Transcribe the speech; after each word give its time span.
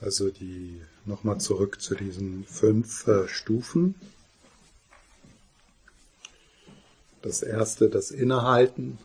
Also 0.00 0.30
die 0.30 0.80
nochmal 1.04 1.38
zurück 1.38 1.80
zu 1.80 1.94
diesen 1.94 2.44
fünf 2.44 3.06
äh, 3.06 3.28
Stufen. 3.28 3.94
Das 7.22 7.42
erste, 7.42 7.88
das 7.88 8.10
Innehalten. 8.10 8.98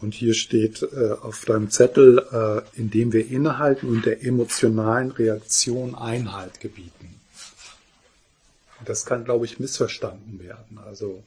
Und 0.00 0.14
hier 0.14 0.32
steht 0.32 0.82
äh, 0.82 1.12
auf 1.20 1.44
deinem 1.44 1.70
Zettel, 1.70 2.26
äh, 2.32 2.78
indem 2.78 3.12
wir 3.12 3.26
innehalten 3.28 3.88
und 3.88 4.06
der 4.06 4.24
emotionalen 4.24 5.10
Reaktion 5.10 5.94
Einhalt 5.94 6.60
gebieten. 6.60 7.20
Das 8.84 9.04
kann, 9.04 9.24
glaube 9.24 9.44
ich, 9.44 9.58
missverstanden 9.60 10.40
werden. 10.40 10.78
Also 10.78 11.22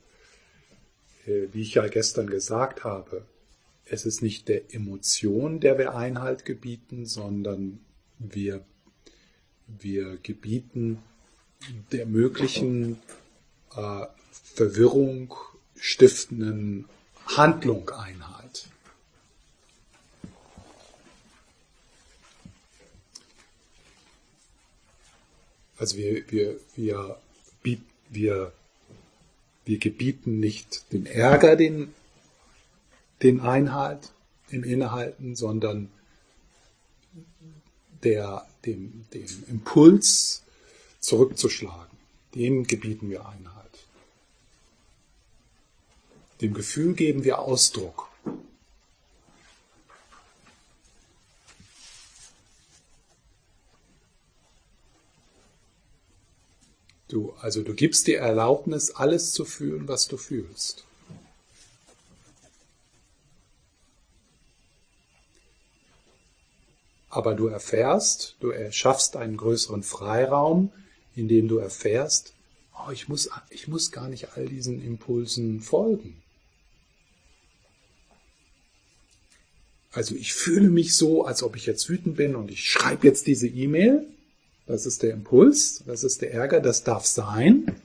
wie 1.26 1.62
ich 1.62 1.76
ja 1.76 1.88
gestern 1.88 2.28
gesagt 2.28 2.84
habe, 2.84 3.26
es 3.86 4.06
ist 4.06 4.22
nicht 4.22 4.48
der 4.48 4.74
Emotion, 4.74 5.60
der 5.60 5.78
wir 5.78 5.96
Einhalt 5.96 6.46
gebieten, 6.46 7.06
sondern 7.06 7.80
wir, 8.18 8.64
wir 9.68 10.18
gebieten 10.18 11.00
der 11.92 12.06
möglichen 12.06 13.00
äh, 13.76 14.06
Verwirrung 14.32 15.34
stiftenden 15.76 16.86
Handlung 17.26 17.90
Einhalt. 17.90 18.68
Also 25.78 25.98
wir, 25.98 26.24
wir, 26.32 26.60
wir, 26.76 27.18
wir 28.10 28.54
wir 29.66 29.78
gebieten 29.78 30.40
nicht 30.40 30.92
den 30.92 31.06
Ärger, 31.06 31.56
den, 31.56 31.94
den 33.22 33.40
Einhalt 33.40 34.12
im 34.50 34.64
Innehalten, 34.64 35.36
sondern 35.36 35.90
der, 38.04 38.46
dem, 38.66 39.06
dem 39.14 39.26
Impuls 39.48 40.44
zurückzuschlagen. 41.00 41.98
Dem 42.36 42.66
gebieten 42.66 43.10
wir 43.10 43.28
Einhalt. 43.28 43.86
Dem 46.42 46.54
Gefühl 46.54 46.94
geben 46.94 47.24
wir 47.24 47.40
Ausdruck. 47.40 48.10
Du, 57.14 57.32
also 57.40 57.62
du 57.62 57.76
gibst 57.76 58.08
dir 58.08 58.18
Erlaubnis, 58.18 58.90
alles 58.90 59.34
zu 59.34 59.46
fühlen, 59.46 59.88
was 59.88 60.08
du 60.08 60.18
fühlst. 60.18 60.84
Aber 67.12 67.36
du 67.36 67.46
erfährst, 67.46 68.36
du 68.40 68.50
erschaffst 68.50 69.16
einen 69.16 69.38
größeren 69.38 69.84
Freiraum, 69.84 70.72
in 71.16 71.28
dem 71.28 71.48
du 71.48 71.60
erfährst, 71.60 72.34
oh, 72.76 72.90
ich, 72.92 73.08
muss, 73.08 73.30
ich 73.52 73.68
muss 73.68 73.92
gar 73.92 74.10
nicht 74.10 74.36
all 74.36 74.48
diesen 74.48 74.84
Impulsen 74.84 75.62
folgen. 75.62 76.20
Also 79.92 80.16
ich 80.16 80.34
fühle 80.34 80.72
mich 80.72 80.98
so, 80.98 81.26
als 81.26 81.44
ob 81.44 81.56
ich 81.56 81.68
jetzt 81.68 81.88
wütend 81.90 82.16
bin 82.16 82.36
und 82.36 82.50
ich 82.50 82.68
schreibe 82.68 83.06
jetzt 83.06 83.28
diese 83.28 83.48
E-Mail 83.48 84.08
das 84.66 84.86
ist 84.86 85.04
der 85.04 85.12
Impuls, 85.12 85.84
das 85.86 86.04
ist 86.04 86.22
der 86.22 86.34
Ärger, 86.34 86.60
das 86.60 86.84
darf 86.84 87.06
sein. 87.06 87.82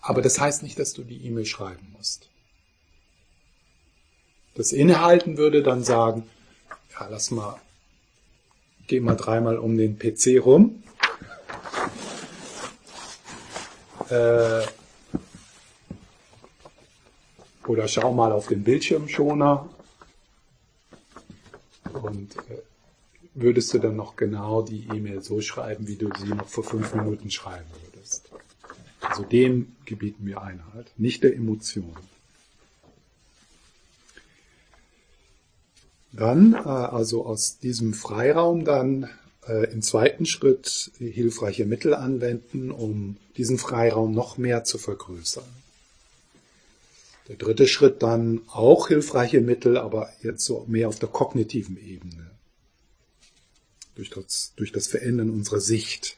Aber 0.00 0.22
das 0.22 0.40
heißt 0.40 0.62
nicht, 0.62 0.78
dass 0.78 0.94
du 0.94 1.02
die 1.02 1.26
E-Mail 1.26 1.44
schreiben 1.44 1.94
musst. 1.96 2.30
Das 4.54 4.72
Innehalten 4.72 5.36
würde 5.36 5.62
dann 5.62 5.84
sagen, 5.84 6.24
ja, 6.92 7.06
lass 7.08 7.30
mal, 7.30 7.60
geh 8.86 9.00
mal 9.00 9.16
dreimal 9.16 9.58
um 9.58 9.76
den 9.76 9.98
PC 9.98 10.44
rum. 10.44 10.82
Äh, 14.08 14.62
oder 17.66 17.86
schau 17.86 18.12
mal 18.12 18.32
auf 18.32 18.48
den 18.48 18.64
Bildschirmschoner 18.64 19.68
und 21.92 22.36
äh, 22.36 22.62
würdest 23.34 23.72
du 23.72 23.78
dann 23.78 23.96
noch 23.96 24.16
genau 24.16 24.62
die 24.62 24.88
E-Mail 24.88 25.22
so 25.22 25.40
schreiben, 25.40 25.86
wie 25.86 25.96
du 25.96 26.10
sie 26.18 26.28
noch 26.28 26.48
vor 26.48 26.64
fünf 26.64 26.94
Minuten 26.94 27.30
schreiben 27.30 27.68
würdest. 27.84 28.30
Also 29.00 29.22
dem 29.22 29.76
gebieten 29.84 30.26
wir 30.26 30.42
Einhalt, 30.42 30.92
nicht 30.96 31.22
der 31.22 31.34
Emotion. 31.34 31.96
Dann, 36.12 36.54
äh, 36.54 36.58
also 36.58 37.24
aus 37.24 37.58
diesem 37.58 37.94
Freiraum 37.94 38.64
dann 38.64 39.08
äh, 39.46 39.72
im 39.72 39.80
zweiten 39.80 40.26
Schritt 40.26 40.90
hilfreiche 40.98 41.66
Mittel 41.66 41.94
anwenden, 41.94 42.70
um 42.70 43.16
diesen 43.36 43.58
Freiraum 43.58 44.12
noch 44.12 44.36
mehr 44.36 44.64
zu 44.64 44.76
vergrößern. 44.76 45.44
Der 47.28 47.36
dritte 47.36 47.68
Schritt 47.68 48.02
dann 48.02 48.42
auch 48.48 48.88
hilfreiche 48.88 49.40
Mittel, 49.40 49.78
aber 49.78 50.10
jetzt 50.20 50.44
so 50.44 50.64
mehr 50.66 50.88
auf 50.88 50.98
der 50.98 51.08
kognitiven 51.08 51.78
Ebene 51.78 52.29
durch 54.00 54.10
das, 54.10 54.54
durch 54.56 54.72
das 54.72 54.86
Verändern 54.86 55.28
unserer 55.28 55.60
Sicht. 55.60 56.16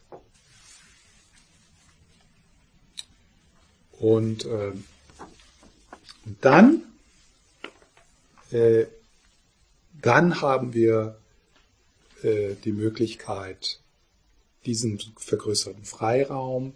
Und, 3.99 4.45
äh, 4.45 4.73
und 6.25 6.37
dann, 6.41 6.85
äh, 8.53 8.87
dann 10.01 10.41
haben 10.41 10.75
wir 10.75 11.19
äh, 12.23 12.55
die 12.65 12.73
Möglichkeit, 12.73 13.81
diesen 14.65 15.01
vergrößerten 15.17 15.85
Freiraum 15.85 16.75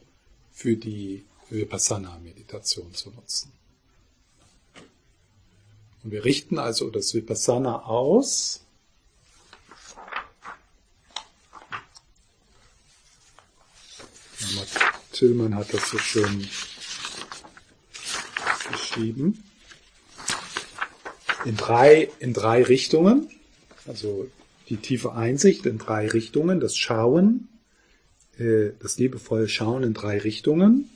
für 0.53 0.77
die 0.77 1.25
Vipassana-Meditation 1.51 2.95
zu 2.95 3.11
nutzen. 3.11 3.53
Und 6.03 6.11
wir 6.11 6.25
richten 6.25 6.59
also 6.59 6.91
das 6.91 7.15
Vipassana 7.15 7.85
aus 7.85 8.66
Tillmann 15.13 15.55
hat 15.55 15.73
das 15.73 15.89
so 15.91 15.99
schön 15.99 16.47
geschrieben. 18.71 19.43
In 21.45 21.57
drei, 21.57 22.09
in 22.19 22.33
drei 22.33 22.63
Richtungen, 22.63 23.29
also 23.87 24.29
die 24.69 24.79
tiefe 24.79 25.13
Einsicht 25.13 25.65
in 25.67 25.79
drei 25.79 26.09
Richtungen, 26.09 26.61
das 26.61 26.77
Schauen, 26.77 27.49
äh, 28.39 28.71
das 28.81 28.99
liebevolle 28.99 29.49
Schauen 29.49 29.85
in 29.85 29.95
drei 29.95 30.19
Richtungen. 30.19 30.91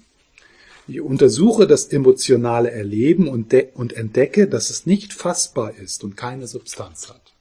Ich 0.88 1.00
untersuche 1.00 1.66
das 1.66 1.86
emotionale 1.86 2.70
Erleben 2.70 3.28
und, 3.28 3.54
und 3.74 3.92
entdecke, 3.92 4.48
dass 4.48 4.70
es 4.70 4.86
nicht 4.86 5.12
fassbar 5.12 5.76
ist 5.76 6.02
und 6.02 6.16
keine 6.16 6.48
Substanz 6.48 7.08
hat. 7.08 7.32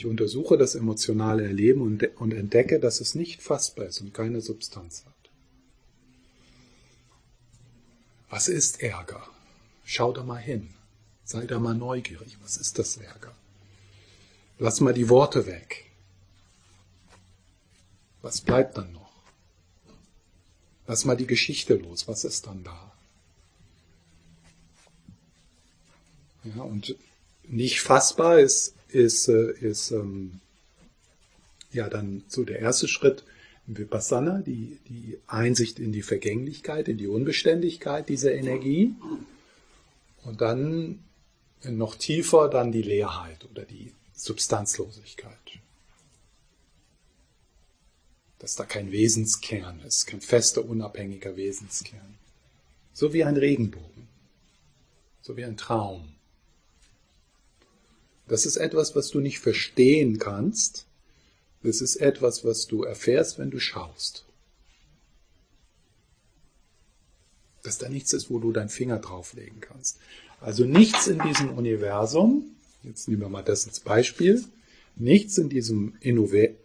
Ich 0.00 0.06
untersuche 0.06 0.56
das 0.56 0.76
emotionale 0.76 1.44
Erleben 1.44 1.82
und, 1.82 2.02
und 2.16 2.32
entdecke, 2.32 2.80
dass 2.80 3.02
es 3.02 3.14
nicht 3.14 3.42
fassbar 3.42 3.84
ist 3.84 4.00
und 4.00 4.14
keine 4.14 4.40
Substanz 4.40 5.04
hat. 5.04 5.30
Was 8.30 8.48
ist 8.48 8.80
Ärger? 8.80 9.22
Schau 9.84 10.10
da 10.14 10.22
mal 10.22 10.38
hin. 10.38 10.70
Sei 11.24 11.44
da 11.44 11.58
mal 11.58 11.74
neugierig. 11.74 12.38
Was 12.42 12.56
ist 12.56 12.78
das 12.78 12.96
Ärger? 12.96 13.34
Lass 14.58 14.80
mal 14.80 14.94
die 14.94 15.10
Worte 15.10 15.44
weg. 15.44 15.84
Was 18.22 18.40
bleibt 18.40 18.78
dann 18.78 18.90
noch? 18.92 19.12
Lass 20.86 21.04
mal 21.04 21.18
die 21.18 21.26
Geschichte 21.26 21.74
los. 21.74 22.08
Was 22.08 22.24
ist 22.24 22.46
dann 22.46 22.64
da? 22.64 22.92
Ja, 26.44 26.62
und 26.62 26.96
nicht 27.42 27.82
fassbar 27.82 28.38
ist 28.38 28.79
ist, 28.92 29.28
äh, 29.28 29.52
ist 29.52 29.90
ähm, 29.90 30.40
ja 31.72 31.88
dann 31.88 32.24
so 32.28 32.44
der 32.44 32.58
erste 32.58 32.88
Schritt 32.88 33.24
im 33.66 33.78
Vipassana, 33.78 34.40
die, 34.40 34.78
die 34.88 35.18
Einsicht 35.26 35.78
in 35.78 35.92
die 35.92 36.02
Vergänglichkeit, 36.02 36.88
in 36.88 36.98
die 36.98 37.06
Unbeständigkeit 37.06 38.08
dieser 38.08 38.34
Energie. 38.34 38.94
Und 40.24 40.40
dann 40.40 41.00
noch 41.64 41.94
tiefer 41.94 42.48
dann 42.48 42.72
die 42.72 42.82
Leerheit 42.82 43.46
oder 43.50 43.64
die 43.64 43.92
Substanzlosigkeit. 44.14 45.36
Dass 48.38 48.56
da 48.56 48.64
kein 48.64 48.90
Wesenskern 48.90 49.80
ist, 49.80 50.06
kein 50.06 50.20
fester, 50.20 50.64
unabhängiger 50.64 51.36
Wesenskern. 51.36 52.18
So 52.92 53.12
wie 53.12 53.24
ein 53.24 53.36
Regenbogen, 53.36 54.08
so 55.22 55.36
wie 55.36 55.44
ein 55.44 55.56
Traum. 55.56 56.14
Das 58.30 58.46
ist 58.46 58.58
etwas, 58.58 58.94
was 58.94 59.10
du 59.10 59.18
nicht 59.18 59.40
verstehen 59.40 60.20
kannst. 60.20 60.86
Das 61.64 61.80
ist 61.80 61.96
etwas, 61.96 62.44
was 62.44 62.68
du 62.68 62.84
erfährst, 62.84 63.40
wenn 63.40 63.50
du 63.50 63.58
schaust. 63.58 64.24
Dass 67.64 67.78
da 67.78 67.88
nichts 67.88 68.12
ist, 68.12 68.30
wo 68.30 68.38
du 68.38 68.52
deinen 68.52 68.68
Finger 68.68 69.00
drauflegen 69.00 69.60
kannst. 69.60 69.98
Also 70.40 70.64
nichts 70.64 71.08
in 71.08 71.18
diesem 71.18 71.58
Universum, 71.58 72.44
jetzt 72.84 73.08
nehmen 73.08 73.22
wir 73.22 73.28
mal 73.28 73.42
das 73.42 73.66
als 73.66 73.80
Beispiel, 73.80 74.44
nichts 74.94 75.36
in 75.36 75.48
diesem 75.48 75.98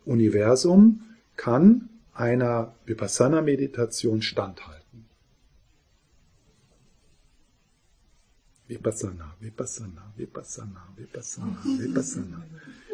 Universum 0.06 1.04
kann 1.36 1.90
einer 2.14 2.76
Vipassana-Meditation 2.86 4.22
standhalten. 4.22 4.75
Vipassana, 8.68 9.36
Vipassana, 9.40 10.04
Vipassana, 10.18 10.82
Vipassana, 10.98 11.58
Vipassana. 11.80 12.44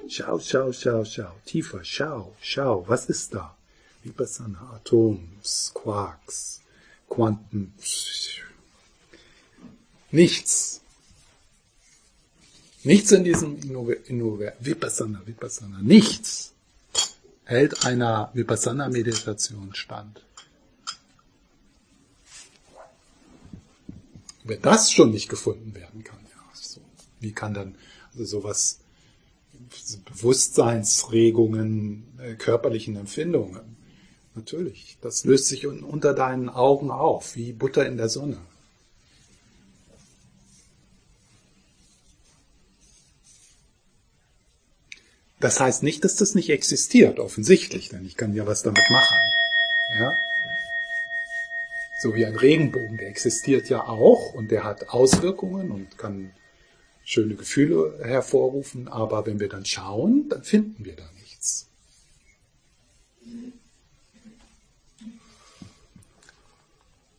Schau, 0.07 0.39
schau, 0.39 0.71
schau, 0.73 1.05
schau. 1.05 1.35
Tiefer, 1.45 1.83
schau, 1.83 2.35
schau. 2.41 2.85
Was 2.87 3.05
ist 3.05 3.33
da? 3.33 3.55
Vipassana, 4.03 4.59
Atoms, 4.75 5.71
Quarks, 5.73 6.61
Quanten. 7.07 7.73
Nichts. 10.11 10.81
Nichts 12.83 13.11
in 13.11 13.23
diesem 13.23 13.57
Innova 14.07 14.53
Vipassana, 14.59 15.21
Vipassana, 15.25 15.79
nichts 15.81 16.51
hält 17.51 17.85
einer 17.85 18.31
Vipassana-Meditation 18.33 19.75
stand. 19.75 20.21
Wenn 24.43 24.61
das 24.61 24.91
schon 24.91 25.11
nicht 25.11 25.29
gefunden 25.29 25.75
werden 25.75 26.03
kann, 26.03 26.19
ja, 26.23 26.41
so, 26.53 26.81
wie 27.19 27.31
kann 27.31 27.53
dann 27.53 27.75
also 28.11 28.25
sowas 28.25 28.79
Bewusstseinsregungen, 30.05 32.19
äh, 32.19 32.35
körperlichen 32.35 32.97
Empfindungen. 32.97 33.77
Natürlich, 34.35 34.97
das 35.01 35.25
löst 35.25 35.47
sich 35.47 35.67
unter 35.67 36.13
deinen 36.13 36.49
Augen 36.49 36.89
auf, 36.89 37.35
wie 37.35 37.51
Butter 37.51 37.85
in 37.85 37.97
der 37.97 38.09
Sonne. 38.09 38.37
Das 45.39 45.59
heißt 45.59 45.83
nicht, 45.83 46.05
dass 46.05 46.15
das 46.15 46.35
nicht 46.35 46.49
existiert, 46.49 47.19
offensichtlich, 47.19 47.89
denn 47.89 48.05
ich 48.05 48.15
kann 48.15 48.35
ja 48.35 48.45
was 48.45 48.61
damit 48.61 48.87
machen. 48.89 49.17
Ja? 49.99 50.13
So 52.01 52.15
wie 52.15 52.25
ein 52.25 52.35
Regenbogen, 52.35 52.97
der 52.97 53.09
existiert 53.09 53.69
ja 53.69 53.87
auch 53.87 54.33
und 54.33 54.49
der 54.49 54.63
hat 54.63 54.89
Auswirkungen 54.89 55.69
und 55.69 55.99
kann 55.99 56.31
schöne 57.03 57.35
Gefühle 57.35 57.99
hervorrufen, 58.01 58.87
aber 58.87 59.27
wenn 59.27 59.39
wir 59.39 59.49
dann 59.49 59.65
schauen, 59.65 60.27
dann 60.27 60.43
finden 60.43 60.83
wir 60.83 60.95
da 60.95 61.07
nichts. 61.19 61.67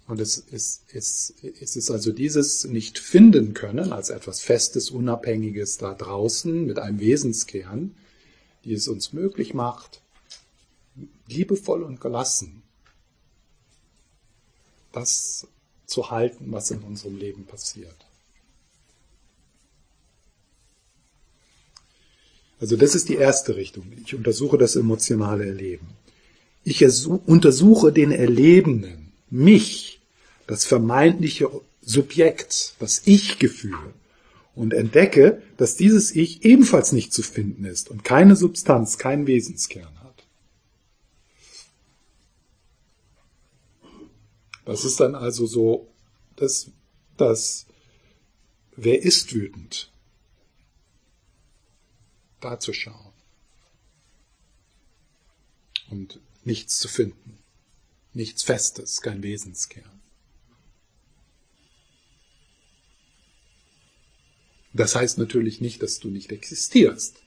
Und 0.08 0.20
es 0.20 0.37
ist, 0.38 0.82
es, 0.93 1.32
es 1.61 1.76
ist 1.76 1.93
also 1.93 2.11
dieses 2.11 2.64
nicht 2.64 2.99
finden 2.99 3.55
können 3.55 3.93
als 3.93 4.11
etwas 4.11 4.40
Festes, 4.40 4.90
Unabhängiges 4.90 5.79
da 5.79 5.94
draußen 5.94 6.67
mit 6.67 6.81
einem 6.81 6.99
Wesenskern, 6.99 7.94
die 8.64 8.75
es 8.75 8.88
uns 8.88 9.12
möglich 9.12 9.55
macht, 9.55 10.02
liebevoll 11.29 11.84
und 11.84 12.00
gelassen 12.00 12.64
das 14.93 15.47
zu 15.87 16.11
halten, 16.11 16.47
was 16.50 16.71
in 16.71 16.81
unserem 16.81 17.17
Leben 17.17 17.44
passiert. 17.44 17.97
Also 22.61 22.77
das 22.77 22.94
ist 22.94 23.09
die 23.09 23.17
erste 23.17 23.56
Richtung. 23.56 23.93
Ich 24.05 24.15
untersuche 24.15 24.56
das 24.56 24.77
emotionale 24.77 25.47
Erleben. 25.47 25.89
Ich 26.62 26.85
untersuche 27.27 27.93
den 27.93 28.12
Erlebenden, 28.12 29.12
mich, 29.31 30.00
das 30.47 30.65
vermeintliche 30.65 31.50
Subjekt, 31.85 32.75
das 32.79 33.03
Ich-Gefühl 33.05 33.94
und 34.55 34.75
entdecke, 34.75 35.43
dass 35.56 35.77
dieses 35.77 36.15
Ich 36.15 36.44
ebenfalls 36.44 36.93
nicht 36.93 37.12
zu 37.12 37.23
finden 37.23 37.65
ist 37.65 37.91
und 37.91 38.05
keine 38.05 38.37
Substanz, 38.37 38.97
keinen 38.97 39.27
Wesenskern 39.27 39.89
hat. 40.05 40.25
Das 44.64 44.85
ist 44.85 45.00
dann 45.00 45.14
also 45.14 45.47
so, 45.47 45.93
dass, 46.37 46.70
dass 47.17 47.67
wer 48.76 49.03
ist 49.03 49.35
wütend? 49.35 49.93
da 52.43 52.59
zu 52.59 52.73
schauen 52.73 53.12
und 55.91 56.20
nichts 56.44 56.79
zu 56.79 56.88
finden, 56.88 57.38
nichts 58.12 58.43
Festes, 58.43 59.00
kein 59.00 59.23
Wesenskern. 59.23 60.00
Das 64.75 64.94
heißt 64.97 65.19
natürlich 65.19 65.61
nicht, 65.61 65.82
dass 65.82 66.00
du 66.00 66.08
nicht 66.08 66.32
existierst. 66.32 67.23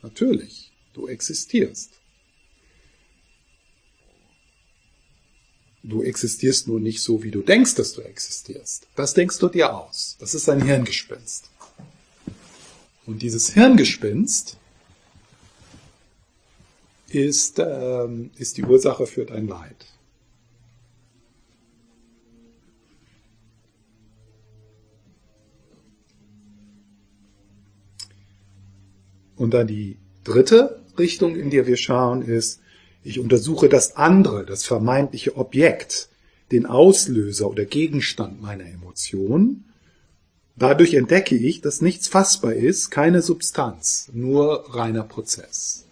Natürlich, 0.00 0.72
du 0.92 1.08
existierst. 1.08 2.00
Du 5.82 6.02
existierst 6.02 6.68
nur 6.68 6.78
nicht 6.78 7.02
so, 7.02 7.22
wie 7.22 7.32
du 7.32 7.42
denkst, 7.42 7.74
dass 7.74 7.92
du 7.92 8.02
existierst. 8.02 8.86
Das 8.94 9.14
denkst 9.14 9.38
du 9.38 9.48
dir 9.48 9.74
aus. 9.74 10.16
Das 10.20 10.34
ist 10.34 10.48
ein 10.48 10.62
Hirngespinst. 10.62 11.50
Und 13.04 13.22
dieses 13.22 13.52
Hirngespinst 13.52 14.58
ist, 17.08 17.58
ähm, 17.58 18.30
ist 18.36 18.56
die 18.56 18.64
Ursache 18.64 19.06
für 19.06 19.26
dein 19.26 19.48
Leid. 19.48 19.86
Und 29.36 29.52
dann 29.52 29.66
die 29.66 29.96
dritte 30.22 30.80
Richtung, 30.96 31.34
in 31.34 31.50
der 31.50 31.66
wir 31.66 31.76
schauen, 31.76 32.22
ist, 32.22 32.61
ich 33.04 33.18
untersuche 33.18 33.68
das 33.68 33.96
andere, 33.96 34.44
das 34.44 34.64
vermeintliche 34.64 35.36
Objekt, 35.36 36.08
den 36.50 36.66
Auslöser 36.66 37.48
oder 37.48 37.64
Gegenstand 37.64 38.40
meiner 38.42 38.64
Emotion 38.66 39.64
Dadurch 40.56 40.94
entdecke 40.94 41.34
ich, 41.34 41.60
dass 41.60 41.80
nichts 41.80 42.08
fassbar 42.08 42.52
ist, 42.52 42.90
keine 42.90 43.22
Substanz, 43.22 44.10
nur 44.12 44.74
reiner 44.74 45.04
Prozess. 45.04 45.86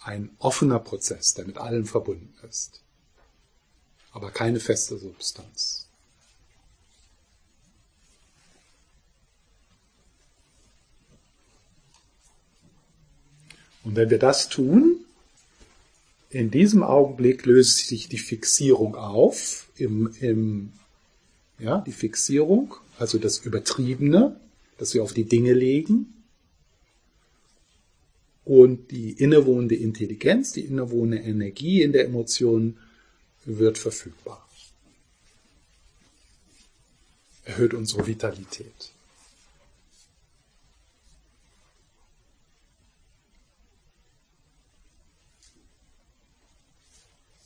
Ein 0.00 0.30
offener 0.38 0.78
Prozess, 0.78 1.34
der 1.34 1.44
mit 1.44 1.58
allem 1.58 1.84
verbunden 1.84 2.34
ist, 2.48 2.80
aber 4.12 4.30
keine 4.30 4.58
feste 4.58 4.96
Substanz. 4.96 5.87
Und 13.88 13.96
wenn 13.96 14.10
wir 14.10 14.18
das 14.18 14.50
tun, 14.50 14.98
in 16.28 16.50
diesem 16.50 16.82
Augenblick 16.82 17.46
löst 17.46 17.86
sich 17.86 18.06
die 18.06 18.18
Fixierung 18.18 18.96
auf, 18.96 19.66
im, 19.78 20.14
im, 20.20 20.74
ja, 21.58 21.80
die 21.80 21.92
Fixierung, 21.92 22.74
also 22.98 23.16
das 23.16 23.38
Übertriebene, 23.38 24.38
das 24.76 24.92
wir 24.92 25.02
auf 25.02 25.14
die 25.14 25.24
Dinge 25.24 25.54
legen. 25.54 26.12
Und 28.44 28.90
die 28.90 29.12
innewohnende 29.12 29.76
Intelligenz, 29.76 30.52
die 30.52 30.66
innewohnende 30.66 31.26
Energie 31.26 31.80
in 31.80 31.92
der 31.92 32.04
Emotion 32.04 32.76
wird 33.46 33.78
verfügbar. 33.78 34.46
Erhöht 37.46 37.72
unsere 37.72 38.06
Vitalität. 38.06 38.92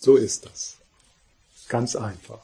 So 0.03 0.17
ist 0.17 0.47
das. 0.47 0.79
Ganz 1.69 1.95
einfach. 1.95 2.41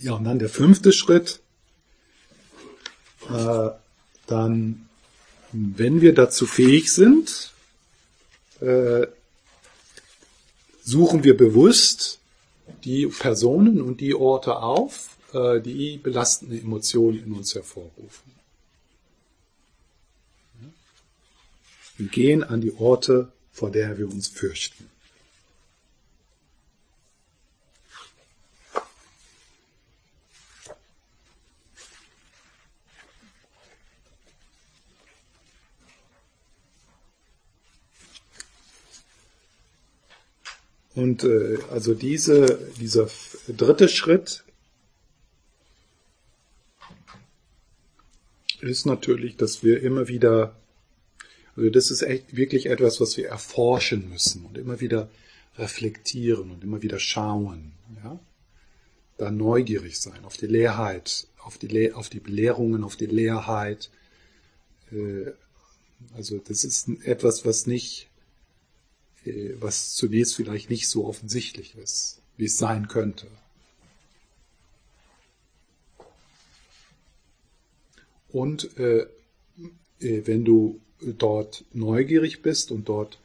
Ja, 0.00 0.14
und 0.14 0.24
dann 0.24 0.40
der 0.40 0.48
fünfte 0.48 0.92
Schritt. 0.92 1.38
Äh, 3.30 3.70
dann, 4.26 4.88
wenn 5.52 6.00
wir 6.00 6.12
dazu 6.12 6.44
fähig 6.44 6.92
sind, 6.92 7.52
äh, 8.60 9.06
suchen 10.82 11.22
wir 11.22 11.36
bewusst 11.36 12.18
die 12.82 13.06
Personen 13.06 13.80
und 13.80 14.00
die 14.00 14.16
Orte 14.16 14.56
auf, 14.56 15.17
äh, 15.32 15.60
die 15.60 15.98
belastende 15.98 16.58
Emotion 16.58 17.18
in 17.18 17.32
uns 17.34 17.54
hervorrufen. 17.54 18.32
Wir 21.98 22.06
gehen 22.06 22.44
an 22.44 22.62
die 22.62 22.74
Orte, 22.74 23.30
vor 23.52 23.70
der 23.70 23.98
wir 23.98 24.08
uns 24.08 24.28
fürchten. 24.28 24.88
Und 40.94 41.22
äh, 41.22 41.58
also 41.70 41.94
diese, 41.94 42.58
dieser 42.80 43.08
dritte 43.46 43.88
Schritt 43.88 44.44
ist 48.68 48.86
natürlich, 48.86 49.36
dass 49.36 49.62
wir 49.62 49.82
immer 49.82 50.08
wieder, 50.08 50.56
also 51.56 51.70
das 51.70 51.90
ist 51.90 52.02
echt 52.02 52.36
wirklich 52.36 52.66
etwas, 52.66 53.00
was 53.00 53.16
wir 53.16 53.28
erforschen 53.28 54.08
müssen 54.10 54.44
und 54.46 54.56
immer 54.58 54.80
wieder 54.80 55.08
reflektieren 55.56 56.50
und 56.50 56.62
immer 56.62 56.82
wieder 56.82 56.98
schauen, 56.98 57.72
ja, 58.02 58.18
da 59.16 59.30
neugierig 59.30 59.98
sein 59.98 60.24
auf 60.24 60.36
die 60.36 60.46
Leerheit, 60.46 61.26
auf 61.38 61.58
die, 61.58 61.66
Le 61.66 61.94
auf 61.96 62.08
die 62.08 62.20
Belehrungen, 62.20 62.84
auf 62.84 62.96
die 62.96 63.06
Leerheit. 63.06 63.90
Äh, 64.92 65.32
also 66.14 66.38
das 66.38 66.64
ist 66.64 66.88
etwas, 67.02 67.44
was 67.44 67.66
nicht, 67.66 68.08
äh, 69.24 69.54
was 69.58 69.94
zunächst 69.94 70.36
vielleicht 70.36 70.70
nicht 70.70 70.88
so 70.88 71.06
offensichtlich 71.06 71.76
ist, 71.76 72.20
wie 72.36 72.44
es 72.44 72.56
sein 72.56 72.86
könnte. 72.86 73.26
Und 78.28 78.76
äh, 78.78 79.06
äh, 80.00 80.26
wenn 80.26 80.44
du 80.44 80.80
dort 81.00 81.64
neugierig 81.72 82.42
bist 82.42 82.70
und 82.70 82.88
dort 82.88 83.18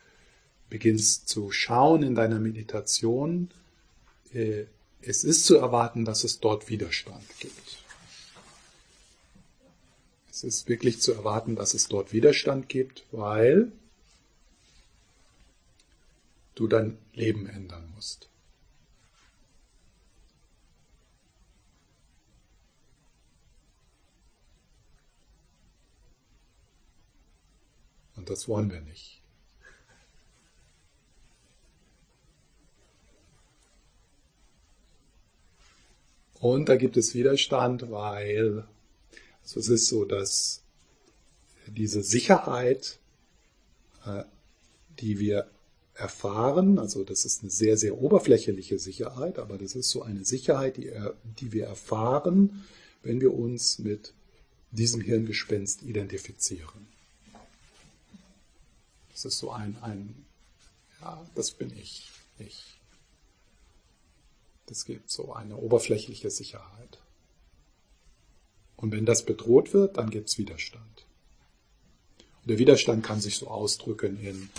beginnst 0.69 1.27
zu 1.27 1.51
schauen 1.51 2.03
in 2.03 2.15
deiner 2.15 2.39
Meditation, 2.39 3.49
äh, 4.33 4.65
es 5.01 5.23
ist 5.23 5.45
zu 5.45 5.57
erwarten, 5.57 6.05
dass 6.05 6.23
es 6.23 6.39
dort 6.39 6.69
Widerstand 6.69 7.23
gibt. 7.39 7.83
Es 10.31 10.43
ist 10.43 10.67
wirklich 10.67 11.01
zu 11.01 11.13
erwarten, 11.13 11.55
dass 11.55 11.73
es 11.73 11.87
dort 11.87 12.13
Widerstand 12.13 12.69
gibt, 12.69 13.05
weil 13.11 13.71
du 16.55 16.67
dein 16.67 16.97
Leben 17.13 17.47
ändern 17.47 17.91
musst. 17.95 18.29
Und 28.23 28.29
das 28.29 28.47
wollen 28.47 28.71
wir 28.71 28.79
nicht. 28.79 29.21
Und 36.39 36.69
da 36.69 36.77
gibt 36.77 36.95
es 36.95 37.13
Widerstand, 37.15 37.91
weil 37.91 38.65
also 39.41 39.59
es 39.59 39.67
ist 39.67 39.87
so, 39.87 40.05
dass 40.05 40.63
diese 41.67 42.01
Sicherheit, 42.01 42.97
äh, 44.05 44.23
die 45.01 45.19
wir 45.19 45.51
erfahren, 45.93 46.79
also 46.79 47.03
das 47.03 47.25
ist 47.25 47.41
eine 47.41 47.51
sehr, 47.51 47.75
sehr 47.75 47.97
oberflächliche 47.97 48.79
Sicherheit, 48.79 49.37
aber 49.37 49.57
das 49.57 49.75
ist 49.75 49.89
so 49.89 50.01
eine 50.01 50.23
Sicherheit, 50.23 50.77
die, 50.77 50.93
die 51.41 51.51
wir 51.51 51.65
erfahren, 51.65 52.63
wenn 53.01 53.19
wir 53.19 53.33
uns 53.33 53.79
mit 53.79 54.13
diesem 54.71 55.01
Hirngespenst 55.01 55.83
identifizieren. 55.83 56.92
Das 59.13 59.25
ist 59.25 59.37
so 59.37 59.51
ein, 59.51 59.77
ein 59.81 60.25
ja, 61.01 61.25
das 61.35 61.51
bin 61.51 61.71
ich, 61.77 62.09
ich. 62.37 62.63
Das 64.65 64.85
gibt 64.85 65.09
so 65.09 65.33
eine 65.33 65.57
oberflächliche 65.57 66.29
Sicherheit. 66.29 66.99
Und 68.75 68.91
wenn 68.91 69.05
das 69.05 69.25
bedroht 69.25 69.73
wird, 69.73 69.97
dann 69.97 70.09
gibt 70.09 70.29
es 70.29 70.37
Widerstand. 70.37 71.05
Und 72.41 72.49
der 72.49 72.57
Widerstand 72.57 73.05
kann 73.05 73.21
sich 73.21 73.37
so 73.37 73.47
ausdrücken 73.47 74.19
in, 74.19 74.49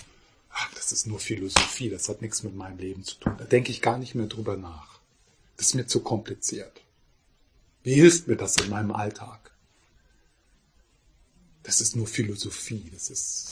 ach, 0.50 0.72
das 0.74 0.92
ist 0.92 1.06
nur 1.06 1.18
Philosophie, 1.18 1.90
das 1.90 2.08
hat 2.08 2.22
nichts 2.22 2.42
mit 2.42 2.54
meinem 2.54 2.78
Leben 2.78 3.04
zu 3.04 3.16
tun. 3.16 3.34
Da 3.36 3.44
denke 3.44 3.70
ich 3.70 3.82
gar 3.82 3.98
nicht 3.98 4.14
mehr 4.14 4.26
drüber 4.26 4.56
nach. 4.56 5.00
Das 5.56 5.68
ist 5.68 5.74
mir 5.74 5.86
zu 5.86 6.00
kompliziert. 6.00 6.80
Wie 7.82 7.94
hilft 7.94 8.28
mir 8.28 8.36
das 8.36 8.56
in 8.56 8.70
meinem 8.70 8.92
Alltag? 8.92 9.50
Das 11.62 11.80
ist 11.80 11.96
nur 11.96 12.06
Philosophie, 12.06 12.90
das 12.92 13.10
ist 13.10 13.50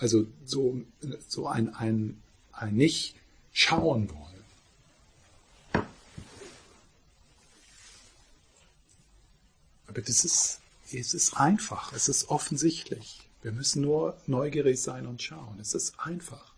also 0.00 0.26
so, 0.44 0.80
so 1.28 1.46
ein, 1.46 1.74
ein, 1.74 2.20
ein 2.52 2.74
nicht 2.74 3.14
schauen 3.52 4.08
wollen. 4.10 4.30
Aber 9.86 10.00
das 10.00 10.24
ist, 10.24 10.60
es 10.92 11.14
ist 11.14 11.36
einfach, 11.36 11.92
es 11.92 12.08
ist 12.08 12.30
offensichtlich. 12.30 13.28
Wir 13.42 13.52
müssen 13.52 13.82
nur 13.82 14.16
neugierig 14.26 14.80
sein 14.80 15.06
und 15.06 15.22
schauen. 15.22 15.58
Es 15.60 15.74
ist 15.74 15.94
einfach. 15.98 16.54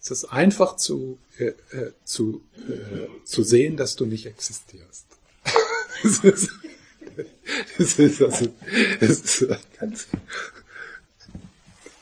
Es 0.00 0.10
ist 0.10 0.24
einfach 0.26 0.76
zu, 0.76 1.18
äh, 1.38 1.52
äh, 1.70 1.92
zu, 2.04 2.42
äh, 2.56 3.24
zu 3.24 3.42
sehen, 3.42 3.76
dass 3.76 3.96
du 3.96 4.06
nicht 4.06 4.26
existierst. 4.26 5.06
das 6.02 6.18
ist, 6.24 6.50
das 7.78 7.98
ist, 7.98 8.22
also, 8.22 8.48
das 9.00 9.10
ist 9.10 9.46
ganz, 9.78 10.06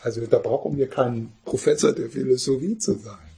also 0.03 0.27
da 0.27 0.39
brauchen 0.39 0.77
wir 0.77 0.89
kein 0.89 1.33
Professor 1.45 1.93
der 1.93 2.11
Philosophie 2.11 2.79
zu 2.79 2.95
sein. 2.99 3.31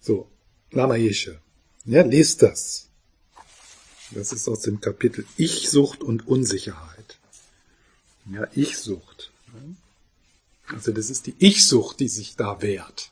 So, 0.00 0.28
Lama 0.70 0.96
Yeshe. 0.96 1.40
Ja, 1.84 2.02
lest 2.02 2.42
das. 2.42 2.88
Das 4.10 4.32
ist 4.32 4.48
aus 4.48 4.60
dem 4.60 4.80
Kapitel 4.80 5.24
Ich-Sucht 5.36 6.02
und 6.02 6.26
Unsicherheit. 6.26 7.18
Ja, 8.30 8.46
Ich-Sucht. 8.54 9.32
Also 10.68 10.92
das 10.92 11.10
ist 11.10 11.26
die 11.26 11.34
Ich-Sucht, 11.38 12.00
die 12.00 12.08
sich 12.08 12.36
da 12.36 12.62
wehrt. 12.62 13.10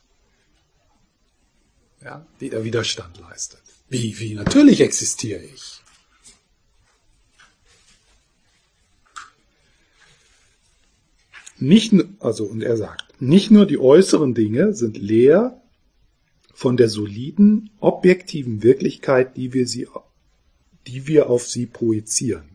Ja, 2.01 2.25
die 2.39 2.49
der 2.49 2.63
Widerstand 2.63 3.19
leistet. 3.19 3.61
Wie, 3.89 4.17
wie, 4.19 4.33
natürlich 4.33 4.81
existiere 4.81 5.43
ich. 5.43 5.80
Nicht, 11.61 11.93
also, 12.19 12.45
und 12.45 12.63
er 12.63 12.75
sagt, 12.75 13.21
nicht 13.21 13.51
nur 13.51 13.67
die 13.67 13.77
äußeren 13.77 14.33
Dinge 14.33 14.73
sind 14.73 14.97
leer 14.97 15.61
von 16.55 16.75
der 16.75 16.89
soliden, 16.89 17.69
objektiven 17.79 18.63
Wirklichkeit, 18.63 19.37
die 19.37 19.53
wir, 19.53 19.67
sie, 19.67 19.87
die 20.87 21.05
wir 21.05 21.29
auf 21.29 21.47
sie 21.47 21.67
projizieren. 21.67 22.45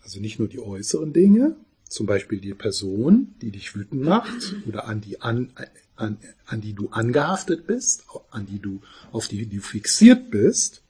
Also 0.00 0.20
nicht 0.20 0.38
nur 0.38 0.46
die 0.46 0.60
äußeren 0.60 1.12
Dinge, 1.12 1.56
zum 1.88 2.06
Beispiel 2.06 2.38
die 2.38 2.54
Person, 2.54 3.34
die 3.42 3.50
dich 3.50 3.74
wütend 3.74 4.02
macht 4.02 4.54
oder 4.66 4.86
an 4.86 5.00
die, 5.00 5.20
an, 5.20 5.52
an, 5.96 6.18
an 6.46 6.60
die 6.60 6.72
du 6.72 6.90
angehaftet 6.90 7.66
bist, 7.66 8.04
an 8.30 8.46
die 8.46 8.60
du, 8.60 8.80
auf 9.10 9.26
die 9.26 9.44
du 9.44 9.60
fixiert 9.60 10.30
bist, 10.30 10.82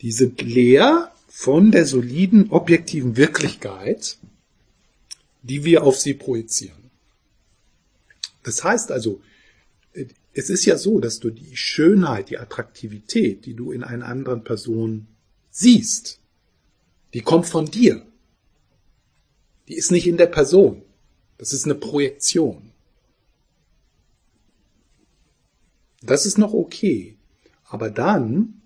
die 0.00 0.10
sind 0.10 0.42
leer 0.42 1.12
von 1.28 1.70
der 1.70 1.84
soliden, 1.84 2.50
objektiven 2.50 3.16
Wirklichkeit, 3.16 4.18
die 5.42 5.64
wir 5.64 5.84
auf 5.84 5.98
sie 5.98 6.14
projizieren. 6.14 6.90
Das 8.42 8.64
heißt 8.64 8.90
also, 8.90 9.20
es 10.32 10.50
ist 10.50 10.64
ja 10.64 10.78
so, 10.78 11.00
dass 11.00 11.20
du 11.20 11.30
die 11.30 11.56
Schönheit, 11.56 12.30
die 12.30 12.38
Attraktivität, 12.38 13.44
die 13.44 13.54
du 13.54 13.72
in 13.72 13.84
einer 13.84 14.06
anderen 14.06 14.42
Person 14.42 15.06
siehst, 15.50 16.20
die 17.14 17.20
kommt 17.20 17.46
von 17.46 17.70
dir. 17.70 18.06
Die 19.68 19.74
ist 19.74 19.90
nicht 19.90 20.06
in 20.06 20.16
der 20.16 20.26
Person. 20.26 20.82
Das 21.36 21.52
ist 21.52 21.64
eine 21.64 21.74
Projektion. 21.74 22.72
Das 26.02 26.26
ist 26.26 26.38
noch 26.38 26.54
okay. 26.54 27.16
Aber 27.64 27.90
dann 27.90 28.62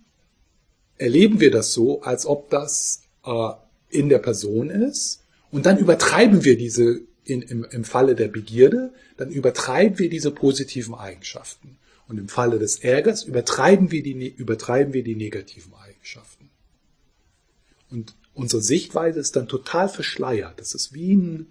erleben 1.02 1.40
wir 1.40 1.50
das 1.50 1.72
so, 1.72 2.02
als 2.02 2.26
ob 2.26 2.48
das 2.48 3.02
äh, 3.24 3.50
in 3.90 4.08
der 4.08 4.20
Person 4.20 4.70
ist. 4.70 5.24
Und 5.50 5.66
dann 5.66 5.76
übertreiben 5.76 6.44
wir 6.44 6.56
diese, 6.56 7.00
in, 7.24 7.42
im, 7.42 7.66
im 7.70 7.84
Falle 7.84 8.14
der 8.14 8.28
Begierde, 8.28 8.92
dann 9.16 9.30
übertreiben 9.30 9.98
wir 9.98 10.08
diese 10.08 10.30
positiven 10.30 10.94
Eigenschaften. 10.94 11.76
Und 12.08 12.18
im 12.18 12.28
Falle 12.28 12.58
des 12.58 12.76
Ärgers 12.76 13.24
übertreiben 13.24 13.90
wir 13.90 14.02
die, 14.02 14.28
übertreiben 14.28 14.94
wir 14.94 15.02
die 15.02 15.16
negativen 15.16 15.74
Eigenschaften. 15.74 16.50
Und 17.90 18.14
unsere 18.34 18.62
Sichtweise 18.62 19.18
ist 19.18 19.34
dann 19.34 19.48
total 19.48 19.88
verschleiert. 19.88 20.60
Das 20.60 20.74
ist 20.74 20.94
wie 20.94 21.14
ein, 21.14 21.46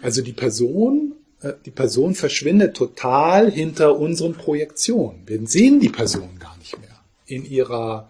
also 0.00 0.22
die 0.22 0.32
Person, 0.32 1.12
äh, 1.40 1.52
die 1.66 1.70
Person 1.70 2.14
verschwindet 2.14 2.76
total 2.76 3.50
hinter 3.50 3.98
unseren 3.98 4.34
Projektionen. 4.34 5.22
Wir 5.26 5.46
sehen 5.46 5.80
die 5.80 5.90
Person 5.90 6.38
gar 6.38 6.56
nicht 6.58 6.80
mehr 6.80 6.93
in 7.26 7.44
ihrer, 7.44 8.08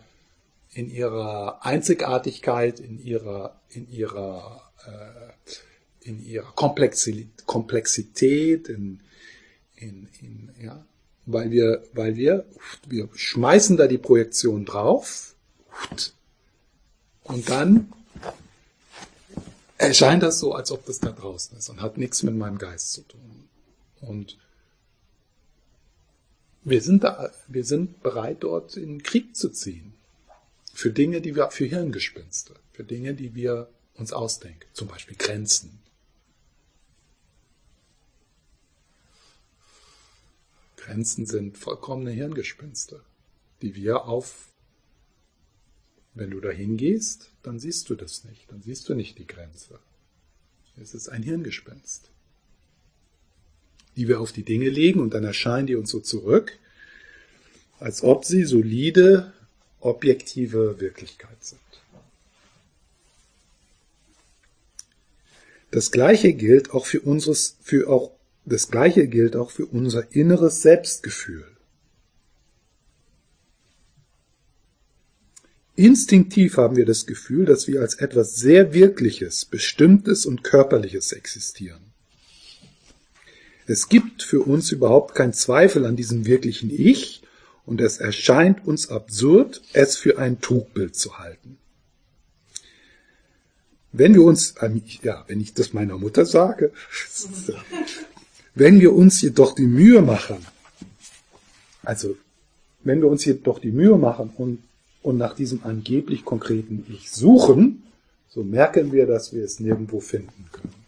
in 0.73 0.90
ihrer 0.90 1.64
Einzigartigkeit, 1.64 2.80
in 2.80 2.99
ihrer, 3.04 3.61
in 3.71 3.90
ihrer, 3.90 4.62
äh, 4.87 6.09
in 6.09 6.25
ihrer 6.25 6.52
Komplexität, 6.52 7.47
Komplexität 7.47 8.68
in, 8.68 9.00
in, 9.76 10.09
in, 10.21 10.50
ja, 10.62 10.85
weil 11.26 11.50
wir, 11.50 11.85
weil 11.92 12.16
wir, 12.16 12.44
wir 12.87 13.09
schmeißen 13.14 13.76
da 13.76 13.87
die 13.87 13.99
Projektion 13.99 14.64
drauf 14.64 15.35
und 17.23 17.49
dann 17.49 17.92
erscheint 19.78 20.23
das 20.23 20.38
so, 20.38 20.54
als 20.54 20.71
ob 20.71 20.85
das 20.87 21.00
da 21.00 21.11
draußen 21.11 21.56
ist 21.56 21.68
und 21.68 21.80
hat 21.80 21.99
nichts 21.99 22.23
mit 22.23 22.37
meinem 22.37 22.59
Geist 22.59 22.92
zu 22.92 23.02
tun. 23.02 23.49
Und 24.00 24.38
wir 26.64 26.80
sind 26.80 27.04
da, 27.04 27.30
wir 27.47 27.64
sind 27.64 28.02
bereit, 28.02 28.38
dort 28.40 28.76
in 28.76 29.02
Krieg 29.02 29.37
zu 29.37 29.50
ziehen. 29.50 29.92
Für 30.73 30.90
Dinge, 30.90 31.21
die 31.21 31.37
wir, 31.37 31.50
für 31.50 31.66
Hirngespinste, 31.66 32.54
für 32.73 32.85
Dinge, 32.85 33.14
die 33.14 33.35
wir 33.35 33.68
uns 33.94 34.12
ausdenken. 34.12 34.66
Zum 34.73 34.88
Beispiel 34.88 35.16
Grenzen. 35.16 35.78
Grenzen 40.76 41.26
sind 41.26 41.56
vollkommene 41.56 42.11
Hirngespinste, 42.11 43.02
die 43.62 43.75
wir 43.75 44.04
auf, 44.04 44.52
wenn 46.14 46.30
du 46.30 46.40
da 46.40 46.50
hingehst, 46.50 47.30
dann 47.42 47.59
siehst 47.59 47.88
du 47.88 47.94
das 47.94 48.25
nicht, 48.25 48.50
dann 48.50 48.62
siehst 48.62 48.88
du 48.88 48.94
nicht 48.94 49.18
die 49.18 49.26
Grenze. 49.26 49.78
Es 50.76 50.94
ist 50.94 51.09
ein 51.09 51.23
Hirngespinst, 51.23 52.11
die 53.97 54.09
wir 54.09 54.21
auf 54.21 54.33
die 54.33 54.43
Dinge 54.43 54.69
legen 54.69 55.01
und 55.01 55.15
dann 55.15 55.25
erscheinen 55.25 55.67
die 55.67 55.77
uns 55.77 55.91
so 55.91 56.01
zurück, 56.01 56.59
als 57.79 58.03
ob 58.03 58.25
sie 58.25 58.45
solide, 58.45 59.33
objektive 59.81 60.81
Wirklichkeit 60.81 61.43
sind. 61.43 61.61
Das 65.71 65.91
gleiche 65.91 66.33
gilt 66.33 66.71
auch 66.71 66.87
für 66.87 67.01
unseres, 67.01 67.57
für 67.61 67.89
auch 67.89 68.13
das 68.45 68.71
Gleiche 68.71 69.09
gilt 69.09 69.37
auch 69.37 69.51
für 69.51 69.67
unser 69.67 70.15
inneres 70.15 70.63
Selbstgefühl. 70.63 71.47
Instinktiv 75.77 76.57
haben 76.57 76.77
wir 76.77 76.87
das 76.87 77.07
Gefühl, 77.07 77.47
dass 77.47 77.67
wir 77.67 77.81
als 77.81 77.95
etwas 77.95 78.37
sehr 78.37 78.73
Wirkliches, 78.73 79.45
Bestimmtes 79.45 80.27
und 80.27 80.45
Körperliches 80.45 81.11
existieren. 81.13 81.94
Es 83.66 83.88
gibt 83.88 84.23
für 84.23 84.40
uns 84.40 84.73
überhaupt 84.73 85.14
keinen 85.14 85.33
Zweifel 85.33 85.87
an 85.87 85.97
diesem 85.97 86.26
wirklichen 86.26 86.71
Ich 86.71 87.23
und 87.66 87.80
es 87.80 87.99
erscheint 87.99 88.66
uns 88.66 88.90
absurd, 88.90 89.62
es 89.73 89.97
für 89.97 90.18
ein 90.18 90.40
Trugbild 90.40 90.97
zu 90.97 91.18
halten. 91.18 91.59
Wenn 93.92 94.14
wir 94.14 94.23
uns, 94.23 94.54
ja, 95.02 95.25
wenn 95.28 95.40
ich 95.40 95.54
das 95.54 95.73
meiner 95.73 95.97
Mutter 95.97 96.26
sage, 96.26 96.73
Wenn 98.54 98.80
wir 98.80 98.92
uns 98.92 99.21
jedoch 99.21 99.54
die 99.54 99.66
Mühe 99.66 100.00
machen, 100.00 100.37
also 101.83 102.16
wenn 102.85 103.00
wir 103.00 103.09
uns 103.09 103.25
jedoch 103.25 103.59
die 103.59 103.73
Mühe 103.73 103.97
machen 103.97 104.30
und, 104.37 104.62
und 105.02 105.18
nach 105.18 105.35
diesem 105.35 105.64
angeblich 105.64 106.25
konkreten 106.25 106.87
Ich 106.88 107.11
suchen, 107.11 107.83
so 108.28 108.44
merken 108.44 108.92
wir, 108.92 109.06
dass 109.06 109.33
wir 109.33 109.42
es 109.44 109.59
nirgendwo 109.59 109.99
finden 110.00 110.47
können. 110.52 110.84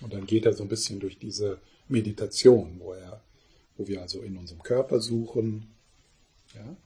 Und 0.00 0.12
dann 0.12 0.26
geht 0.26 0.46
er 0.46 0.52
so 0.52 0.62
ein 0.62 0.68
bisschen 0.68 1.00
durch 1.00 1.18
diese 1.18 1.58
Meditation, 1.88 2.76
wo, 2.78 2.92
er, 2.92 3.20
wo 3.76 3.86
wir 3.86 4.02
also 4.02 4.20
in 4.22 4.36
unserem 4.36 4.62
Körper 4.62 5.00
suchen. 5.00 5.74
Ja? 6.54 6.76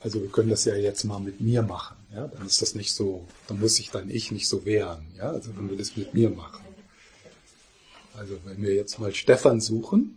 Also 0.00 0.22
wir 0.22 0.28
können 0.30 0.50
das 0.50 0.64
ja 0.64 0.74
jetzt 0.76 1.04
mal 1.04 1.20
mit 1.20 1.40
mir 1.40 1.62
machen. 1.62 1.96
Ja, 2.12 2.28
dann 2.28 2.46
ist 2.46 2.62
das 2.62 2.74
nicht 2.74 2.92
so, 2.92 3.26
dann 3.48 3.60
muss 3.60 3.76
sich 3.76 3.90
dann 3.90 4.08
ich 4.10 4.30
nicht 4.30 4.48
so 4.48 4.64
wehren. 4.64 5.06
Ja, 5.16 5.30
also 5.30 5.56
wenn 5.56 5.68
wir 5.68 5.76
das 5.76 5.96
mit 5.96 6.14
mir 6.14 6.30
machen. 6.30 6.64
Also 8.16 8.38
wenn 8.44 8.62
wir 8.62 8.74
jetzt 8.74 8.98
mal 8.98 9.14
Stefan 9.14 9.60
suchen, 9.60 10.16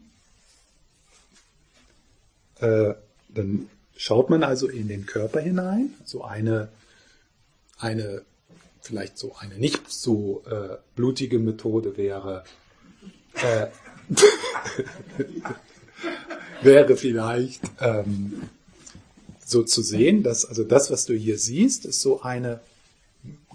äh, 2.59 2.93
dann 3.29 3.69
schaut 3.95 4.29
man 4.29 4.43
also 4.43 4.67
in 4.67 4.87
den 4.87 5.05
Körper 5.05 5.39
hinein. 5.39 5.93
So 6.05 6.23
eine, 6.23 6.69
eine, 7.77 8.23
vielleicht 8.81 9.17
so 9.17 9.35
eine 9.39 9.55
nicht 9.55 9.89
so 9.89 10.43
äh, 10.49 10.77
blutige 10.95 11.39
Methode 11.39 11.97
wäre, 11.97 12.43
äh, 13.35 13.67
wäre 16.61 16.97
vielleicht 16.97 17.61
ähm, 17.79 18.49
so 19.45 19.63
zu 19.63 19.81
sehen, 19.81 20.23
dass 20.23 20.45
also 20.45 20.63
das, 20.63 20.91
was 20.91 21.05
du 21.05 21.13
hier 21.13 21.37
siehst, 21.37 21.85
ist 21.85 22.01
so 22.01 22.21
eine 22.21 22.61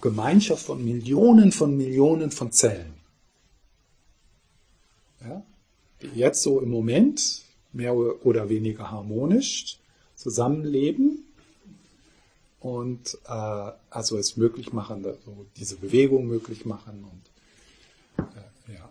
Gemeinschaft 0.01 0.67
von 0.67 0.85
Millionen 0.85 1.53
von 1.53 1.77
Millionen 1.77 2.31
von 2.31 2.53
Zellen. 2.53 2.95
Ja, 5.21 5.43
die 6.03 6.19
jetzt 6.19 6.43
so 6.43 6.61
im 6.61 6.71
Moment 6.71 7.43
mehr 7.73 7.95
oder 7.97 8.49
weniger 8.49 8.91
harmonisch 8.91 9.79
zusammenleben 10.15 11.26
und 12.61 13.19
äh, 13.27 13.73
also 13.91 14.19
es 14.19 14.37
möglich 14.37 14.73
machen, 14.73 15.05
so 15.25 15.47
diese 15.57 15.77
Bewegung 15.77 16.27
möglich 16.27 16.65
machen 16.65 17.05
und 17.05 18.25
äh, 18.25 18.75
ja, 18.75 18.91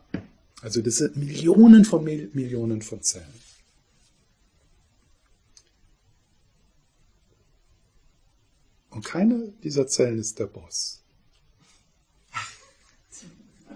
also 0.61 0.81
das 0.81 0.97
sind 0.97 1.17
Millionen 1.17 1.85
von 1.85 2.03
Millionen 2.03 2.81
von 2.81 3.01
Zellen. 3.01 3.45
Und 8.95 9.03
keine 9.03 9.51
dieser 9.61 9.87
Zellen 9.87 10.19
ist 10.19 10.39
der 10.39 10.45
Boss. 10.45 11.03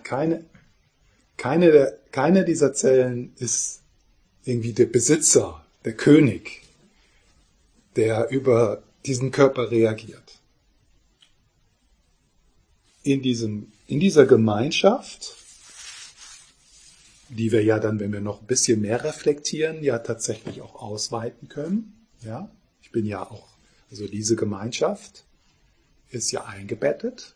Keine, 0.04 0.45
keine, 1.36 1.71
der, 1.71 1.99
keine 2.12 2.45
dieser 2.45 2.73
Zellen 2.73 3.34
ist 3.36 3.82
irgendwie 4.45 4.71
der 4.71 4.86
Besitzer, 4.86 5.65
der 5.84 5.93
König, 5.93 6.63
der 7.97 8.30
über 8.30 8.82
diesen 9.05 9.31
Körper 9.31 9.71
reagiert. 9.71 10.39
In, 13.03 13.21
diesem, 13.21 13.71
in 13.88 13.99
dieser 13.99 14.25
Gemeinschaft, 14.25 15.35
die 17.29 17.51
wir 17.51 17.63
ja 17.63 17.79
dann, 17.79 17.99
wenn 17.99 18.12
wir 18.12 18.21
noch 18.21 18.41
ein 18.41 18.47
bisschen 18.47 18.81
mehr 18.81 19.03
reflektieren, 19.03 19.83
ja 19.83 19.99
tatsächlich 19.99 20.62
auch 20.62 20.75
ausweiten 20.75 21.47
können. 21.47 22.07
Ja, 22.21 22.51
ich 22.81 22.91
bin 22.91 23.05
ja 23.05 23.23
auch 23.23 23.49
also 23.89 24.07
diese 24.07 24.35
Gemeinschaft 24.35 25.25
ist 26.09 26.31
ja 26.31 26.45
eingebettet. 26.45 27.35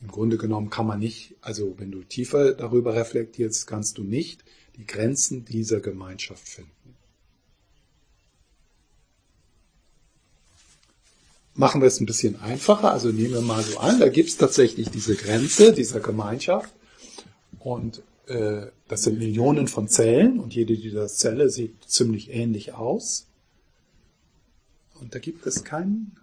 Im 0.00 0.08
Grunde 0.08 0.36
genommen 0.36 0.70
kann 0.70 0.86
man 0.86 1.00
nicht, 1.00 1.34
also 1.40 1.78
wenn 1.78 1.90
du 1.90 2.02
tiefer 2.04 2.52
darüber 2.52 2.94
reflektierst, 2.94 3.66
kannst 3.66 3.98
du 3.98 4.04
nicht 4.04 4.44
die 4.76 4.86
Grenzen 4.86 5.44
dieser 5.44 5.80
Gemeinschaft 5.80 6.48
finden. 6.48 6.95
Machen 11.56 11.80
wir 11.80 11.88
es 11.88 12.00
ein 12.00 12.06
bisschen 12.06 12.40
einfacher, 12.40 12.92
also 12.92 13.08
nehmen 13.08 13.32
wir 13.32 13.40
mal 13.40 13.62
so 13.62 13.78
an, 13.78 13.98
da 13.98 14.08
gibt 14.08 14.28
es 14.28 14.36
tatsächlich 14.36 14.90
diese 14.90 15.16
Grenze 15.16 15.72
dieser 15.72 16.00
Gemeinschaft 16.00 16.70
und 17.58 18.02
äh, 18.26 18.66
das 18.88 19.02
sind 19.02 19.18
Millionen 19.18 19.66
von 19.66 19.88
Zellen 19.88 20.38
und 20.38 20.54
jede 20.54 20.76
dieser 20.76 21.08
Zelle 21.08 21.50
sieht 21.50 21.84
ziemlich 21.86 22.30
ähnlich 22.30 22.74
aus. 22.74 23.26
Und 25.00 25.14
da 25.14 25.18
gibt 25.18 25.46
es 25.46 25.64
keinen. 25.64 26.16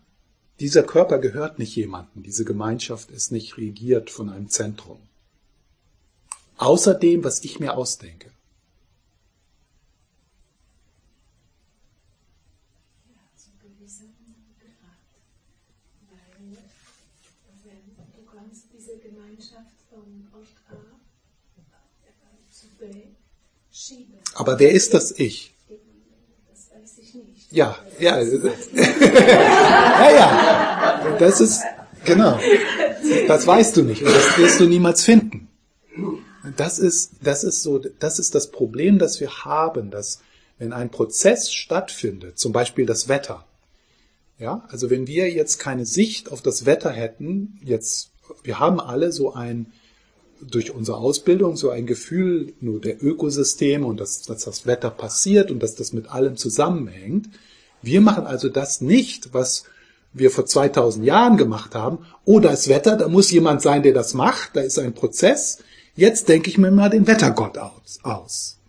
Dieser 0.60 0.84
Körper 0.84 1.20
gehört 1.20 1.60
nicht 1.60 1.76
jemandem. 1.76 2.24
Diese 2.24 2.46
Gemeinschaft 2.46 3.12
ist 3.12 3.32
nicht 3.32 3.58
regiert 3.58 4.10
von 4.10 4.30
einem 4.30 4.50
Zentrum. 4.50 4.98
Außer 6.58 6.94
dem, 6.94 7.24
was 7.24 7.44
ich 7.44 7.60
mir 7.60 7.76
ausdenke. 7.76 8.33
Aber 24.36 24.60
wer 24.60 24.72
ist 24.72 24.94
das 24.94 25.12
Ich? 25.12 25.54
Ja, 27.52 27.78
ja. 28.00 28.20
ja, 28.74 30.12
ja. 30.12 31.18
Das 31.20 31.40
ist, 31.40 31.62
genau. 32.04 32.40
Das 33.28 33.46
weißt 33.46 33.78
du 33.78 33.84
nicht 33.84 34.02
und 34.02 34.14
das 34.14 34.38
wirst 34.38 34.60
du 34.60 34.66
niemals 34.66 35.04
finden. 35.04 35.50
Das 36.58 36.80
ist, 36.80 37.12
das 37.22 37.44
ist 37.44 37.62
so, 37.64 37.80
das 37.80 38.20
ist 38.20 38.36
das 38.36 38.52
Problem, 38.52 39.00
das 39.00 39.20
wir 39.20 39.46
haben, 39.46 39.92
dass 39.92 40.22
wenn 40.58 40.74
ein 40.74 40.90
Prozess 40.90 41.52
stattfindet, 41.54 42.38
zum 42.38 42.52
Beispiel 42.52 42.86
das 42.86 43.08
Wetter, 43.08 43.46
ja, 44.40 44.68
also 44.70 44.90
wenn 44.90 45.08
wir 45.08 45.32
jetzt 45.32 45.60
keine 45.60 45.86
Sicht 45.86 46.32
auf 46.32 46.42
das 46.42 46.66
Wetter 46.66 46.92
hätten, 46.92 47.60
jetzt, 47.64 48.12
wir 48.44 48.60
haben 48.60 48.80
alle 48.80 49.12
so 49.12 49.34
ein, 49.34 49.72
durch 50.50 50.74
unsere 50.74 50.98
Ausbildung 50.98 51.56
so 51.56 51.70
ein 51.70 51.86
Gefühl 51.86 52.54
nur 52.60 52.80
der 52.80 53.04
Ökosysteme 53.04 53.86
und 53.86 54.00
dass, 54.00 54.22
dass 54.22 54.46
das 54.46 54.66
Wetter 54.66 54.90
passiert 54.90 55.52
und 55.52 55.62
dass 55.62 55.76
das 55.76 55.94
mit 55.94 56.10
allem 56.10 56.38
zusammenhängt. 56.38 57.30
Wir 57.82 58.02
machen 58.02 58.26
also 58.26 58.50
das 58.50 58.82
nicht, 58.82 59.34
was 59.34 59.66
wir 60.14 60.32
vor 60.32 60.46
2000 60.46 61.06
Jahren 61.06 61.38
gemacht 61.38 61.76
haben. 61.76 62.00
Oh, 62.26 62.40
da 62.40 62.52
ist 62.52 62.70
Wetter, 62.70 62.96
da 62.98 63.08
muss 63.08 63.32
jemand 63.32 63.62
sein, 63.62 63.84
der 63.84 63.94
das 63.94 64.14
macht, 64.14 64.56
da 64.56 64.62
ist 64.62 64.78
ein 64.80 64.94
Prozess. 64.94 65.60
Jetzt 65.96 66.30
denke 66.30 66.50
ich 66.50 66.58
mir 66.58 66.72
mal 66.72 66.90
den 66.90 67.08
Wettergott 67.08 67.58
aus. 67.58 68.60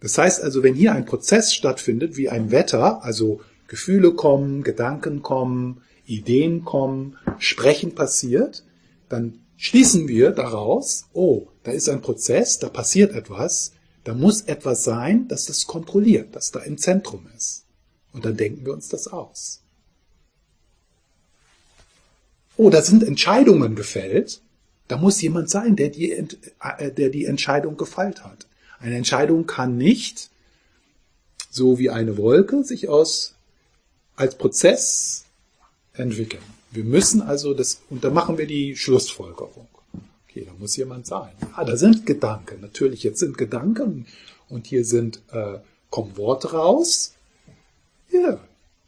Das 0.00 0.18
heißt 0.18 0.42
also, 0.42 0.62
wenn 0.62 0.74
hier 0.74 0.92
ein 0.92 1.06
Prozess 1.06 1.54
stattfindet, 1.54 2.16
wie 2.16 2.28
ein 2.28 2.50
Wetter, 2.50 3.02
also 3.02 3.40
Gefühle 3.68 4.12
kommen, 4.12 4.62
Gedanken 4.62 5.22
kommen, 5.22 5.80
Ideen 6.04 6.64
kommen, 6.64 7.16
Sprechen 7.38 7.94
passiert, 7.94 8.63
dann 9.08 9.40
schließen 9.56 10.08
wir 10.08 10.30
daraus, 10.30 11.06
oh, 11.12 11.48
da 11.62 11.72
ist 11.72 11.88
ein 11.88 12.02
Prozess, 12.02 12.58
da 12.58 12.68
passiert 12.68 13.14
etwas, 13.14 13.72
da 14.04 14.14
muss 14.14 14.42
etwas 14.42 14.84
sein, 14.84 15.28
das 15.28 15.46
das 15.46 15.66
kontrolliert, 15.66 16.36
das 16.36 16.50
da 16.50 16.60
im 16.60 16.78
Zentrum 16.78 17.26
ist. 17.36 17.64
Und 18.12 18.24
dann 18.24 18.36
denken 18.36 18.64
wir 18.64 18.72
uns 18.72 18.88
das 18.88 19.08
aus. 19.08 19.62
Oh, 22.56 22.70
da 22.70 22.82
sind 22.82 23.02
Entscheidungen 23.02 23.74
gefällt, 23.74 24.40
da 24.86 24.96
muss 24.96 25.20
jemand 25.20 25.50
sein, 25.50 25.76
der 25.76 25.88
die, 25.88 26.12
äh, 26.12 26.92
der 26.92 27.08
die 27.08 27.24
Entscheidung 27.24 27.76
gefeilt 27.76 28.24
hat. 28.24 28.46
Eine 28.78 28.96
Entscheidung 28.96 29.46
kann 29.46 29.76
nicht, 29.76 30.30
so 31.50 31.78
wie 31.78 31.90
eine 31.90 32.16
Wolke, 32.16 32.62
sich 32.64 32.88
aus, 32.88 33.34
als 34.14 34.36
Prozess 34.36 35.24
entwickeln. 35.94 36.42
Wir 36.74 36.84
müssen 36.84 37.22
also 37.22 37.54
das, 37.54 37.82
und 37.88 38.02
da 38.02 38.10
machen 38.10 38.36
wir 38.36 38.48
die 38.48 38.76
Schlussfolgerung. 38.76 39.68
Okay, 40.28 40.44
da 40.44 40.52
muss 40.54 40.76
jemand 40.76 41.06
sein. 41.06 41.32
Ja, 41.40 41.62
da 41.62 41.76
sind 41.76 42.04
Gedanken. 42.04 42.60
Natürlich, 42.60 43.04
jetzt 43.04 43.20
sind 43.20 43.38
Gedanken 43.38 44.08
und 44.48 44.66
hier 44.66 44.84
sind, 44.84 45.22
äh, 45.30 45.60
kommen 45.90 46.16
Worte 46.16 46.50
raus. 46.50 47.14
Ja, 48.10 48.40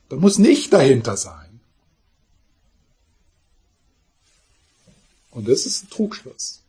da 0.09 0.16
muss 0.16 0.38
nicht 0.38 0.72
dahinter 0.72 1.16
sein. 1.16 1.61
Und 5.31 5.46
das 5.46 5.64
ist 5.64 5.85
ein 5.85 5.90
Trugschluss. 5.90 6.62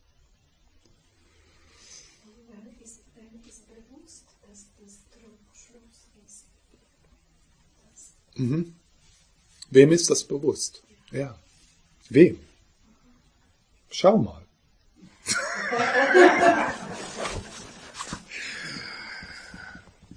Mhm. 8.36 8.76
Wem 9.72 9.92
ist 9.92 10.12
das 10.12 10.24
bewusst? 10.24 10.84
Ja. 11.12 11.38
Wem? 12.10 12.40
Schau 13.90 14.18
mal. 14.18 14.44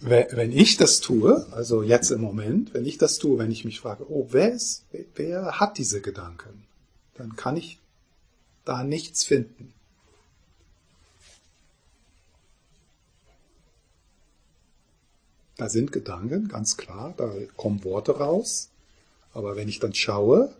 wenn 0.01 0.53
ich 0.53 0.77
das 0.77 1.01
tue, 1.01 1.47
also 1.53 1.83
jetzt 1.83 2.11
im 2.11 2.21
Moment, 2.21 2.75
wenn 2.75 2.87
ich 2.87 2.99
das 2.99 3.19
tue, 3.19 3.39
wenn 3.39 3.51
ich 3.51 3.65
mich 3.65 3.81
frage, 3.81 4.11
oh, 4.11 4.29
wer 4.31 4.53
ist, 4.53 4.85
wer 5.15 5.61
hat 5.61 5.79
diese 5.79 6.01
Gedanken, 6.01 6.65
dann 7.15 7.37
kann 7.37 7.57
ich 7.57 7.79
da 8.65 8.83
nichts 8.83 9.25
finden. 9.25 9.73
Da 15.57 15.69
sind 15.69 15.93
Gedanken, 15.93 16.49
ganz 16.49 16.79
klar, 16.79 17.13
da 17.19 17.31
kommen 17.57 17.85
Worte 17.85 18.17
raus. 18.17 18.71
Aber 19.35 19.57
wenn 19.57 19.69
ich 19.69 19.79
dann 19.79 19.95
schaue, 19.95 20.55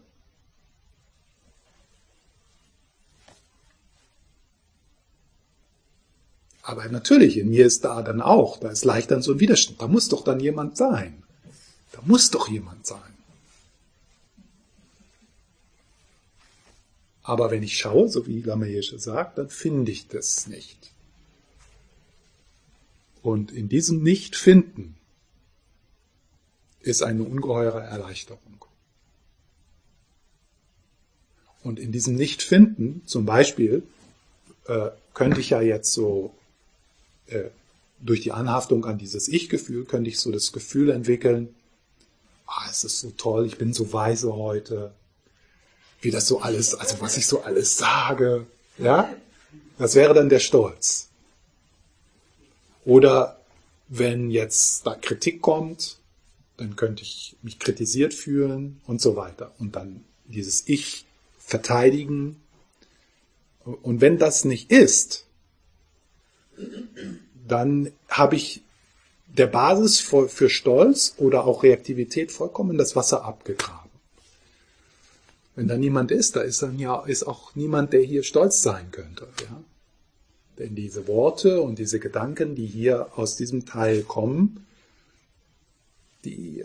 aber 6.71 6.89
natürlich, 6.89 7.37
in 7.37 7.51
mir 7.51 7.67
ist 7.67 7.85
da 7.85 8.01
dann 8.01 8.23
auch, 8.23 8.57
da 8.59 8.71
ist 8.71 8.85
leicht 8.85 9.11
dann 9.11 9.23
so 9.23 9.33
ein 9.33 9.41
Widerstand. 9.41 9.83
Da 9.83 9.89
muss 9.89 10.09
doch 10.09 10.23
dann 10.23 10.39
jemand 10.39 10.77
sein. 10.77 11.21
Da 11.91 12.01
muss 12.05 12.31
doch 12.31 12.49
jemand 12.49 12.87
sein. 12.87 13.01
Aber 17.25 17.51
wenn 17.51 17.65
ich 17.65 17.77
schaue, 17.77 18.09
so 18.09 18.29
wie 18.29 18.41
Lamaesche 18.41 19.01
sagt, 19.01 19.39
dann 19.39 19.51
finde 19.51 19.91
ich 19.91 20.07
das 20.07 20.47
nicht. 20.47 20.93
Und 23.21 23.51
in 23.51 23.69
diesem 23.69 24.05
Nicht-Finden 24.05 24.97
ist 26.83 27.03
eine 27.03 27.25
ungeheure 27.25 27.83
Erleichterung. 27.83 28.65
Und 31.65 31.81
in 31.81 31.91
diesem 31.91 32.15
Nicht-Finden, 32.15 33.03
zum 33.07 33.27
Beispiel, 33.27 33.83
äh, 34.67 34.91
könnte 35.15 35.41
ich 35.41 35.51
ja 35.51 35.61
jetzt 35.61 35.93
so 35.93 36.33
äh, 37.31 37.51
durch 38.01 38.21
die 38.21 38.33
Anhaftung 38.33 38.85
an 38.85 38.99
dieses 38.99 39.29
Ich-Gefühl, 39.29 39.85
könnte 39.85 40.11
ich 40.11 40.19
so 40.19 40.31
das 40.31 40.53
Gefühl 40.53 40.91
entwickeln, 40.91 41.55
ah, 42.47 42.67
es 42.71 42.85
ist 42.85 43.01
so 43.01 43.11
toll, 43.11 43.47
ich 43.47 43.59
bin 43.59 43.73
so 43.73 43.93
weise 43.93 44.35
heute, 44.35 44.93
wie 46.01 46.11
das 46.11 46.27
so 46.27 46.41
alles, 46.41 46.75
also 46.75 47.01
was 47.01 47.17
ich 47.17 47.27
so 47.27 47.43
alles 47.43 47.77
sage, 47.77 48.47
ja, 48.79 49.15
das 49.79 49.95
wäre 49.95 50.15
dann 50.15 50.29
der 50.29 50.41
Stolz. 50.41 51.09
Oder 52.85 53.41
wenn 53.89 54.31
jetzt 54.31 54.87
da 54.87 54.95
Kritik 54.95 55.43
kommt, 55.43 55.99
dann 56.57 56.77
könnte 56.77 57.03
ich 57.03 57.37
mich 57.43 57.59
kritisiert 57.59 58.15
fühlen 58.15 58.81
und 58.87 59.01
so 59.01 59.17
weiter. 59.17 59.53
Und 59.59 59.77
dann 59.77 60.05
dieses 60.27 60.69
Ich 60.69 61.05
verteidigen. 61.39 62.41
Und 63.65 64.01
wenn 64.01 64.19
das 64.19 64.45
nicht 64.45 64.71
ist, 64.71 65.27
dann 67.47 67.93
habe 68.09 68.37
ich 68.37 68.63
der 69.27 69.47
Basis 69.47 70.01
für, 70.01 70.29
für 70.29 70.51
Stolz 70.51 71.15
oder 71.19 71.45
auch 71.45 71.63
Reaktivität 71.63 72.33
vollkommen 72.33 72.79
das 72.79 72.97
Wasser 72.97 73.25
abgegraben. 73.25 73.91
Wenn 75.57 75.69
da 75.69 75.77
niemand 75.77 76.11
ist, 76.11 76.37
da 76.37 76.41
ist 76.41 76.63
dann 76.63 76.79
ja 76.79 77.05
ist 77.05 77.25
auch 77.25 77.55
niemand, 77.55 77.93
der 77.93 78.03
hier 78.03 78.23
stolz 78.23 78.63
sein 78.63 78.91
könnte. 78.91 79.29
Ja? 79.43 79.63
Denn 80.59 80.75
diese 80.75 81.07
Worte 81.07 81.61
und 81.61 81.79
diese 81.79 81.99
Gedanken, 81.99 82.55
die 82.55 82.67
hier 82.67 83.19
aus 83.19 83.37
diesem 83.37 83.67
Teil 83.67 84.03
kommen, 84.03 84.67
die, 86.25 86.65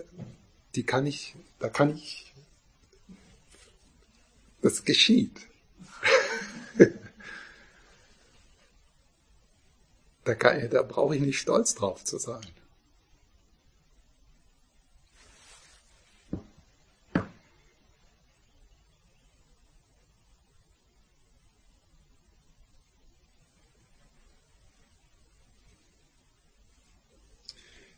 die 0.76 0.84
kann 0.84 1.06
ich, 1.06 1.36
da 1.60 1.70
kann 1.70 1.96
ich, 1.96 2.34
das 4.62 4.84
geschieht. 4.84 5.42
Da, 10.26 10.34
da 10.34 10.82
brauche 10.82 11.16
ich 11.16 11.22
nicht 11.22 11.40
stolz 11.40 11.76
drauf 11.76 12.04
zu 12.04 12.18
sein. 12.18 12.42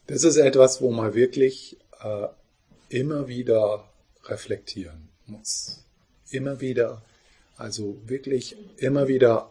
Das 0.06 0.24
ist 0.24 0.38
etwas, 0.38 0.82
wo 0.82 0.92
man 0.92 1.14
wirklich 1.14 1.78
äh, 2.02 2.28
immer 2.88 3.28
wieder 3.28 3.90
reflektieren 4.24 5.10
muss. 5.26 5.84
Immer 6.30 6.62
wieder, 6.62 7.02
also 7.58 8.00
wirklich 8.06 8.56
immer 8.78 9.10
wieder 9.10 9.50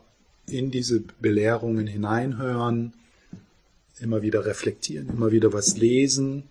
in 0.49 0.71
diese 0.71 1.01
Belehrungen 1.21 1.87
hineinhören, 1.87 2.93
immer 4.01 4.23
wieder 4.23 4.45
reflektieren, 4.45 5.09
immer 5.09 5.33
wieder 5.33 5.53
was 5.53 5.77
lesen. 5.77 6.45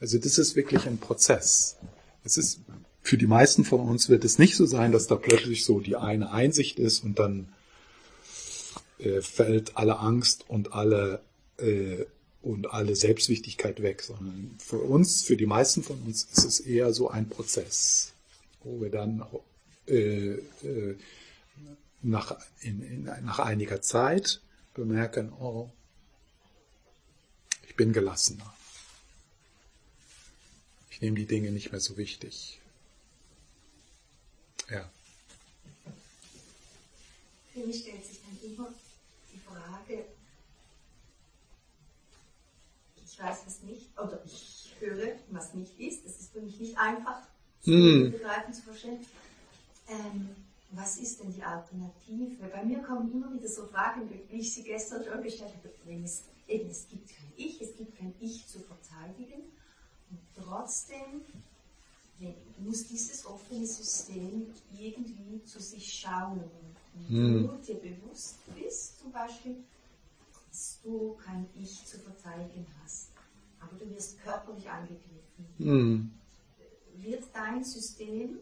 Also 0.00 0.18
das 0.18 0.38
ist 0.38 0.56
wirklich 0.56 0.86
ein 0.86 0.98
Prozess. 0.98 1.76
Es 2.24 2.36
ist 2.36 2.60
für 3.02 3.18
die 3.18 3.26
meisten 3.26 3.64
von 3.64 3.80
uns 3.80 4.08
wird 4.08 4.24
es 4.24 4.38
nicht 4.38 4.56
so 4.56 4.64
sein, 4.64 4.92
dass 4.92 5.08
da 5.08 5.16
plötzlich 5.16 5.64
so 5.64 5.80
die 5.80 5.96
eine 5.96 6.30
Einsicht 6.30 6.78
ist 6.78 7.02
und 7.02 7.18
dann 7.18 7.48
äh, 8.98 9.20
fällt 9.20 9.76
alle 9.76 9.98
Angst 9.98 10.44
und 10.48 10.72
alle 10.72 11.20
äh, 11.58 12.04
und 12.42 12.72
alle 12.72 12.96
Selbstwichtigkeit 12.96 13.82
weg, 13.82 14.02
sondern 14.02 14.56
für 14.58 14.78
uns, 14.78 15.22
für 15.22 15.36
die 15.36 15.46
meisten 15.46 15.82
von 15.82 16.00
uns 16.02 16.24
ist 16.32 16.44
es 16.44 16.60
eher 16.60 16.92
so 16.92 17.08
ein 17.08 17.28
Prozess, 17.28 18.12
wo 18.64 18.80
wir 18.80 18.90
dann 18.90 19.24
äh, 19.86 20.32
äh, 20.32 20.96
nach, 22.02 22.36
in, 22.60 22.82
in, 22.82 23.04
nach 23.04 23.38
einiger 23.38 23.80
Zeit 23.80 24.40
bemerken, 24.74 25.32
oh, 25.32 25.70
ich 27.68 27.76
bin 27.76 27.92
gelassener. 27.92 28.52
Ich 30.90 31.00
nehme 31.00 31.16
die 31.16 31.26
Dinge 31.26 31.50
nicht 31.50 31.72
mehr 31.72 31.80
so 31.80 31.96
wichtig. 31.96 32.60
Ja. 34.70 34.90
Für 37.52 37.60
mich 37.60 37.80
stellt 37.80 38.04
sich 38.04 38.20
dann 38.20 38.50
immer 38.50 38.68
die 39.32 39.38
Frage, 39.38 40.04
ich 43.04 43.18
weiß 43.18 43.38
was 43.46 43.62
nicht, 43.62 43.86
oder 43.98 44.22
ich 44.24 44.74
höre, 44.80 45.16
was 45.30 45.54
nicht 45.54 45.78
ist. 45.78 46.04
Das 46.04 46.18
ist 46.18 46.32
für 46.32 46.40
mich 46.40 46.58
nicht 46.58 46.78
einfach 46.78 47.22
zu 47.60 47.70
mm. 47.70 48.12
begreifen, 48.12 48.54
zu 48.54 48.62
verstehen. 48.62 49.04
Ähm, 49.88 50.34
was 50.72 50.96
ist 50.98 51.20
denn 51.20 51.32
die 51.32 51.42
Alternative? 51.42 52.46
Bei 52.48 52.64
mir 52.64 52.80
kommen 52.80 53.12
immer 53.12 53.32
wieder 53.32 53.48
so 53.48 53.66
Fragen, 53.66 54.08
wie 54.10 54.38
ich 54.38 54.54
sie 54.54 54.62
gestern 54.62 55.04
schon 55.04 55.22
gestellt 55.22 55.54
habe, 55.54 55.70
wenn 55.84 56.04
es, 56.04 56.24
eben, 56.48 56.70
es 56.70 56.86
gibt 56.88 57.08
kein 57.08 57.32
Ich, 57.36 57.60
es 57.60 57.76
gibt 57.76 57.96
kein 57.96 58.14
Ich 58.20 58.46
zu 58.46 58.58
verteidigen 58.60 59.42
und 60.10 60.20
trotzdem 60.34 61.22
muss 62.58 62.86
dieses 62.86 63.26
offene 63.26 63.66
System 63.66 64.46
irgendwie 64.78 65.42
zu 65.44 65.60
sich 65.60 65.92
schauen. 65.92 66.40
Und 66.40 67.10
mm. 67.10 67.48
du 67.48 67.56
dir 67.66 67.80
bewusst 67.80 68.36
bist, 68.54 69.00
zum 69.00 69.10
Beispiel, 69.12 69.56
dass 70.48 70.78
du 70.82 71.16
kein 71.24 71.46
Ich 71.60 71.84
zu 71.84 71.98
verteidigen 71.98 72.66
hast, 72.82 73.08
aber 73.60 73.76
du 73.76 73.90
wirst 73.90 74.22
körperlich 74.22 74.68
angegriffen. 74.68 75.46
Mhm. 75.58 76.10
Wird 76.98 77.24
dein 77.32 77.64
System 77.64 78.38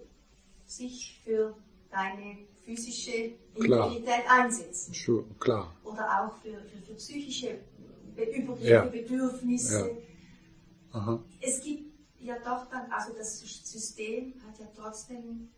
sich 0.67 1.19
für 1.25 1.57
deine 1.91 2.39
physische 2.65 3.33
Klar. 3.59 3.89
Integrität 3.89 4.25
einsetzen? 4.31 4.95
Sure, 4.95 5.25
klar. 5.39 5.75
Oder 5.85 6.05
auch 6.25 6.37
für, 6.43 6.53
für, 6.69 6.83
für 6.87 6.95
psychische 6.95 7.59
be 8.17 8.57
Ja. 8.63 8.83
Bedürfnisse. 8.85 9.97
Aha. 10.93 11.21
Es 11.41 11.63
gibt 11.63 11.93
ja 12.19 12.35
doch 12.45 12.69
dann, 12.71 12.91
also 12.91 13.13
das 13.17 13.41
System 13.41 14.35
hat 14.47 14.59
ja 14.59 14.67
trotzdem, 14.77 15.49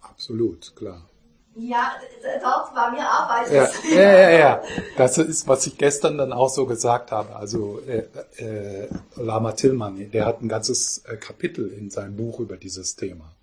Absolut, 0.00 0.74
klar. 0.76 1.08
ja, 1.56 1.92
dort 2.40 2.74
war 2.74 2.92
mir 2.92 3.00
Arbeit. 3.06 3.50
Ja, 3.52 3.68
ja, 3.90 4.18
ja, 4.18 4.30
ja. 4.30 4.62
Das 4.96 5.18
ist, 5.18 5.48
was 5.48 5.66
ich 5.66 5.76
gestern 5.76 6.16
dann 6.16 6.32
auch 6.32 6.48
so 6.48 6.66
gesagt 6.66 7.10
habe. 7.10 7.34
Also 7.34 7.80
äh, 7.80 8.04
äh, 8.36 8.88
Lama 9.16 9.52
Tillmann, 9.52 10.10
der 10.12 10.24
hat 10.26 10.40
ein 10.40 10.48
ganzes 10.48 10.98
äh, 11.06 11.16
Kapitel 11.16 11.68
in 11.72 11.90
seinem 11.90 12.16
Buch 12.16 12.38
über 12.40 12.56
dieses 12.56 12.94
Thema. 12.94 13.34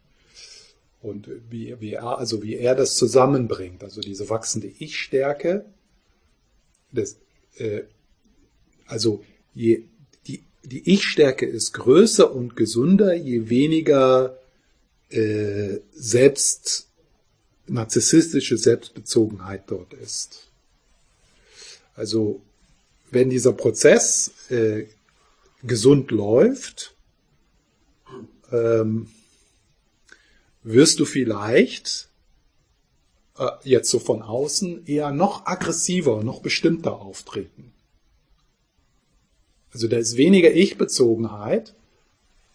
Und 1.05 1.29
wie, 1.51 1.79
wie 1.79 1.93
er, 1.93 2.17
also 2.17 2.41
wie 2.41 2.55
er 2.55 2.73
das 2.73 2.95
zusammenbringt, 2.95 3.83
also 3.83 4.01
diese 4.01 4.27
wachsende 4.27 4.65
Ich-Stärke, 4.65 5.63
äh, 7.57 7.83
also 8.87 9.23
je, 9.53 9.83
die, 10.25 10.41
die 10.63 10.89
Ich-Stärke 10.91 11.45
ist 11.45 11.73
größer 11.73 12.33
und 12.33 12.55
gesunder, 12.55 13.13
je 13.13 13.49
weniger 13.49 14.39
äh, 15.09 15.77
selbst 15.93 16.87
narzisstische 17.67 18.57
Selbstbezogenheit 18.57 19.65
dort 19.67 19.93
ist. 19.93 20.47
Also 21.95 22.41
wenn 23.11 23.29
dieser 23.29 23.53
Prozess 23.53 24.31
äh, 24.49 24.87
gesund 25.61 26.09
läuft, 26.09 26.95
ähm, 28.51 29.11
wirst 30.65 30.99
du 30.99 31.05
vielleicht 31.05 32.09
äh, 33.37 33.47
jetzt 33.63 33.89
so 33.89 33.99
von 33.99 34.21
außen 34.21 34.85
eher 34.87 35.11
noch 35.11 35.45
aggressiver, 35.45 36.23
noch 36.23 36.41
bestimmter 36.41 36.99
auftreten. 36.99 37.71
Also 39.71 39.87
da 39.87 39.97
ist 39.97 40.17
weniger 40.17 40.51
Ich-Bezogenheit, 40.51 41.73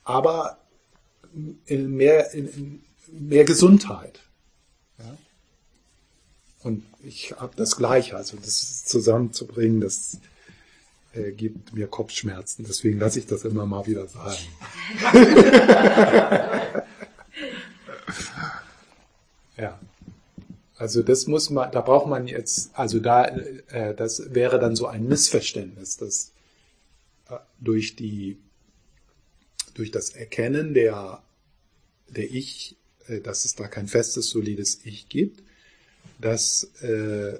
aber 0.05 0.59
in 1.67 1.95
mehr, 1.95 2.31
mehr 3.13 3.45
Gesundheit. 3.45 4.21
Ja? 4.99 5.17
Und 6.63 6.85
ich 7.05 7.33
habe 7.39 7.55
das 7.57 7.77
Gleiche, 7.77 8.17
also 8.17 8.37
das 8.37 8.85
zusammenzubringen, 8.87 9.81
das 9.81 10.19
äh, 11.13 11.31
gibt 11.31 11.75
mir 11.75 11.87
Kopfschmerzen. 11.87 12.65
Deswegen 12.67 12.99
lasse 12.99 13.21
ich 13.21 13.27
das 13.27 13.45
immer 13.45 13.67
mal 13.67 13.87
wieder 13.87 14.09
sagen. 14.09 14.43
ja. 19.61 19.81
Also 20.77 21.03
das 21.03 21.27
muss 21.27 21.51
man, 21.51 21.71
da 21.73 21.83
braucht 21.83 22.07
man 22.07 22.27
jetzt, 22.27 22.71
also 22.73 23.01
da, 23.01 23.27
äh, 23.27 23.95
das 23.95 24.35
wäre 24.35 24.59
dann 24.59 24.77
so 24.77 24.87
ein 24.87 25.07
Missverständnis, 25.07 25.99
dass 25.99 26.33
äh, 27.29 27.37
durch 27.61 27.97
die, 27.97 28.39
durch 29.75 29.91
das 29.91 30.09
Erkennen 30.11 30.73
der, 30.73 31.23
der 32.09 32.31
Ich, 32.31 32.77
äh, 33.09 33.21
dass 33.21 33.45
es 33.45 33.57
da 33.57 33.69
kein 33.69 33.89
festes, 33.89 34.31
solides 34.31 34.81
Ich 34.85 35.11
gibt, 35.11 35.43
dass, 36.19 36.71
äh, 36.81 37.39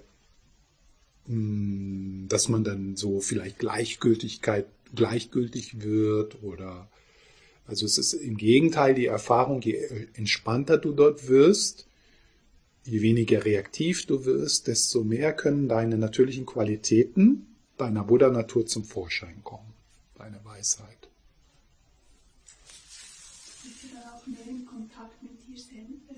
mh, 1.27 2.29
dass 2.29 2.51
man 2.51 2.63
dann 2.63 2.97
so 2.97 3.21
vielleicht 3.21 3.59
Gleichgültigkeit, 3.59 4.67
gleichgültig 4.95 5.81
wird 5.81 6.43
oder, 6.43 6.89
also 7.67 7.87
es 7.87 7.97
ist 7.97 8.13
im 8.13 8.37
Gegenteil 8.37 8.95
die 8.95 9.07
Erfahrung, 9.07 9.63
je 9.63 10.09
entspannter 10.13 10.77
du 10.77 10.93
dort 10.93 11.27
wirst, 11.27 11.87
je 12.85 13.01
weniger 13.01 13.45
reaktiv 13.45 14.07
du 14.07 14.25
wirst, 14.25 14.67
desto 14.67 15.05
mehr 15.05 15.33
können 15.33 15.69
deine 15.69 15.99
natürlichen 15.99 16.47
Qualitäten 16.47 17.47
deiner 17.77 18.05
Buddha-Natur 18.05 18.67
zum 18.67 18.85
Vorschein 18.85 19.43
kommen, 19.43 19.73
deine 20.19 20.45
Weisheit. 20.45 21.09
Bist 23.63 23.83
du 23.83 23.89
dann 23.95 24.03
auch 24.13 24.27
mehr 24.27 24.47
in 24.49 24.67
Kontakt 24.67 25.23
mit 25.23 25.33
dir 25.47 25.59
selber? 25.59 26.15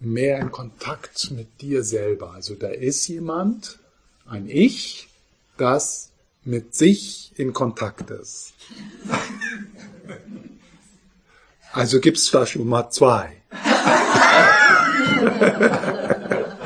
Mehr 0.00 0.40
in 0.40 0.50
Kontakt 0.50 1.30
mit 1.30 1.60
dir 1.60 1.84
selber. 1.84 2.32
Also 2.32 2.54
da 2.54 2.68
ist 2.68 3.06
jemand, 3.08 3.78
ein 4.26 4.48
Ich, 4.48 5.08
das 5.56 6.10
mit 6.44 6.74
sich 6.74 7.32
in 7.36 7.52
Kontakt 7.52 8.10
ist. 8.10 8.54
Also 11.74 12.00
gibt's 12.00 12.30
da 12.30 12.44
schon 12.44 12.68
mal 12.68 12.90
zwei. 12.90 13.34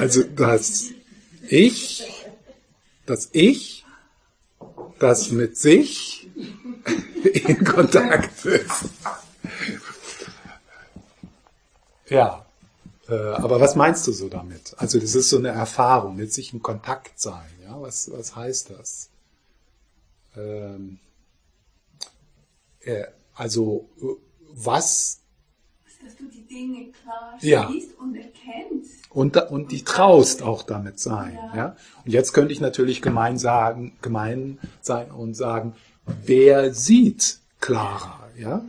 Also 0.00 0.22
das 0.22 0.86
Ich, 1.48 2.04
das 3.04 3.28
Ich, 3.32 3.84
das 4.98 5.30
mit 5.30 5.58
sich 5.58 6.30
in 7.34 7.64
Kontakt 7.64 8.46
ist. 8.46 8.84
Ja, 12.08 12.46
äh, 13.08 13.14
aber 13.14 13.60
was 13.60 13.76
meinst 13.76 14.06
du 14.06 14.12
so 14.12 14.28
damit? 14.30 14.74
Also 14.78 14.98
das 14.98 15.14
ist 15.14 15.28
so 15.28 15.36
eine 15.36 15.48
Erfahrung, 15.48 16.16
mit 16.16 16.32
sich 16.32 16.54
in 16.54 16.62
Kontakt 16.62 17.20
sein. 17.20 17.50
Ja, 17.62 17.80
was 17.80 18.10
was 18.10 18.34
heißt 18.34 18.70
das? 18.70 19.10
Ähm, 20.34 20.98
äh, 22.80 23.04
also 23.34 23.88
äh, 24.00 24.06
was 24.52 25.19
Dass 26.02 26.16
du 26.16 26.24
die 26.28 26.46
Dinge 26.46 26.90
klar 27.02 27.36
Ja. 27.40 27.70
siehst 27.70 27.96
und 27.98 28.14
erkennst. 28.16 29.10
und, 29.10 29.36
und 29.36 29.70
die 29.72 29.82
traust 29.84 30.42
auch 30.42 30.62
damit 30.62 30.98
sein. 30.98 31.38
Ja. 31.52 31.56
Ja. 31.56 31.76
Und 32.04 32.12
jetzt 32.12 32.32
könnte 32.32 32.52
ich 32.52 32.60
natürlich 32.60 33.02
gemein 33.02 33.38
sagen, 33.38 33.92
gemein 34.02 34.58
sein 34.80 35.10
und 35.10 35.34
sagen, 35.34 35.74
wer 36.24 36.72
sieht 36.72 37.38
klarer, 37.60 38.28
ja? 38.38 38.64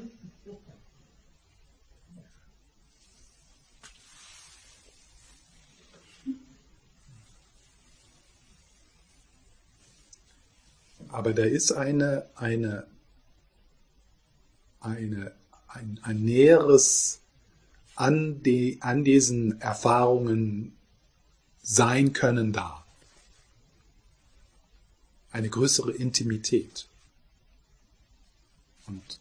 Aber 11.10 11.34
da 11.34 11.44
ist 11.44 11.72
eine, 11.74 12.26
eine, 12.36 12.86
eine, 14.80 15.34
ein, 15.68 16.00
ein 16.04 16.24
näheres 16.24 17.21
an, 18.02 18.42
die, 18.42 18.80
an 18.82 19.04
diesen 19.04 19.62
Erfahrungen 19.62 20.76
sein 21.62 22.14
können 22.14 22.52
da. 22.52 22.84
Eine 25.32 25.50
größere 25.50 25.92
Intimität. 25.92 26.88
Und 28.88 29.20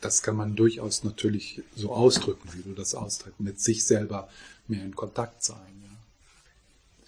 das 0.00 0.22
kann 0.22 0.34
man 0.34 0.56
durchaus 0.56 1.04
natürlich 1.04 1.62
so 1.76 1.92
ausdrücken, 1.92 2.48
wie 2.52 2.62
du 2.62 2.74
das 2.74 2.96
ausdrückst, 2.96 3.38
mit 3.38 3.60
sich 3.60 3.84
selber 3.84 4.28
mehr 4.66 4.84
in 4.84 4.96
Kontakt 4.96 5.44
sein. 5.44 5.56
Ja. 5.84 7.06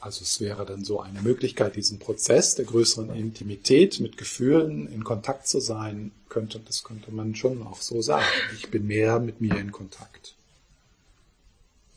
Also 0.00 0.22
es 0.22 0.38
wäre 0.38 0.66
dann 0.66 0.84
so 0.84 1.00
eine 1.00 1.22
Möglichkeit, 1.22 1.76
diesen 1.76 1.98
Prozess 1.98 2.56
der 2.56 2.66
größeren 2.66 3.14
Intimität 3.14 4.00
mit 4.00 4.18
Gefühlen 4.18 4.86
in 4.92 5.02
Kontakt 5.02 5.48
zu 5.48 5.60
sein, 5.60 6.12
könnte, 6.34 6.58
das 6.58 6.82
könnte 6.82 7.12
man 7.12 7.36
schon 7.36 7.64
auch 7.64 7.80
so 7.80 8.02
sagen. 8.02 8.26
Ich 8.56 8.68
bin 8.68 8.88
mehr 8.88 9.20
mit 9.20 9.40
mir 9.40 9.56
in 9.56 9.70
Kontakt. 9.70 10.34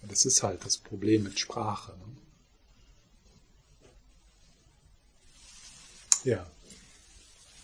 Das 0.03 0.25
ist 0.25 0.43
halt 0.43 0.63
das 0.63 0.77
Problem 0.77 1.23
mit 1.23 1.39
Sprache. 1.39 1.93
Ne? 1.93 2.05
Ja. 6.23 6.47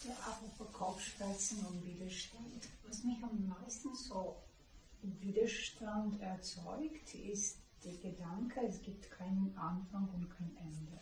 Ja, 0.03 0.15
apropos 0.25 0.73
Kopfschmerzen 0.73 1.59
und 1.67 1.86
Widerstand. 1.86 2.63
Was 2.88 3.03
mich 3.03 3.23
am 3.23 3.47
meisten 3.47 3.95
so 3.95 4.36
Widerstand 5.21 6.19
erzeugt, 6.21 7.13
ist 7.13 7.57
der 7.86 7.93
Gedanke, 7.97 8.62
es 8.67 8.81
gibt 8.81 9.12
keinen 9.12 9.55
Anfang 9.55 10.09
und 10.15 10.27
kein 10.27 10.57
Ende. 10.57 10.99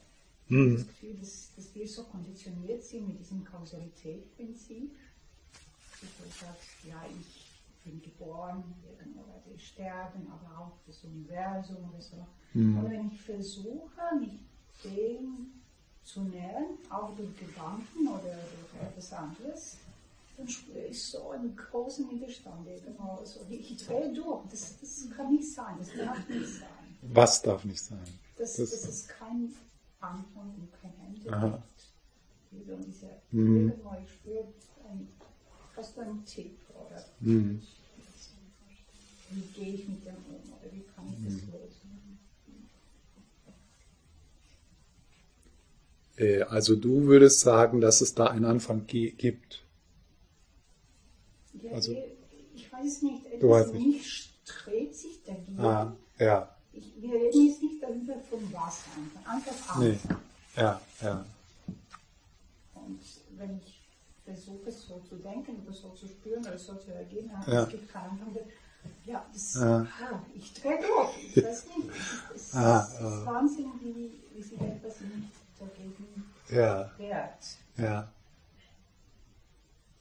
Mhm. 0.50 0.76
Das 0.76 0.88
Gefühl, 0.88 1.16
dass, 1.18 1.56
dass 1.56 1.74
wir 1.74 1.88
so 1.88 2.04
konditioniert 2.04 2.84
sind 2.84 3.08
mit 3.08 3.20
diesem 3.20 3.46
Kausalitätsprinzip. 3.46 4.94
Du 6.02 6.08
sagst, 6.28 6.70
ja, 6.88 7.02
ich 7.20 7.52
bin 7.84 8.02
geboren, 8.02 8.64
irgendwo 9.00 9.20
werde 9.28 9.52
ich 9.56 9.68
sterben, 9.68 10.28
aber 10.32 10.60
auch 10.60 10.72
das 10.88 11.04
Universum 11.04 11.78
oder 11.92 12.02
so. 12.02 12.26
Mhm. 12.54 12.78
Und 12.78 12.90
wenn 12.92 13.08
ich 13.12 13.22
versuche, 13.22 14.02
mich 14.20 14.40
dem 14.84 15.52
zu 16.04 16.22
nähern, 16.24 16.78
auch 16.90 17.16
durch 17.16 17.38
Gedanken 17.38 18.08
oder 18.08 18.22
durch 18.34 18.84
etwas 18.84 19.14
anderes, 19.14 19.78
dann 20.38 20.48
spüre 20.48 20.86
ich 20.88 21.04
so 21.04 21.30
einen 21.32 21.56
großen 21.56 22.10
Widerstand. 22.10 22.68
So, 23.24 23.46
ich 23.50 23.78
drehe 23.86 24.12
durch. 24.12 24.48
Das, 24.50 24.80
das 24.80 25.08
kann 25.16 25.34
nicht 25.36 25.52
sein, 25.54 25.76
das 25.78 25.90
darf 25.96 26.28
nicht 26.30 26.48
sein. 26.60 26.98
Was 27.04 27.42
darf 27.44 27.64
nicht 27.66 27.82
sein? 27.82 28.00
Dass, 28.38 28.56
Das- 28.58 28.72
dass 28.72 28.86
es 28.88 29.08
kein 29.08 29.54
Anfang 30.00 30.56
und 30.56 30.70
kein 30.82 30.94
Ende 31.06 31.32
Aha. 31.32 31.48
gibt. 31.50 31.64
Wie 32.52 32.64
so 32.70 32.76
diese, 32.78 33.08
Mhm. 33.32 33.70
irgendwo, 33.70 33.96
ich 34.04 34.12
spüre 34.12 34.44
ein, 35.82 35.86
fast 35.86 36.00
ein 36.00 36.26
Tipp 36.26 36.58
oder 36.76 37.04
Hm. 37.22 37.62
wie 39.32 39.42
gehe 39.60 39.74
ich 39.76 39.88
mit 39.88 40.06
dem 40.06 40.16
um 40.16 40.54
oder 40.54 40.72
wie 40.74 40.84
kann 40.96 41.06
ich 41.10 41.24
das 41.26 41.34
lösen. 41.54 42.20
Äh, 46.18 46.44
Also 46.44 46.76
du 46.76 47.06
würdest 47.08 47.40
sagen, 47.40 47.82
dass 47.82 48.02
es 48.02 48.14
da 48.14 48.28
einen 48.28 48.46
Anfang 48.46 48.86
gibt. 48.88 49.64
Ja, 51.64 51.72
Also- 51.72 51.94
ich, 51.94 52.00
ich 52.64 52.72
weiß 52.72 53.02
nicht, 53.04 53.26
Du 53.40 53.50
weißt 53.50 53.74
nicht. 53.74 53.86
mich 53.86 54.32
strebt 54.46 54.96
sich 54.96 55.24
dagegen. 55.26 55.60
Ah, 55.60 55.96
ja, 56.20 56.56
Ich, 56.74 56.94
wir 57.02 57.14
reden 57.14 57.48
jetzt 57.48 57.62
nicht 57.62 57.82
darüber, 57.84 58.14
von 58.30 58.54
was 58.54 58.84
einfach, 58.96 59.34
einfach 59.34 59.80
Nee. 59.80 59.90
Anfang. 59.92 60.18
ja, 60.56 60.82
ja. 61.02 61.26
Und 62.76 63.00
wenn 63.38 63.58
ich 63.58 63.81
versuche, 64.26 64.72
so 64.72 65.00
zu 65.08 65.16
denken 65.18 65.62
oder 65.64 65.74
so 65.74 65.90
zu 65.92 66.08
spüren 66.08 66.40
oder 66.46 66.58
so 66.58 66.76
zu 66.76 66.88
reagieren, 66.92 67.32
Ja. 67.48 67.64
es 67.64 67.70
gibt 67.70 67.90
keinen 67.92 68.12
Anfang. 68.12 68.34
der- 68.34 68.46
Ja, 69.06 69.24
das, 69.32 69.54
Ja. 69.56 69.88
ah, 70.02 70.24
ich 70.36 70.54
drehe 70.54 70.80
durch, 70.80 71.36
ich 71.36 71.44
weiß 71.44 71.66
nicht. 71.68 71.90
Es 72.34 72.42
ist, 72.42 72.48
es 72.50 72.56
Ah, 72.56 72.80
ist 72.92 73.00
ah. 73.02 73.26
Wahnsinn, 73.28 73.72
wie, 73.82 74.12
wie 74.34 74.42
sich 74.42 74.60
etwas 74.60 75.02
in 75.02 75.10
mich 75.10 75.30
dagegen 75.60 76.24
Ja, 76.50 76.92
wehrt. 76.98 77.44
ja. 77.78 78.12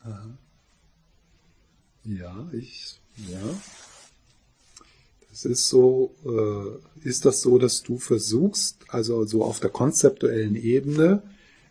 Aha. 0.02 0.30
Ja, 2.04 2.48
ich, 2.52 2.98
ja. 3.28 3.38
Das 5.30 5.44
ist 5.44 5.68
so, 5.68 6.14
äh, 6.24 7.06
ist 7.08 7.24
das 7.26 7.40
so, 7.42 7.58
dass 7.58 7.82
du 7.82 7.98
versuchst, 7.98 8.78
also 8.88 9.24
so 9.26 9.44
auf 9.44 9.60
der 9.60 9.70
konzeptuellen 9.70 10.56
Ebene 10.56 11.22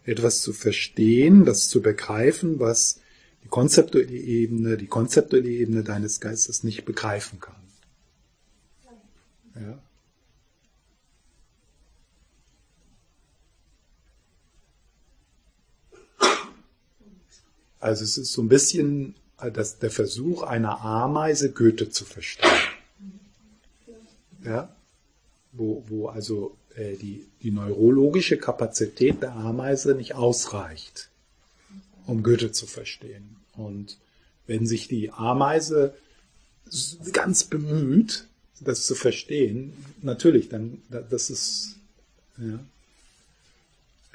etwas 0.09 0.41
zu 0.41 0.53
verstehen, 0.53 1.45
das 1.45 1.69
zu 1.69 1.81
begreifen, 1.81 2.59
was 2.59 2.99
die 3.43 3.47
konzeptuelle 3.47 4.11
Ebene, 4.11 4.77
die 4.77 4.87
konzeptuelle 4.87 5.49
Ebene 5.49 5.83
deines 5.83 6.19
Geistes 6.19 6.63
nicht 6.63 6.85
begreifen 6.85 7.39
kann. 7.39 7.55
Ja. 9.55 9.79
Also 17.79 18.03
es 18.03 18.17
ist 18.17 18.33
so 18.33 18.41
ein 18.41 18.49
bisschen 18.49 19.15
äh, 19.39 19.51
das, 19.51 19.79
der 19.79 19.91
Versuch 19.91 20.43
einer 20.43 20.81
Ameise 20.81 21.51
Goethe 21.51 21.89
zu 21.89 22.03
verstehen. 22.03 22.49
Ja? 24.43 24.75
Wo, 25.53 25.83
wo 25.87 26.07
also 26.07 26.58
äh, 26.75 26.95
die, 26.95 27.25
die 27.41 27.51
neurologische 27.51 28.37
Kapazität 28.37 29.21
der 29.21 29.35
Ameise 29.35 29.95
nicht 29.95 30.15
ausreicht, 30.15 31.09
um 32.05 32.23
Goethe 32.23 32.51
zu 32.51 32.67
verstehen. 32.67 33.37
Und 33.53 33.97
wenn 34.47 34.65
sich 34.65 34.87
die 34.87 35.11
Ameise 35.11 35.93
ganz 37.13 37.43
bemüht, 37.43 38.25
das 38.59 38.85
zu 38.85 38.95
verstehen, 38.95 39.73
natürlich, 40.01 40.49
dann 40.49 40.81
da- 40.89 41.01
das 41.01 41.29
ist 41.29 41.75
ja. 42.37 42.59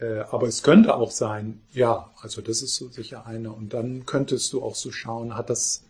Äh, 0.01 0.21
aber 0.31 0.49
es 0.49 0.62
könnte 0.62 0.95
auch 0.97 1.12
sein, 1.12 1.61
ja, 1.73 2.11
also 2.21 2.40
das 2.40 2.62
ist 2.62 2.75
so 2.75 2.88
sicher 2.88 3.27
eine. 3.27 3.53
Und 3.53 3.73
dann 3.75 4.07
könntest 4.07 4.53
du 4.53 4.62
auch 4.62 4.75
so 4.75 4.90
schauen, 4.90 5.37
hat 5.37 5.51
das 5.51 5.83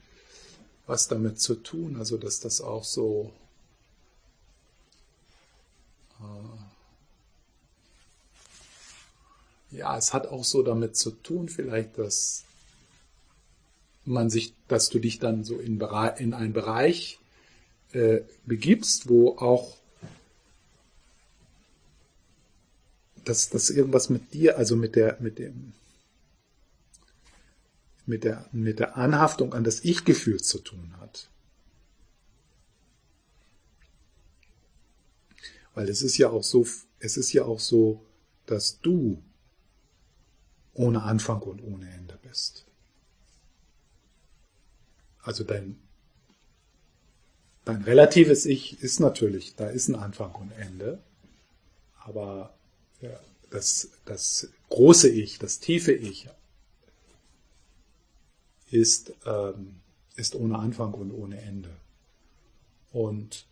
was 0.86 1.08
damit 1.08 1.40
zu 1.40 1.54
tun? 1.54 1.96
Also, 1.96 2.16
dass 2.18 2.40
das 2.40 2.60
auch 2.60 2.84
so. 2.84 3.32
Ja, 9.74 9.96
es 9.96 10.12
hat 10.12 10.26
auch 10.26 10.44
so 10.44 10.62
damit 10.62 10.96
zu 10.96 11.10
tun, 11.10 11.48
vielleicht, 11.48 11.98
dass 11.98 12.44
man 14.04 14.30
sich, 14.30 14.54
dass 14.68 14.88
du 14.88 14.98
dich 14.98 15.18
dann 15.18 15.44
so 15.44 15.58
in, 15.58 15.80
in 16.18 16.34
einen 16.34 16.52
Bereich 16.52 17.18
äh, 17.92 18.20
begibst, 18.44 19.08
wo 19.08 19.36
auch 19.38 19.76
dass 23.24 23.48
das 23.48 23.70
irgendwas 23.70 24.10
mit 24.10 24.34
dir, 24.34 24.58
also 24.58 24.76
mit 24.76 24.96
der, 24.96 25.16
mit 25.20 25.38
dem, 25.38 25.72
mit 28.06 28.24
der, 28.24 28.48
mit 28.52 28.78
der 28.78 28.96
Anhaftung 28.96 29.54
an 29.54 29.64
das 29.64 29.82
Ich-Gefühl 29.82 30.42
zu 30.42 30.58
tun 30.58 30.92
hat. 31.00 31.30
Weil 35.74 35.88
es 35.88 36.02
ist 36.02 36.18
ja 36.18 36.28
auch 36.28 36.44
so, 36.44 36.66
es 37.00 37.16
ist 37.16 37.32
ja 37.32 37.44
auch 37.44 37.60
so, 37.60 38.04
dass 38.46 38.78
du 38.80 39.22
ohne 40.74 41.02
Anfang 41.02 41.40
und 41.42 41.62
ohne 41.62 41.88
Ende 41.90 42.18
bist. 42.22 42.66
Also 45.22 45.44
dein, 45.44 45.78
dein 47.64 47.82
relatives 47.82 48.44
Ich 48.44 48.82
ist 48.82 49.00
natürlich, 49.00 49.54
da 49.56 49.68
ist 49.68 49.88
ein 49.88 49.94
Anfang 49.94 50.34
und 50.34 50.52
Ende, 50.52 50.98
aber 52.04 52.54
das, 53.50 53.88
das 54.04 54.48
große 54.68 55.08
Ich, 55.08 55.38
das 55.38 55.60
tiefe 55.60 55.92
Ich 55.92 56.28
ist, 58.70 59.12
ähm, 59.24 59.76
ist 60.16 60.34
ohne 60.34 60.58
Anfang 60.58 60.92
und 60.94 61.12
ohne 61.12 61.40
Ende. 61.40 61.70
Und 62.92 63.46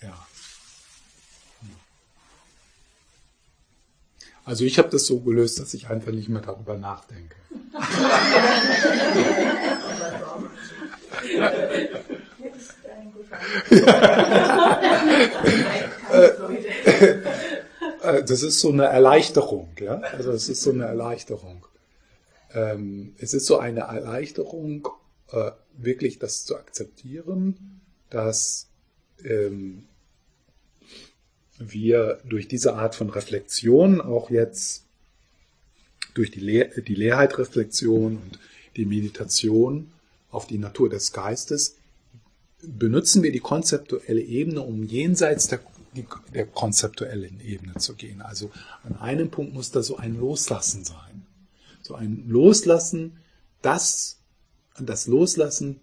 ja. 0.00 0.26
Also 4.48 4.64
ich 4.64 4.78
habe 4.78 4.88
das 4.88 5.04
so 5.04 5.20
gelöst, 5.20 5.60
dass 5.60 5.74
ich 5.74 5.90
einfach 5.90 6.10
nicht 6.10 6.30
mehr 6.30 6.40
darüber 6.40 6.74
nachdenke. 6.78 7.36
Das 7.70 7.88
ist 12.58 12.74
Äh, 18.02 18.24
Das 18.24 18.42
ist 18.42 18.60
so 18.60 18.70
eine 18.70 18.84
Erleichterung, 18.84 19.68
ja. 19.78 19.96
Also 20.16 20.32
es 20.32 20.48
ist 20.48 20.62
so 20.62 20.70
eine 20.70 20.86
Erleichterung. 20.86 21.66
Ähm, 22.54 23.14
es 23.18 23.34
ist 23.34 23.44
so 23.44 23.58
eine 23.58 23.80
Erleichterung, 23.80 24.88
äh, 25.30 25.50
wirklich 25.76 26.18
das 26.18 26.46
zu 26.46 26.56
akzeptieren, 26.56 27.82
dass 28.08 28.68
ähm, 29.24 29.88
wir 31.58 32.20
durch 32.24 32.48
diese 32.48 32.74
Art 32.74 32.94
von 32.94 33.10
Reflexion 33.10 34.00
auch 34.00 34.30
jetzt 34.30 34.84
durch 36.14 36.30
die, 36.30 36.40
Leer, 36.40 36.70
die 36.80 36.94
Leerheit-Reflexion 36.94 38.16
und 38.16 38.38
die 38.76 38.86
Meditation 38.86 39.92
auf 40.30 40.46
die 40.46 40.58
Natur 40.58 40.88
des 40.88 41.12
Geistes 41.12 41.76
benutzen 42.62 43.22
wir 43.22 43.32
die 43.32 43.40
konzeptuelle 43.40 44.20
Ebene, 44.20 44.62
um 44.62 44.82
jenseits 44.82 45.46
der, 45.46 45.60
der 46.34 46.46
konzeptuellen 46.46 47.40
Ebene 47.40 47.74
zu 47.74 47.94
gehen. 47.94 48.20
Also 48.20 48.50
an 48.82 48.96
einem 48.96 49.30
Punkt 49.30 49.54
muss 49.54 49.70
da 49.70 49.82
so 49.82 49.96
ein 49.96 50.18
Loslassen 50.18 50.84
sein. 50.84 51.26
So 51.82 51.94
ein 51.94 52.24
Loslassen, 52.28 53.18
das, 53.62 54.18
das 54.78 55.06
Loslassen 55.06 55.80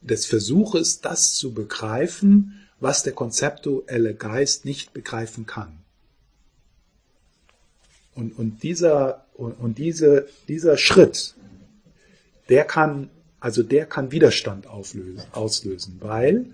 des 0.00 0.26
Versuches, 0.26 1.00
das 1.00 1.34
zu 1.34 1.52
begreifen, 1.52 2.54
was 2.80 3.02
der 3.02 3.12
konzeptuelle 3.12 4.14
Geist 4.14 4.64
nicht 4.64 4.92
begreifen 4.92 5.46
kann. 5.46 5.78
Und, 8.14 8.36
und, 8.38 8.62
dieser, 8.62 9.24
und, 9.34 9.52
und 9.52 9.78
diese, 9.78 10.28
dieser 10.48 10.76
Schritt, 10.76 11.34
der 12.48 12.64
kann, 12.64 13.10
also 13.38 13.62
der 13.62 13.86
kann 13.86 14.10
Widerstand 14.10 14.66
auflösen, 14.66 15.22
auslösen, 15.32 15.96
weil 16.00 16.46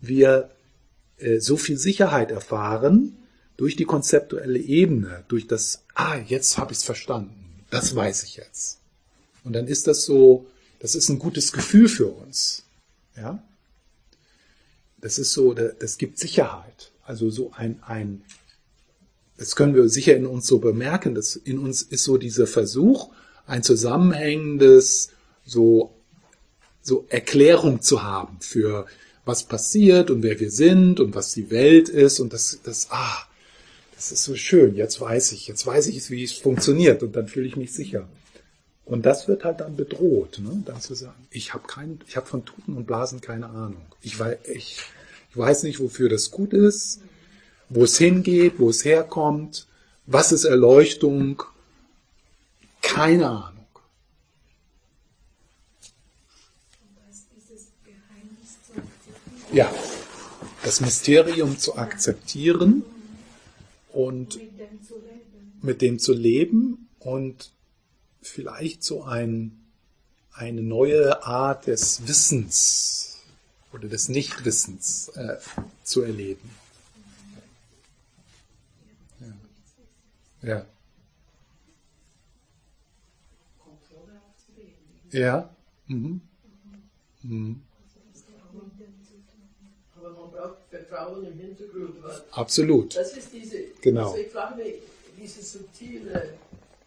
wir 0.00 0.50
äh, 1.18 1.38
so 1.38 1.56
viel 1.56 1.76
Sicherheit 1.76 2.30
erfahren 2.30 3.16
durch 3.56 3.76
die 3.76 3.84
konzeptuelle 3.84 4.58
Ebene, 4.58 5.24
durch 5.28 5.46
das, 5.46 5.84
ah, 5.94 6.16
jetzt 6.16 6.58
habe 6.58 6.72
ich 6.72 6.78
es 6.78 6.84
verstanden, 6.84 7.64
das 7.70 7.94
weiß 7.94 8.24
ich 8.24 8.36
jetzt. 8.36 8.80
Und 9.44 9.52
dann 9.52 9.66
ist 9.66 9.86
das 9.86 10.04
so, 10.04 10.46
das 10.80 10.94
ist 10.94 11.08
ein 11.08 11.18
gutes 11.18 11.52
Gefühl 11.52 11.88
für 11.88 12.08
uns. 12.08 12.64
Ja? 13.16 13.42
Das 15.02 15.18
ist 15.18 15.32
so, 15.32 15.52
das 15.52 15.98
gibt 15.98 16.18
Sicherheit. 16.18 16.92
Also 17.04 17.28
so 17.28 17.50
ein, 17.54 17.82
ein, 17.84 18.22
das 19.36 19.56
können 19.56 19.74
wir 19.74 19.88
sicher 19.88 20.16
in 20.16 20.26
uns 20.26 20.46
so 20.46 20.58
bemerken, 20.58 21.14
dass 21.14 21.34
in 21.36 21.58
uns 21.58 21.82
ist 21.82 22.04
so 22.04 22.16
dieser 22.16 22.46
Versuch, 22.46 23.10
ein 23.44 23.64
zusammenhängendes, 23.64 25.10
so, 25.44 25.92
so 26.82 27.04
Erklärung 27.08 27.82
zu 27.82 28.04
haben 28.04 28.38
für 28.40 28.86
was 29.24 29.42
passiert 29.42 30.10
und 30.10 30.22
wer 30.22 30.38
wir 30.38 30.52
sind 30.52 31.00
und 31.00 31.16
was 31.16 31.34
die 31.34 31.50
Welt 31.50 31.88
ist 31.88 32.20
und 32.20 32.32
das, 32.32 32.60
das, 32.62 32.88
ah, 32.90 33.26
das 33.96 34.12
ist 34.12 34.22
so 34.22 34.36
schön, 34.36 34.76
jetzt 34.76 35.00
weiß 35.00 35.32
ich, 35.32 35.48
jetzt 35.48 35.66
weiß 35.66 35.88
ich, 35.88 36.10
wie 36.10 36.22
es 36.22 36.32
funktioniert 36.32 37.02
und 37.02 37.16
dann 37.16 37.26
fühle 37.26 37.46
ich 37.46 37.56
mich 37.56 37.72
sicher. 37.72 38.08
Und 38.92 39.06
das 39.06 39.26
wird 39.26 39.42
halt 39.42 39.60
dann 39.60 39.74
bedroht, 39.74 40.38
ne? 40.38 40.62
dann 40.66 40.78
zu 40.78 40.92
sagen, 40.92 41.26
ich 41.30 41.54
habe 41.54 41.64
habe 42.14 42.26
von 42.26 42.44
Tuten 42.44 42.76
und 42.76 42.86
Blasen 42.86 43.22
keine 43.22 43.48
Ahnung. 43.48 43.80
Ich 44.02 44.18
weiß, 44.18 44.36
ich, 44.44 44.82
Ich 45.30 45.36
weiß 45.38 45.62
nicht, 45.62 45.80
wofür 45.80 46.10
das 46.10 46.30
gut 46.30 46.52
ist, 46.52 47.00
wo 47.70 47.84
es 47.84 47.96
hingeht, 47.96 48.58
wo 48.58 48.68
es 48.68 48.84
herkommt, 48.84 49.66
was 50.04 50.30
ist 50.30 50.44
Erleuchtung. 50.44 51.42
Keine 52.82 53.30
Ahnung. 53.30 53.66
Ja, 59.54 59.72
das 60.64 60.82
Mysterium 60.82 61.56
zu 61.56 61.76
akzeptieren 61.76 62.82
und 63.90 64.38
mit 65.62 65.80
dem 65.80 65.98
zu 65.98 66.12
leben 66.12 66.90
und 66.98 67.52
vielleicht 68.22 68.82
so 68.84 69.04
ein, 69.04 69.60
eine 70.32 70.62
neue 70.62 71.22
Art 71.24 71.66
des 71.66 72.06
Wissens 72.08 73.18
oder 73.72 73.88
des 73.88 74.08
Nichtwissens 74.08 75.08
äh, 75.08 75.36
zu 75.84 76.02
erleben. 76.02 76.50
Ja. 80.42 80.48
Ja. 80.48 80.66
Ja. 85.10 85.50
Mhm. 85.88 86.20
Mhm. 87.22 87.62
Aber 89.94 90.10
man 90.10 90.30
braucht 90.30 90.56
Vertrauen 90.70 91.24
im 91.26 91.38
Hintergrund. 91.38 91.96
Absolut. 92.30 92.96
das 92.96 93.16
ist 93.16 93.32
diese, 93.32 93.56
Genau. 93.82 94.10
also 94.12 94.16
ich 94.22 94.32
frage 94.32 94.56
mich, 94.62 94.74
diese 95.20 95.42
subtile 95.42 96.34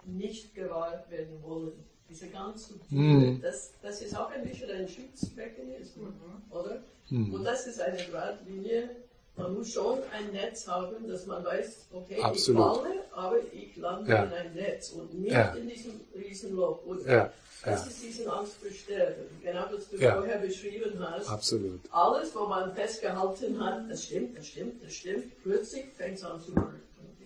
nicht 0.08 0.54
gewahrt 0.56 1.10
werden 1.12 1.42
wollen, 1.44 1.74
diese 2.10 2.28
ganz 2.28 2.68
subtile, 2.68 3.02
Mhm. 3.02 3.42
das, 3.42 3.74
das 3.82 4.02
ist 4.02 4.16
auch 4.16 4.30
ein 4.32 4.44
bisschen 4.44 4.70
ein 4.70 4.88
Schutzmechanismus, 4.88 6.14
oder? 6.52 6.84
Mhm. 7.10 7.34
Und 7.34 7.44
das 7.44 7.68
ist 7.68 7.82
eine 7.82 7.98
Gradlinie. 7.98 8.90
Man 9.38 9.54
muss 9.54 9.74
schon 9.74 10.00
ein 10.14 10.32
Netz 10.32 10.66
haben, 10.68 11.08
dass 11.10 11.26
man 11.26 11.44
weiß, 11.44 11.88
okay, 11.92 12.22
Absolut. 12.22 12.78
ich 12.78 12.82
falle, 12.84 13.04
aber 13.14 13.38
ich 13.52 13.76
lande 13.76 14.10
Ja. 14.12 14.24
in 14.24 14.34
ein 14.34 14.54
Netz 14.54 14.92
und 14.92 15.14
nicht 15.14 15.34
Ja. 15.34 15.54
in 15.56 15.68
diesem 15.68 16.00
Riesenloch. 16.16 16.86
Und 16.86 17.06
Ja, 17.06 17.34
das 17.66 17.88
ist 17.88 18.02
diese 18.02 18.32
Angst 18.32 18.54
vor 18.54 18.72
Sterben, 18.72 19.24
genau 19.44 19.66
was 19.72 19.90
du 19.90 19.98
Ja. 19.98 20.16
vorher 20.16 20.38
beschrieben 20.38 20.94
hast. 21.00 21.28
Absolut. 21.28 21.82
Alles, 21.92 22.34
wo 22.34 22.46
man 22.46 22.74
festgehalten 22.76 23.60
hat, 23.60 23.90
das 23.90 24.06
stimmt, 24.06 24.38
das 24.38 24.48
stimmt, 24.48 24.82
das 24.82 24.94
stimmt, 24.94 25.44
plötzlich 25.44 25.86
fängt 25.98 26.18
es 26.18 26.24
an 26.24 26.40
zu 26.40 26.52
leuchten. 26.52 26.85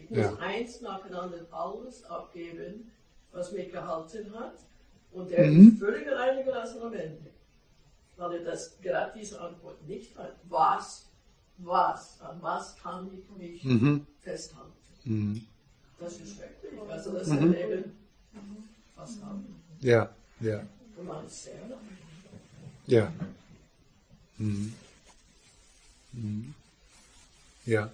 Ich 0.09 0.15
muss 0.15 0.25
Ja. 0.25 0.35
eins 0.37 0.81
nacheinander 0.81 1.45
alles 1.51 2.03
abgeben, 2.05 2.91
was 3.31 3.51
mich 3.51 3.71
gehalten 3.71 4.33
hat. 4.33 4.55
Und 5.11 5.29
der 5.29 5.47
Mhm. 5.47 5.67
ist 5.69 5.79
völlig 5.79 6.07
alleine 6.07 6.43
gelassen 6.43 6.81
am 6.81 6.93
Ende. 6.93 7.29
Weil 8.17 8.33
er 8.39 8.43
das, 8.43 8.79
gerade 8.81 9.17
diese 9.17 9.39
Antwort 9.39 9.87
nicht 9.87 10.17
hat. 10.17 10.35
Was, 10.49 11.05
was, 11.59 12.19
an 12.21 12.41
was 12.41 12.75
kann 12.77 13.09
ich 13.13 13.29
mich 13.37 13.63
Mhm. 13.63 14.05
festhalten? 14.19 14.71
Mhm. 15.05 15.45
Das 15.99 16.19
ist 16.19 16.35
schrecklich. 16.37 16.79
Also 16.89 17.13
das 17.13 17.27
Erleben, 17.27 17.93
was 18.95 19.21
haben. 19.21 19.61
Ja, 19.81 20.09
ja, 20.39 20.63
Und 20.97 21.05
man 21.05 21.25
ist 21.25 21.43
sehr 21.43 21.53
ja. 22.87 23.13
Mhm. 24.37 24.73
Mhm. 26.13 26.53
Ja. 27.65 27.91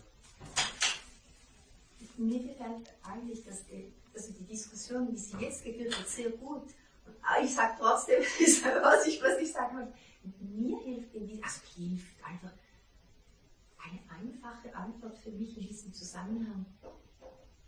Mir 2.18 2.40
gefällt 2.44 2.94
eigentlich, 3.04 3.44
dass 3.44 3.66
die, 3.66 3.92
also 4.14 4.32
die 4.34 4.46
Diskussion, 4.46 5.12
wie 5.12 5.18
sie 5.18 5.38
jetzt 5.38 5.64
geführt 5.64 5.98
wird, 5.98 6.08
sehr 6.08 6.30
gut. 6.32 6.64
Und 7.06 7.16
ich 7.44 7.54
sage 7.54 7.74
trotzdem, 7.80 8.22
was 8.22 9.06
ich, 9.08 9.22
was 9.22 9.38
ich 9.40 9.52
sagen 9.52 9.76
möchte, 9.78 9.94
mir 10.40 10.78
hilft 10.80 11.14
in 11.14 11.28
die, 11.28 11.44
also 11.44 11.60
hilft 11.76 12.24
einfach 12.24 12.52
eine 13.84 14.00
einfache 14.10 14.76
Antwort 14.76 15.18
für 15.20 15.32
mich 15.32 15.58
in 15.58 15.68
diesem 15.68 15.94
Zusammenhang. 15.94 16.66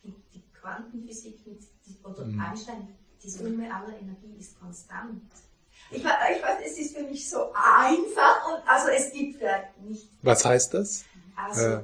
Die, 0.04 0.14
die 0.34 0.44
Quantenphysik 0.54 1.46
mit, 1.46 1.62
die, 1.86 1.98
oder 2.04 2.26
Mhm. 2.26 2.40
Einstein, 2.40 2.88
die 3.22 3.30
Summe 3.30 3.74
aller 3.74 3.98
Energie 4.00 4.36
ist 4.40 4.60
konstant. 4.60 5.22
Ich, 5.92 5.98
ich 6.00 6.04
weiß, 6.06 6.60
es 6.66 6.78
ist 6.80 6.96
für 6.98 7.04
mich 7.04 7.30
so 7.30 7.52
einfach 7.54 8.48
und 8.54 8.68
also 8.68 8.90
es 8.90 9.12
gibt 9.12 9.40
ja 9.42 9.64
nicht, 9.82 10.10
Was 10.24 10.44
heißt 10.44 10.74
das? 10.74 11.06
also 11.36 11.62
Äh, 11.62 11.84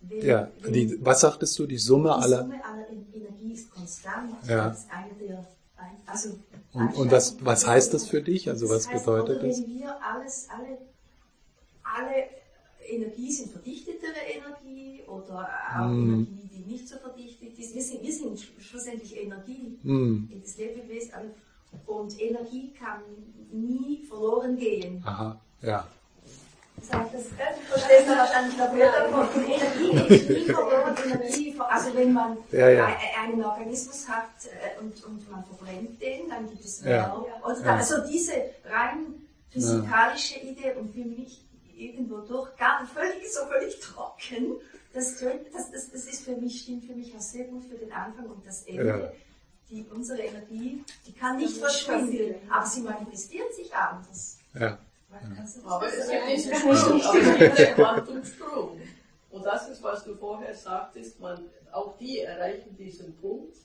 wenn, 0.00 0.28
Ja, 0.28 0.50
wenn, 0.62 0.72
die, 0.72 0.98
was 1.04 1.20
sagtest 1.20 1.58
du? 1.58 1.66
Die 1.66 1.78
Summe 1.78 2.10
die 2.10 2.22
aller. 2.24 2.42
Summe 2.42 2.54
aller 2.64 2.88
En- 2.88 3.20
Energie 3.20 3.52
ist 3.52 3.70
konstant. 3.70 4.36
Ja. 4.48 4.68
Ist 4.70 4.86
eine 4.90 5.14
der, 5.20 5.44
also 6.06 6.30
Und, 6.72 6.94
und 6.94 7.10
was, 7.10 7.36
was 7.40 7.66
heißt 7.66 7.94
das 7.94 8.06
für 8.06 8.22
dich? 8.22 8.48
Also 8.48 8.68
was 8.68 8.88
das 8.88 8.92
heißt, 8.92 9.04
bedeutet 9.06 9.42
das? 9.42 9.62
Wenn 9.62 9.78
wir 9.80 9.94
alles, 10.02 10.48
alle, 10.50 10.78
alle 11.82 12.14
Energie 12.88 13.30
sind 13.30 13.52
verdichtetere 13.52 14.20
Energie 14.36 15.02
oder 15.06 15.48
auch 15.76 15.88
Mhm. 15.88 16.14
Energie, 16.14 16.48
die 16.54 16.72
nicht 16.72 16.88
so 16.88 16.96
verdichtet 16.98 17.58
ist. 17.58 17.74
Wir 17.74 17.82
sind, 17.82 18.02
wir 18.02 18.12
sind 18.12 18.38
sch- 18.38 18.60
schlussendlich 18.60 19.16
Energie. 19.16 19.78
Hm. 19.82 20.30
Das 20.42 20.56
Lebewesen. 20.56 21.12
Und 21.86 22.20
Energie 22.20 22.72
kann 22.78 23.00
nie 23.50 24.04
verloren 24.06 24.56
gehen. 24.58 25.02
Aha, 25.04 25.40
ja. 25.62 25.86
Du 26.80 27.78
verstehst 27.78 28.08
das 28.08 28.16
wahrscheinlich 28.18 28.56
noch 28.56 28.72
mehr 28.72 28.92
davon. 28.92 29.28
Energie. 29.44 30.52
Energie, 31.04 31.56
also 31.68 31.94
wenn 31.96 32.12
man 32.12 32.36
Ja, 32.52 32.68
ja. 32.68 32.86
ein- 32.86 33.30
einen 33.32 33.44
Organismus 33.44 34.08
hat 34.08 34.28
äh, 34.46 34.78
und, 34.80 35.02
und 35.04 35.30
man 35.30 35.44
verbrennt 35.44 36.00
den, 36.00 36.28
dann 36.28 36.48
gibt 36.48 36.64
es. 36.64 36.80
Und 36.80 36.88
Ja. 36.88 37.14
also 37.42 38.06
diese 38.06 38.32
rein 38.64 39.14
physikalische 39.50 40.38
Idee 40.40 40.72
und 40.78 40.92
für 40.94 41.04
mich 41.04 41.44
irgendwo 41.76 42.18
durch 42.18 42.54
gar 42.56 42.86
völlig, 42.86 43.32
so 43.32 43.40
völlig 43.46 43.78
trocken, 43.80 44.56
das, 44.92 45.18
das, 45.18 45.70
das, 45.72 45.90
das 45.90 46.04
ist 46.04 46.24
für 46.24 46.36
mich, 46.36 46.62
stimmt 46.62 46.84
für 46.86 46.94
mich 46.94 47.14
auch 47.14 47.20
sehr 47.20 47.44
gut 47.44 47.64
für 47.64 47.76
den 47.76 47.92
Anfang 47.92 48.26
und 48.26 48.44
das 48.46 48.62
Ende. 48.64 48.86
Ja. 48.86 49.12
Die, 49.70 49.84
unsere 49.94 50.20
Energie, 50.22 50.82
die 51.06 51.12
kann 51.12 51.36
nicht 51.36 51.58
verschwinden, 51.58 52.34
aber 52.50 52.64
sie 52.66 52.80
manifestiert 52.80 53.54
sich 53.54 53.72
anders. 53.74 54.38
Ja. 54.58 54.78
Aber 55.64 55.86
es 55.92 56.08
gibt 56.08 56.28
diesen 56.28 56.54
Sprung, 56.54 57.02
aber 57.02 57.18
es 57.18 57.38
gibt 57.38 57.58
den 57.58 57.74
Quantumsprung. 57.74 58.80
Und 59.30 59.44
das 59.44 59.68
ist, 59.68 59.82
was 59.82 60.04
du 60.04 60.14
vorher 60.14 60.54
sagtest, 60.54 61.20
man, 61.20 61.38
auch 61.72 61.96
die 61.98 62.20
erreichen 62.20 62.76
diesen 62.76 63.16
Punkt, 63.16 63.56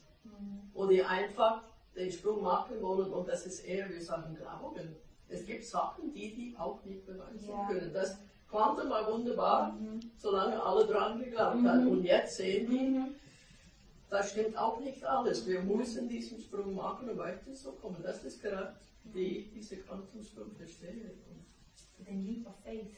wo 0.74 0.88
die 0.88 1.04
einfach 1.04 1.64
den 1.96 2.12
Sprung 2.12 2.42
machen 2.42 2.82
wollen 2.82 3.12
und 3.12 3.28
das 3.28 3.46
ist 3.46 3.60
eher, 3.66 3.90
wir 3.90 4.02
sagen, 4.02 4.36
Glauben. 4.36 4.96
Es 5.30 5.46
gibt 5.46 5.66
Sachen, 5.66 6.14
die 6.14 6.34
die 6.36 6.56
auch 6.58 6.84
nicht 6.84 7.06
beweisen 7.06 7.50
Ja. 7.50 7.68
können. 7.68 7.92
Das 7.94 8.18
Quantum 8.50 8.90
war 8.90 9.12
wunderbar, 9.12 9.76
solange 10.18 10.62
alle 10.62 10.86
dran 10.86 11.20
geglaubt 11.20 11.66
haben. 11.66 11.88
Und 11.88 12.04
jetzt 12.04 12.38
sehen 12.38 12.70
die, 12.70 13.02
das 14.10 14.32
stimmt 14.32 14.56
auch 14.58 14.80
nicht 14.80 15.04
alles. 15.04 15.48
Wir 15.48 15.62
müssen 15.62 16.08
diesen 16.08 16.40
Sprung 16.40 16.76
machen, 16.76 17.10
um 17.10 17.18
weiterzukommen. 17.18 18.04
Das 18.04 18.24
ist 18.24 18.42
gerade 18.42 18.76
die, 19.04 19.50
diese 19.54 19.78
Quantumsprung 19.78 20.52
verstehe. 20.58 21.12
Den 22.00 22.26
Leap 22.26 22.48
of 22.48 22.54
Faith. 22.64 22.92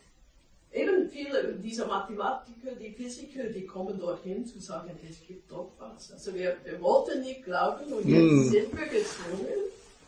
Eben 0.72 1.10
viele 1.10 1.54
dieser 1.56 1.88
Mathematiker, 1.88 2.76
die 2.76 2.92
Physiker, 2.92 3.46
die 3.46 3.66
kommen 3.66 3.98
dorthin 4.00 4.46
zu 4.46 4.60
sagen, 4.60 4.92
es 5.10 5.26
gibt 5.26 5.50
doch 5.50 5.72
was. 5.78 6.12
Also 6.12 6.34
wir, 6.34 6.58
wir 6.64 6.82
wollten 6.82 7.22
nicht 7.22 7.44
glauben 7.46 7.94
und 7.94 8.06
jetzt 8.06 8.24
Mm. 8.24 8.50
sind 8.50 8.78
wir 8.78 8.88
gezwungen, 8.88 9.60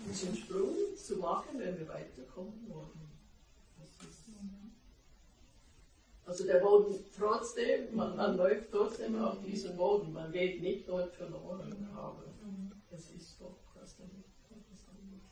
diesen 0.09 0.35
Sprung 0.35 0.75
zu 0.97 1.17
machen, 1.17 1.57
wenn 1.59 1.77
wir 1.79 1.87
weiterkommen 1.87 2.65
wollen. 2.67 3.07
Also 6.25 6.43
der 6.45 6.59
Boden 6.59 6.95
trotzdem, 7.17 7.95
man, 7.95 8.17
man 8.17 8.35
läuft 8.35 8.69
trotzdem 8.69 9.17
auf 9.23 9.37
diesen 9.45 9.77
Boden, 9.77 10.11
man 10.11 10.29
geht 10.33 10.61
nicht 10.61 10.85
dort 10.89 11.13
verloren, 11.15 11.87
aber 11.95 12.23
es 12.91 13.09
ist 13.11 13.39
doch 13.39 13.55
was 13.75 13.95
damit. 13.95 14.25
etwas 14.51 14.83
anderes. 14.89 15.31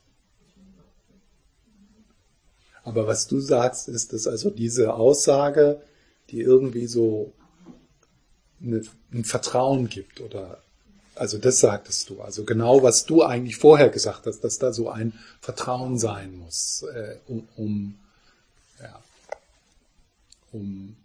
Aber 2.85 3.07
was 3.07 3.27
du 3.27 3.39
sagst, 3.39 3.89
ist, 3.89 4.13
dass 4.13 4.27
also 4.27 4.51
diese 4.51 4.93
Aussage, 4.93 5.81
die 6.29 6.39
irgendwie 6.39 6.85
so 6.85 7.33
eine, 8.61 8.83
ein 9.11 9.25
Vertrauen 9.25 9.89
gibt 9.89 10.21
oder 10.21 10.61
also 11.15 11.37
das 11.37 11.59
sagtest 11.59 12.09
du, 12.09 12.21
also 12.21 12.43
genau 12.43 12.83
was 12.83 13.05
du 13.05 13.23
eigentlich 13.23 13.55
vorher 13.55 13.89
gesagt 13.89 14.27
hast, 14.27 14.41
dass 14.41 14.59
da 14.59 14.71
so 14.71 14.89
ein 14.89 15.13
Vertrauen 15.39 15.97
sein 15.97 16.35
muss, 16.37 16.83
äh, 16.93 17.17
um, 17.27 17.47
um, 17.55 17.97
ja, 18.81 19.01
um, 20.51 20.95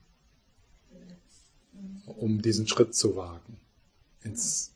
um 2.06 2.42
diesen 2.42 2.66
Schritt 2.66 2.94
zu 2.94 3.16
wagen 3.16 3.58
ins, 4.22 4.72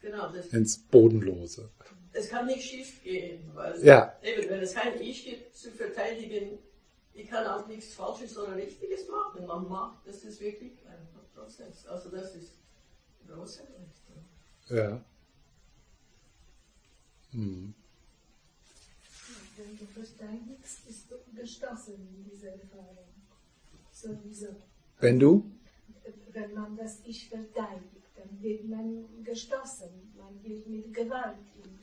Genau, 0.00 0.30
ins 0.50 0.78
Bodenlose. 0.78 1.70
Es 2.12 2.28
kann 2.28 2.46
nicht 2.46 2.62
schief 2.62 3.02
gehen, 3.02 3.50
weil 3.54 3.82
Ja. 3.84 4.16
eben, 4.22 4.48
wenn 4.48 4.60
es 4.60 4.74
kein 4.74 5.00
Ich 5.00 5.24
gibt 5.24 5.56
zu 5.56 5.70
verteidigen, 5.70 6.58
ich 7.14 7.28
kann 7.28 7.46
auch 7.46 7.66
nichts 7.66 7.94
Falsches 7.94 8.36
oder 8.38 8.56
Richtiges 8.56 9.08
machen. 9.08 9.46
Man 9.46 9.68
macht, 9.68 10.06
das 10.06 10.24
ist 10.24 10.40
wirklich 10.40 10.72
ein 10.86 11.06
Prozess. 11.34 11.86
Also 11.86 12.10
das 12.10 12.34
ist 12.34 12.52
große 13.28 13.60
Leistung. 13.60 14.24
Ja. 14.68 15.04
Hm. 17.32 17.74
Wenn 19.56 19.78
du 19.78 19.86
verständigst, 19.86 20.86
bist 20.86 21.10
du 21.10 21.16
geschlossen 21.34 21.94
in 21.94 22.24
dieser 22.30 22.52
Erfahrung. 22.52 23.08
Sowieso. 23.92 24.56
Wenn 25.00 25.18
du? 25.18 25.44
Wenn 26.32 26.54
man 26.54 26.76
das 26.76 27.00
Ich 27.04 27.28
verteidigt, 27.28 28.06
dann 28.16 28.42
wird 28.42 28.64
man 28.64 29.22
gestoßen. 29.22 30.14
Man 30.16 30.42
wird 30.42 30.66
mit 30.66 30.92
Gewalt 30.94 31.36
in, 31.62 31.78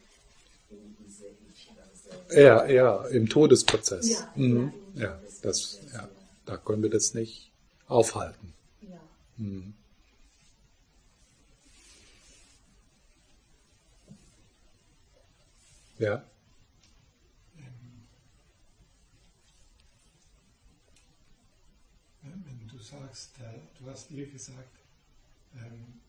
in 0.72 0.96
diese 1.04 1.26
Ich. 1.28 2.36
Ja, 2.36 2.66
ja, 2.68 3.06
im 3.08 3.28
Todesprozess. 3.28 4.10
Ja, 4.10 4.28
mhm. 4.36 4.74
ja, 4.96 5.20
das, 5.42 5.80
ja, 5.94 6.10
da 6.46 6.58
können 6.58 6.84
wir 6.84 6.90
das 6.90 7.14
nicht 7.14 7.52
aufhalten. 7.88 8.54
ja. 8.82 9.00
Mhm. 9.38 9.74
Ja, 15.98 16.24
Wenn 22.22 22.68
du 22.68 22.78
sagst, 22.78 23.32
äh, 23.40 23.60
du 23.80 23.90
hast 23.90 24.10
dir 24.10 24.28
gesagt, 24.28 24.70
ähm, 25.56 26.00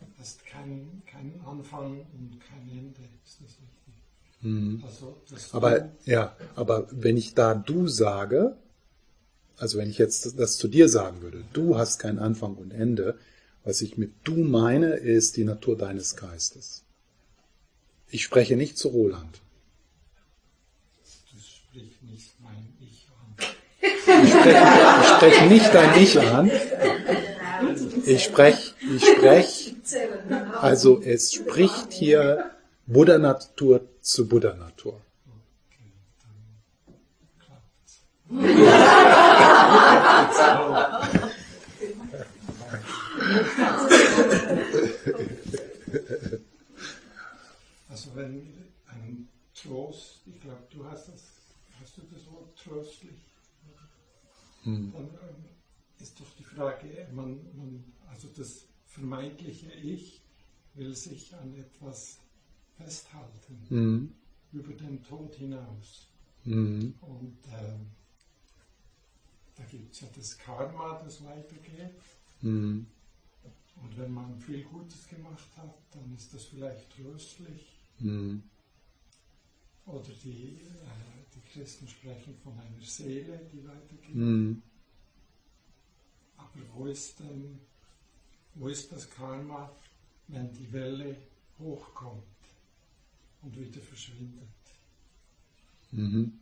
du 0.00 0.06
hast 0.18 0.44
keinen 0.44 1.02
Anfang 1.46 2.00
und 2.00 2.40
kein 2.40 2.68
Ende, 2.70 3.00
ist 3.24 3.40
das 3.40 3.50
richtig? 3.50 3.94
mhm. 4.40 4.82
Also, 4.84 5.16
das 5.30 5.54
aber 5.54 5.80
Du, 5.80 5.90
ja, 6.04 6.36
aber 6.54 6.88
wenn 6.90 7.16
ich 7.16 7.34
da 7.34 7.54
du 7.54 7.88
sage, 7.88 8.56
also 9.56 9.78
wenn 9.78 9.88
ich 9.88 9.98
jetzt 9.98 10.38
das 10.38 10.56
zu 10.56 10.68
dir 10.68 10.88
sagen 10.88 11.22
würde, 11.22 11.44
du 11.52 11.78
hast 11.78 11.98
keinen 11.98 12.18
Anfang 12.18 12.54
und 12.56 12.72
Ende, 12.72 13.18
was 13.64 13.80
ich 13.80 13.96
mit 13.96 14.12
du 14.24 14.36
meine, 14.36 14.94
ist 14.94 15.36
die 15.36 15.44
Natur 15.44 15.76
deines 15.76 16.16
Geistes. 16.16 16.84
Ich 18.08 18.22
spreche 18.22 18.56
nicht 18.56 18.76
zu 18.78 18.88
Roland. 18.88 19.40
das 21.32 21.46
spricht 21.46 22.02
nicht 22.02 22.34
mein 22.40 22.68
Ich 22.80 23.08
an. 23.08 23.34
Ich 24.24 24.30
spreche, 24.30 25.00
ich 25.00 25.08
spreche 25.08 25.46
nicht 25.46 25.74
dein 25.74 26.02
Ich 26.02 26.18
an. 26.20 26.50
Ich 28.06 28.24
spreche, 28.24 28.74
ich 28.80 29.04
spreche, 29.04 29.74
also 30.60 31.00
es 31.02 31.32
spricht 31.32 31.92
hier 31.92 32.50
Buddha-Natur 32.86 33.80
zu 34.00 34.28
Buddha-Natur. 34.28 35.00
Also 47.88 48.10
wenn 48.14 48.52
ein 48.88 49.28
Trost, 49.54 50.20
ich 50.26 50.40
glaube, 50.40 50.62
du 50.70 50.84
hast 50.84 51.08
das, 51.08 51.22
hast 51.80 51.96
du 51.96 52.02
das 52.12 52.26
Wort 52.32 52.48
tröstlich? 52.62 53.18
Dann 54.64 54.92
ähm, 54.94 55.53
ist 56.04 56.20
doch 56.20 56.30
die 56.38 56.44
Frage, 56.44 57.08
man, 57.12 57.30
man, 57.56 57.82
also 58.08 58.28
das 58.36 58.66
vermeintliche 58.86 59.72
Ich 59.72 60.22
will 60.74 60.94
sich 60.94 61.34
an 61.34 61.54
etwas 61.54 62.18
festhalten, 62.76 63.56
Mhm. 63.70 64.14
über 64.52 64.74
den 64.74 65.02
Tod 65.02 65.34
hinaus. 65.34 66.08
Mhm. 66.44 66.94
Und 67.00 67.38
ähm, 67.58 67.86
da 69.56 69.64
gibt 69.64 69.94
es 69.94 70.00
ja 70.02 70.08
das 70.14 70.36
Karma, 70.36 71.00
das 71.02 71.24
weitergeht. 71.24 72.02
Mhm. 72.42 72.86
Und 73.82 73.98
wenn 73.98 74.12
man 74.12 74.38
viel 74.40 74.62
Gutes 74.64 75.08
gemacht 75.08 75.48
hat, 75.56 75.74
dann 75.92 76.14
ist 76.14 76.34
das 76.34 76.44
vielleicht 76.44 76.90
tröstlich. 76.90 77.62
Mhm. 77.98 78.42
Oder 79.86 80.12
die, 80.22 80.60
äh, 80.60 81.24
die 81.34 81.40
Christen 81.52 81.88
sprechen 81.88 82.34
von 82.42 82.52
einer 82.58 82.80
Seele, 82.82 83.40
die 83.52 83.64
weitergeht. 83.66 84.14
Wo 86.72 86.86
ist, 86.86 87.18
denn, 87.20 87.58
wo 88.54 88.68
ist 88.68 88.90
das 88.92 89.08
Karma, 89.10 89.70
wenn 90.28 90.52
die 90.52 90.72
Welle 90.72 91.16
hochkommt 91.58 92.22
und 93.42 93.58
wieder 93.58 93.80
verschwindet? 93.80 94.48
Mhm. 95.90 96.38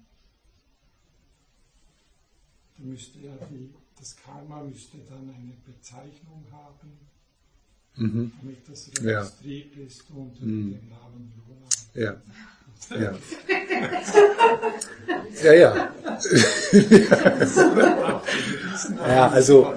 Da 2.76 2.82
müsste 2.84 3.18
ja 3.20 3.36
die, 3.50 3.70
das 3.98 4.16
Karma 4.16 4.62
müsste 4.62 4.98
dann 4.98 5.30
eine 5.30 5.52
Bezeichnung 5.64 6.44
haben, 6.50 6.98
Mhm. 7.94 8.32
damit 8.38 8.66
das 8.68 8.90
Ja. 9.02 9.20
registriert 9.20 9.76
ist 9.76 10.10
unter 10.10 10.44
Mhm. 10.44 10.72
dem 10.72 10.88
Namen 10.88 11.32
Roland. 11.46 11.90
Ja. 11.94 12.22
Ja. 12.90 13.14
Ja, 15.42 15.52
ja. 15.54 15.94
Ja, 19.06 19.28
also-. 19.28 19.74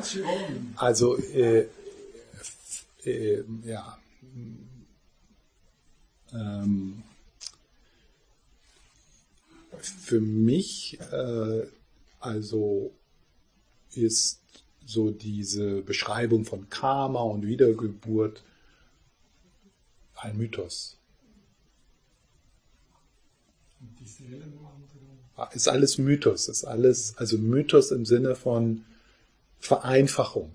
Also, 0.75 1.17
äh, 1.17 1.67
äh, 3.03 3.43
ja. 3.63 3.97
Ähm, 6.33 7.03
für 9.79 10.19
mich, 10.19 10.99
äh, 11.11 11.67
also, 12.19 12.91
ist 13.93 14.41
so 14.85 15.11
diese 15.11 15.81
Beschreibung 15.81 16.45
von 16.45 16.69
Karma 16.69 17.21
und 17.21 17.45
Wiedergeburt 17.45 18.43
ein 20.15 20.37
Mythos. 20.37 20.97
Und 23.79 23.99
die 23.99 24.07
Seelenwanderung. 24.07 24.14
Ist 25.53 25.67
alles 25.67 25.97
Mythos, 25.97 26.47
ist 26.47 26.63
alles, 26.63 27.17
also 27.17 27.37
Mythos 27.37 27.91
im 27.91 28.05
Sinne 28.05 28.35
von 28.35 28.85
Vereinfachung. 29.59 30.53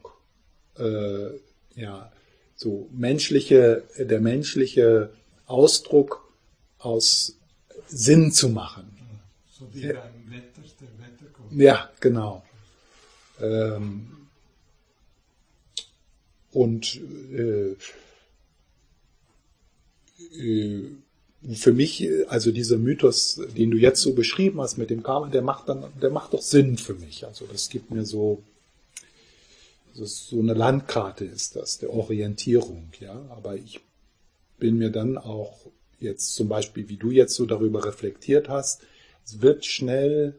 Äh, 0.78 1.28
ja, 1.74 2.10
so 2.56 2.88
menschliche, 2.92 3.84
der 3.98 4.20
menschliche 4.20 5.10
Ausdruck 5.46 6.26
aus 6.78 7.36
Sinn 7.88 8.32
zu 8.32 8.48
machen. 8.48 8.90
So 9.50 9.68
wie 9.74 9.86
Ja. 9.86 10.00
beim 10.00 10.30
Wetter, 10.30 10.62
der 10.80 11.06
Wettergott. 11.06 11.52
Ja, 11.52 11.90
genau. 12.00 12.42
Ähm, 13.40 14.28
und 16.52 17.00
äh, 17.32 17.76
äh, 20.36 20.90
für 21.54 21.72
mich, 21.72 22.08
also 22.28 22.52
dieser 22.52 22.76
Mythos, 22.76 23.40
den 23.56 23.70
du 23.70 23.78
jetzt 23.78 24.02
so 24.02 24.12
beschrieben 24.12 24.60
hast 24.60 24.76
mit 24.76 24.90
dem 24.90 25.02
Karma, 25.02 25.28
der 25.28 25.42
macht 25.42 25.68
dann, 25.68 25.84
der 26.00 26.10
macht 26.10 26.34
doch 26.34 26.42
Sinn 26.42 26.76
für 26.76 26.94
mich. 26.94 27.26
Also 27.26 27.46
das 27.46 27.70
gibt 27.70 27.90
mir 27.90 28.04
so, 28.04 28.42
das 29.96 30.26
so 30.26 30.38
eine 30.38 30.54
Landkarte 30.54 31.24
ist 31.24 31.56
das, 31.56 31.78
der 31.78 31.92
Orientierung, 31.92 32.90
ja. 33.00 33.24
Aber 33.30 33.56
ich 33.56 33.80
bin 34.58 34.76
mir 34.76 34.90
dann 34.90 35.16
auch 35.16 35.66
jetzt 35.98 36.34
zum 36.34 36.48
Beispiel, 36.48 36.88
wie 36.88 36.96
du 36.96 37.10
jetzt 37.10 37.34
so 37.34 37.46
darüber 37.46 37.84
reflektiert 37.84 38.48
hast, 38.48 38.82
es 39.24 39.40
wird 39.40 39.64
schnell 39.64 40.34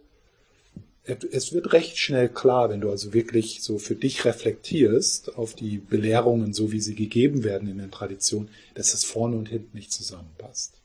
es 1.03 1.51
wird 1.51 1.73
recht 1.73 1.97
schnell 1.97 2.29
klar, 2.29 2.69
wenn 2.69 2.81
du 2.81 2.91
also 2.91 3.11
wirklich 3.11 3.63
so 3.63 3.79
für 3.79 3.95
dich 3.95 4.23
reflektierst 4.23 5.35
auf 5.35 5.55
die 5.55 5.79
Belehrungen, 5.79 6.53
so 6.53 6.71
wie 6.71 6.79
sie 6.79 6.93
gegeben 6.93 7.43
werden 7.43 7.67
in 7.67 7.79
den 7.79 7.89
Traditionen, 7.89 8.49
dass 8.75 8.93
es 8.93 9.03
vorne 9.03 9.35
und 9.35 9.49
hinten 9.49 9.75
nicht 9.75 9.91
zusammenpasst. 9.91 10.80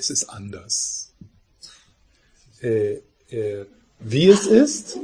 Es 0.00 0.08
ist 0.08 0.30
anders. 0.30 1.12
Äh, 2.62 3.02
äh, 3.28 3.66
wie 3.98 4.28
es 4.28 4.46
ist, 4.46 4.96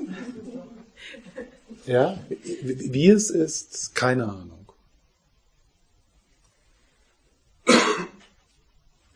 ja, 1.85 2.19
wie 2.55 3.11
es 3.11 3.29
ist, 3.29 3.95
keine 3.95 4.25
Ahnung. 4.25 4.73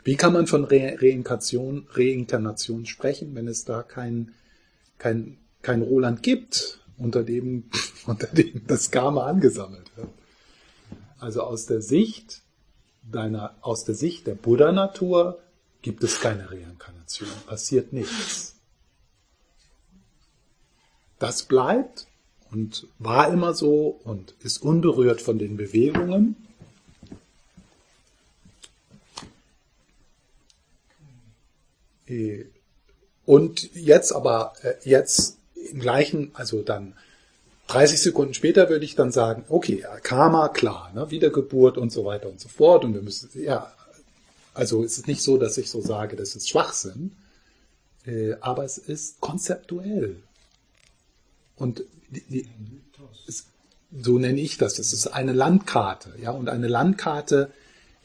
Wie 0.05 0.17
kann 0.17 0.35
man 0.35 0.47
von 0.47 0.65
Re 0.65 0.99
Reinkarnation, 1.01 1.87
Reinkarnation 1.93 2.85
sprechen, 2.85 3.35
wenn 3.35 3.49
es 3.49 3.65
da 3.65 3.83
kein, 3.83 4.35
kein, 4.99 5.39
kein 5.63 5.81
Roland 5.81 6.23
gibt, 6.23 6.81
unter 6.99 7.25
dem, 7.25 7.71
unter 8.07 8.27
dem 8.27 8.67
das 8.67 8.91
Karma 8.91 9.25
angesammelt 9.25 9.97
wird? 9.97 10.11
Also 11.19 11.41
aus 11.41 11.65
der 11.65 11.81
Sicht 11.81 12.43
deiner, 13.11 13.57
aus 13.63 13.87
der 13.87 13.95
Sicht 13.95 14.27
der 14.27 14.35
Buddha-Natur 14.35 15.39
gibt 15.83 16.05
es 16.05 16.21
keine 16.21 16.51
Reinkarnation, 16.51 17.29
passiert 17.47 17.93
nichts. 17.93 18.55
Das 21.19 21.43
bleibt 21.43 22.07
und 22.51 22.87
war 22.99 23.33
immer 23.33 23.55
so 23.55 24.01
und 24.05 24.35
ist 24.41 24.63
unberührt 24.63 25.21
von 25.21 25.39
den 25.39 25.57
Bewegungen. 25.57 26.37
Äh, 32.07 32.47
Und 33.27 33.75
jetzt 33.75 34.13
aber, 34.13 34.55
äh, 34.63 34.75
jetzt 34.83 35.39
im 35.71 35.79
gleichen, 35.79 36.31
also 36.35 36.63
dann 36.63 36.95
30 37.69 38.03
Sekunden 38.03 38.35
später 38.35 38.69
würde 38.69 38.85
ich 38.85 38.97
dann 38.97 39.13
sagen, 39.13 39.45
okay, 39.49 39.85
Karma, 40.03 40.49
klar, 40.49 40.91
ne, 40.95 41.11
Wiedergeburt 41.13 41.79
und 41.79 41.93
so 41.93 42.05
weiter 42.05 42.29
und 42.29 42.41
so 42.41 42.49
fort. 42.49 42.85
Und 42.85 42.95
wir 42.95 43.03
müssen, 43.03 43.31
ja, 43.41 43.73
also 44.55 44.85
es 44.85 44.99
ist 44.99 45.07
nicht 45.07 45.23
so, 45.23 45.37
dass 45.39 45.59
ich 45.59 45.71
so 45.71 45.81
sage, 45.81 46.17
das 46.17 46.35
ist 46.35 46.49
Schwachsinn, 46.49 47.13
äh, 48.07 48.35
aber 48.41 48.65
es 48.65 48.79
ist 48.79 49.21
konzeptuell. 49.21 50.23
Und 51.57 51.85
die, 52.11 52.23
die, 52.23 52.49
es, 53.29 53.47
so 53.93 54.19
nenne 54.19 54.41
ich 54.41 54.57
das. 54.59 54.79
Es 54.79 54.93
ist 54.93 55.09
eine 55.09 55.33
Landkarte, 55.33 56.15
ja, 56.21 56.31
und 56.31 56.49
eine 56.49 56.69
Landkarte 56.69 57.53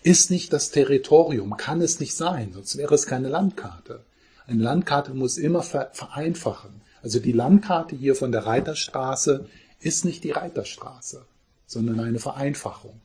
ist 0.03 0.29
nicht 0.29 0.53
das 0.53 0.69
Territorium, 0.69 1.57
kann 1.57 1.81
es 1.81 1.99
nicht 1.99 2.15
sein, 2.15 2.53
sonst 2.53 2.77
wäre 2.77 2.93
es 2.93 3.07
keine 3.07 3.29
Landkarte. 3.29 4.05
Eine 4.45 4.61
Landkarte 4.61 5.13
muss 5.15 5.37
immer 5.37 5.63
vereinfachen. 5.63 6.81
Also 7.01 7.19
die 7.19 7.31
Landkarte 7.31 7.95
hier 7.95 8.15
von 8.15 8.31
der 8.31 8.45
Reiterstraße 8.45 9.49
ist 9.79 10.05
nicht 10.05 10.23
die 10.23 10.31
Reiterstraße, 10.31 11.25
sondern 11.65 11.99
eine 11.99 12.19
Vereinfachung. 12.19 13.01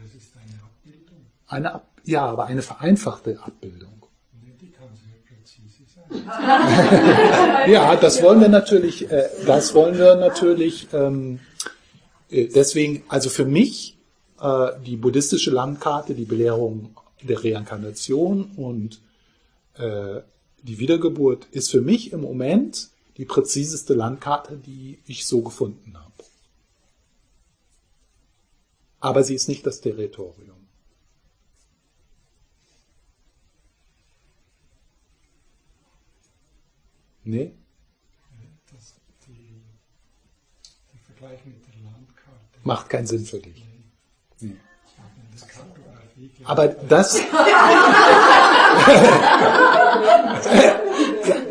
Das 0.00 0.14
ist 0.14 0.32
eine 0.36 0.62
Abbildung. 0.62 1.26
Eine, 1.46 1.80
ja, 2.04 2.24
aber 2.26 2.46
eine 2.46 2.62
vereinfachte 2.62 3.38
Abbildung. 3.42 4.06
Die 4.60 4.70
kann 4.70 4.88
sehr 4.94 5.18
präzise 5.26 5.84
sein. 5.86 7.70
ja, 7.70 7.96
das 7.96 8.22
wollen 8.22 8.40
wir 8.40 8.48
natürlich, 8.48 9.10
äh, 9.10 9.28
das 9.46 9.74
wollen 9.74 9.98
wir 9.98 10.16
natürlich, 10.16 10.88
ähm, 10.92 11.40
äh, 12.30 12.48
deswegen, 12.48 13.04
also 13.08 13.30
für 13.30 13.44
mich, 13.44 13.98
äh, 14.40 14.68
die 14.84 14.96
buddhistische 14.96 15.50
Landkarte, 15.50 16.14
die 16.14 16.24
Belehrung 16.24 16.96
der 17.22 17.44
Reinkarnation 17.44 18.52
und 18.56 19.00
äh, 19.74 20.20
die 20.62 20.78
Wiedergeburt 20.78 21.46
ist 21.50 21.70
für 21.70 21.80
mich 21.80 22.12
im 22.12 22.20
Moment 22.20 22.88
die 23.16 23.24
präziseste 23.24 23.94
Landkarte, 23.94 24.56
die 24.56 24.98
ich 25.06 25.26
so 25.26 25.42
gefunden 25.42 25.96
habe. 25.96 26.12
Aber 29.00 29.24
sie 29.24 29.34
ist 29.34 29.48
nicht 29.48 29.66
das 29.66 29.80
Territorium. 29.80 30.61
Nee? 37.24 37.54
Das, 38.72 38.94
die, 39.26 39.62
der 40.92 41.00
Vergleich 41.00 41.44
mit 41.44 41.64
der 41.66 41.74
Landkarte. 41.84 42.58
Macht 42.64 42.90
keinen 42.90 43.06
Sinn 43.06 43.24
für 43.24 43.38
dich. 43.38 43.64
Nee. 44.40 44.56
Aber 46.44 46.68
das. 46.68 47.16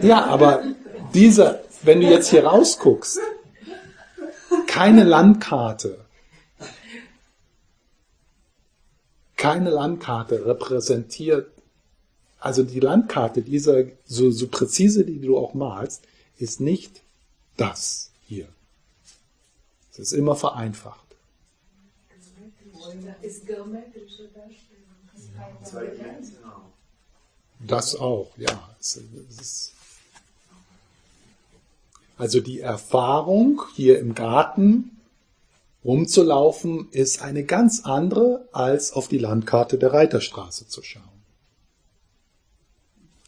ja, 0.02 0.26
aber 0.26 0.64
dieser, 1.14 1.62
wenn 1.84 2.02
du 2.02 2.08
jetzt 2.08 2.30
hier 2.30 2.46
rausguckst, 2.46 3.20
keine 4.68 5.04
Landkarte, 5.04 6.06
keine 9.38 9.70
Landkarte 9.70 10.46
repräsentiert, 10.46 11.52
also 12.42 12.64
die 12.64 12.80
Landkarte 12.80 13.42
dieser, 13.42 13.86
so, 14.06 14.32
so 14.32 14.48
präzise, 14.48 15.06
die 15.06 15.20
du 15.20 15.38
auch 15.38 15.54
malst, 15.54 16.04
ist 16.38 16.60
nicht 16.60 17.02
das 17.56 18.12
hier. 18.28 18.48
Es 19.92 20.00
ist 20.00 20.12
immer 20.14 20.36
vereinfacht. 20.36 21.00
Das 27.68 27.96
auch, 27.96 28.32
ja. 28.38 28.76
Also 32.18 32.40
die 32.40 32.60
Erfahrung, 32.60 33.62
hier 33.76 34.00
im 34.00 34.16
Garten 34.16 34.98
rumzulaufen, 35.84 36.90
ist 36.92 37.22
eine 37.22 37.44
ganz 37.44 37.82
andere, 37.86 38.48
als 38.52 38.94
auf 38.94 39.08
die 39.08 39.18
Landkarte 39.18 39.78
der 39.78 39.94
Reiterstraße 39.94 40.68
zu 40.68 40.82
schauen. 40.84 41.04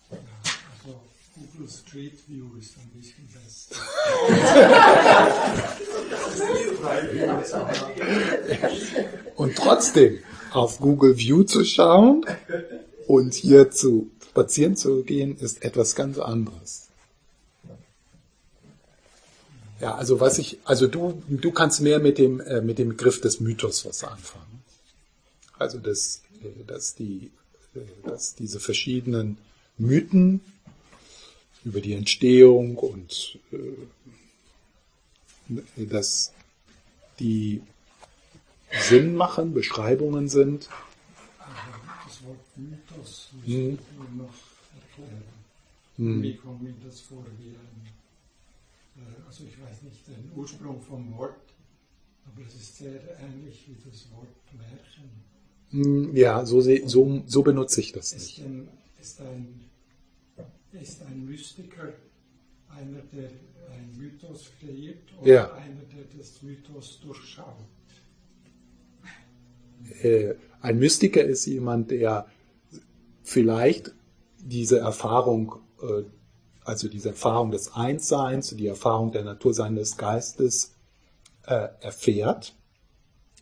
Also 0.09 0.99
Google 1.35 1.69
Street 1.93 2.27
View 2.27 2.57
ist 2.59 2.73
ein 2.79 2.89
bisschen 2.99 3.27
besser. 3.27 3.75
Und 9.35 9.55
trotzdem 9.55 10.17
auf 10.53 10.79
Google 10.79 11.15
View 11.19 11.43
zu 11.43 11.63
schauen 11.63 12.25
und 13.05 13.35
hier 13.35 13.69
zu 13.69 14.09
spazieren 14.27 14.75
zu 14.75 15.03
gehen, 15.03 15.37
ist 15.37 15.63
etwas 15.63 15.93
ganz 15.93 16.17
anderes. 16.17 16.87
Ja, 19.79 19.93
also 19.93 20.19
was 20.19 20.39
ich, 20.39 20.57
also 20.63 20.87
du, 20.87 21.21
du 21.27 21.51
kannst 21.51 21.79
mehr 21.81 21.99
mit 21.99 22.17
dem, 22.17 22.39
äh, 22.39 22.61
mit 22.61 22.79
dem 22.79 22.89
Begriff 22.89 23.21
des 23.21 23.39
Mythos 23.39 23.85
was 23.85 24.03
anfangen. 24.03 24.63
Also 25.59 25.77
dass, 25.77 26.23
äh, 26.41 26.63
dass 26.65 26.95
die, 26.95 27.29
äh, 27.75 27.81
dass 28.03 28.33
diese 28.33 28.59
verschiedenen 28.59 29.37
Mythen 29.77 30.41
über 31.65 31.81
die 31.81 31.93
Entstehung 31.93 32.77
und 32.77 33.39
äh, 33.51 33.57
dass 35.85 36.33
die 37.19 37.61
Sinn 38.71 39.15
machen, 39.15 39.53
Beschreibungen 39.53 40.29
sind. 40.29 40.69
Das 42.05 42.23
Wort 42.25 42.39
Mythos 42.55 43.29
muss 43.33 43.45
Hm. 43.47 43.77
noch 44.17 44.33
erklären. 44.75 45.23
Hm. 45.97 46.21
Mir 46.21 46.37
kommt 46.37 46.63
mir 46.63 46.73
das 46.83 47.01
vor 47.01 47.23
wie 47.39 47.49
ein, 47.49 47.87
äh, 48.97 49.27
also 49.27 49.43
ich 49.43 49.61
weiß 49.61 49.83
nicht 49.83 50.07
den 50.07 50.31
Ursprung 50.35 50.81
vom 50.81 51.15
Wort, 51.17 51.35
aber 52.25 52.41
es 52.47 52.55
ist 52.55 52.77
sehr 52.77 52.99
ähnlich 53.19 53.65
wie 53.67 53.75
das 53.89 54.07
Wort 54.11 54.27
Märchen. 54.57 55.09
Hm, 55.71 56.15
Ja, 56.15 56.45
so, 56.45 56.61
so, 56.61 57.23
so 57.27 57.43
benutze 57.43 57.79
ich 57.81 57.91
das 57.91 58.13
Ist 58.13 58.21
nicht. 58.37 58.39
ein, 58.45 58.67
ist 59.01 59.21
ein, 59.21 59.65
ist 60.81 61.01
ein 61.03 61.25
Mystiker 61.25 61.93
einer, 62.69 63.01
der 63.13 63.29
ein 63.71 63.97
Mythos 63.97 64.51
kreiert 64.59 65.03
oder 65.21 65.31
Ja. 65.33 65.53
einer, 65.53 65.81
der 65.95 66.05
das 66.17 66.41
Mythos 66.41 66.99
durchschaut? 67.01 67.55
Äh, 70.01 70.35
Ein 70.61 70.79
Mystiker 70.79 71.21
ist 71.23 71.45
jemand, 71.45 71.91
der 71.91 72.25
vielleicht 73.21 73.93
diese 74.39 74.79
Erfahrung, 74.79 75.55
äh, 75.81 76.03
also 76.63 76.87
diese 76.87 77.09
Erfahrung 77.09 77.51
des 77.51 77.73
Einsseins, 77.73 78.55
die 78.55 78.67
Erfahrung 78.67 79.11
der 79.11 79.25
Natur 79.25 79.53
seines 79.53 79.97
Geistes 79.97 80.75
äh, 81.45 81.67
erfährt. 81.81 82.55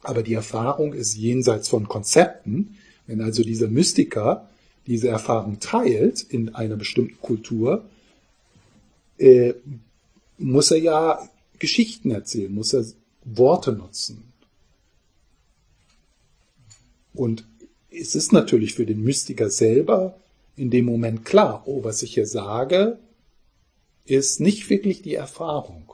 Aber 0.01 0.23
die 0.23 0.33
Erfahrung 0.33 0.93
ist 0.93 1.15
jenseits 1.15 1.69
von 1.69 1.87
Konzepten. 1.87 2.75
Wenn 3.05 3.21
also 3.21 3.43
dieser 3.43 3.67
Mystiker 3.67 4.49
diese 4.87 5.09
Erfahrung 5.09 5.59
teilt 5.59 6.21
in 6.21 6.55
einer 6.55 6.75
bestimmten 6.75 7.19
Kultur, 7.21 7.85
äh, 9.17 9.53
muss 10.37 10.71
er 10.71 10.79
ja 10.79 11.29
Geschichten 11.59 12.11
erzählen, 12.11 12.53
muss 12.53 12.73
er 12.73 12.85
Worte 13.23 13.71
nutzen. 13.71 14.31
Und 17.13 17.45
es 17.91 18.15
ist 18.15 18.31
natürlich 18.31 18.73
für 18.73 18.85
den 18.85 19.03
Mystiker 19.03 19.49
selber 19.49 20.17
in 20.55 20.69
dem 20.69 20.85
Moment 20.85 21.25
klar, 21.25 21.63
oh, 21.65 21.83
was 21.83 22.01
ich 22.03 22.13
hier 22.13 22.27
sage, 22.27 22.99
ist 24.05 24.39
nicht 24.39 24.69
wirklich 24.69 25.01
die 25.01 25.15
Erfahrung, 25.15 25.93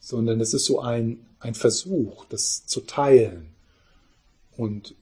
sondern 0.00 0.40
es 0.40 0.54
ist 0.54 0.64
so 0.64 0.80
ein, 0.80 1.24
ein 1.38 1.54
Versuch, 1.54 2.24
das 2.26 2.66
zu 2.66 2.80
teilen. 2.80 3.50
Und 4.56 4.94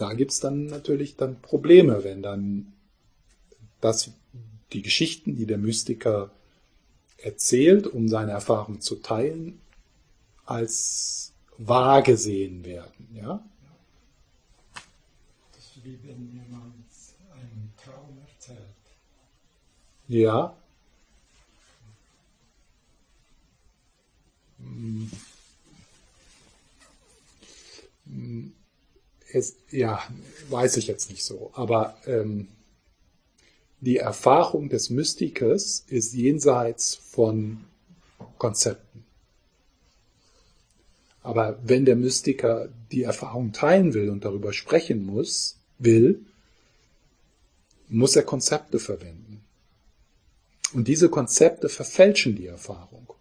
da 0.00 0.14
gibt's 0.14 0.40
dann 0.40 0.64
natürlich 0.66 1.16
dann 1.16 1.42
Probleme, 1.42 2.04
wenn 2.04 2.22
dann 2.22 2.72
das, 3.82 4.10
die 4.72 4.80
Geschichten, 4.80 5.36
die 5.36 5.44
der 5.44 5.58
Mystiker 5.58 6.30
erzählt, 7.18 7.86
um 7.86 8.08
seine 8.08 8.32
Erfahrung 8.32 8.80
zu 8.80 8.96
teilen, 8.96 9.60
als 10.46 11.34
wahr 11.58 12.00
gesehen 12.00 12.64
werden. 12.64 13.08
Ja? 13.12 13.44
Das 15.52 15.64
ist 15.64 15.84
wie 15.84 15.98
wenn 16.02 16.32
jemand 16.32 16.74
einen 17.34 17.74
Traum 17.84 18.16
erzählt. 18.26 18.58
Ja. 20.08 20.56
Hm. 24.58 25.10
Hm. 28.06 28.54
Es, 29.32 29.56
ja, 29.70 30.02
weiß 30.48 30.76
ich 30.76 30.86
jetzt 30.86 31.10
nicht 31.10 31.24
so. 31.24 31.50
Aber 31.54 31.96
ähm, 32.06 32.48
die 33.80 33.96
Erfahrung 33.96 34.68
des 34.68 34.90
Mystikers 34.90 35.84
ist 35.88 36.12
jenseits 36.12 36.94
von 36.94 37.64
Konzepten. 38.38 39.04
Aber 41.22 41.58
wenn 41.62 41.84
der 41.84 41.96
Mystiker 41.96 42.68
die 42.90 43.02
Erfahrung 43.02 43.52
teilen 43.52 43.94
will 43.94 44.10
und 44.10 44.24
darüber 44.24 44.52
sprechen 44.52 45.04
muss, 45.04 45.58
will, 45.78 46.24
muss 47.88 48.16
er 48.16 48.22
Konzepte 48.22 48.78
verwenden. 48.78 49.42
Und 50.72 50.86
diese 50.86 51.08
Konzepte 51.08 51.68
verfälschen 51.68 52.36
die 52.36 52.46
Erfahrung, 52.46 53.12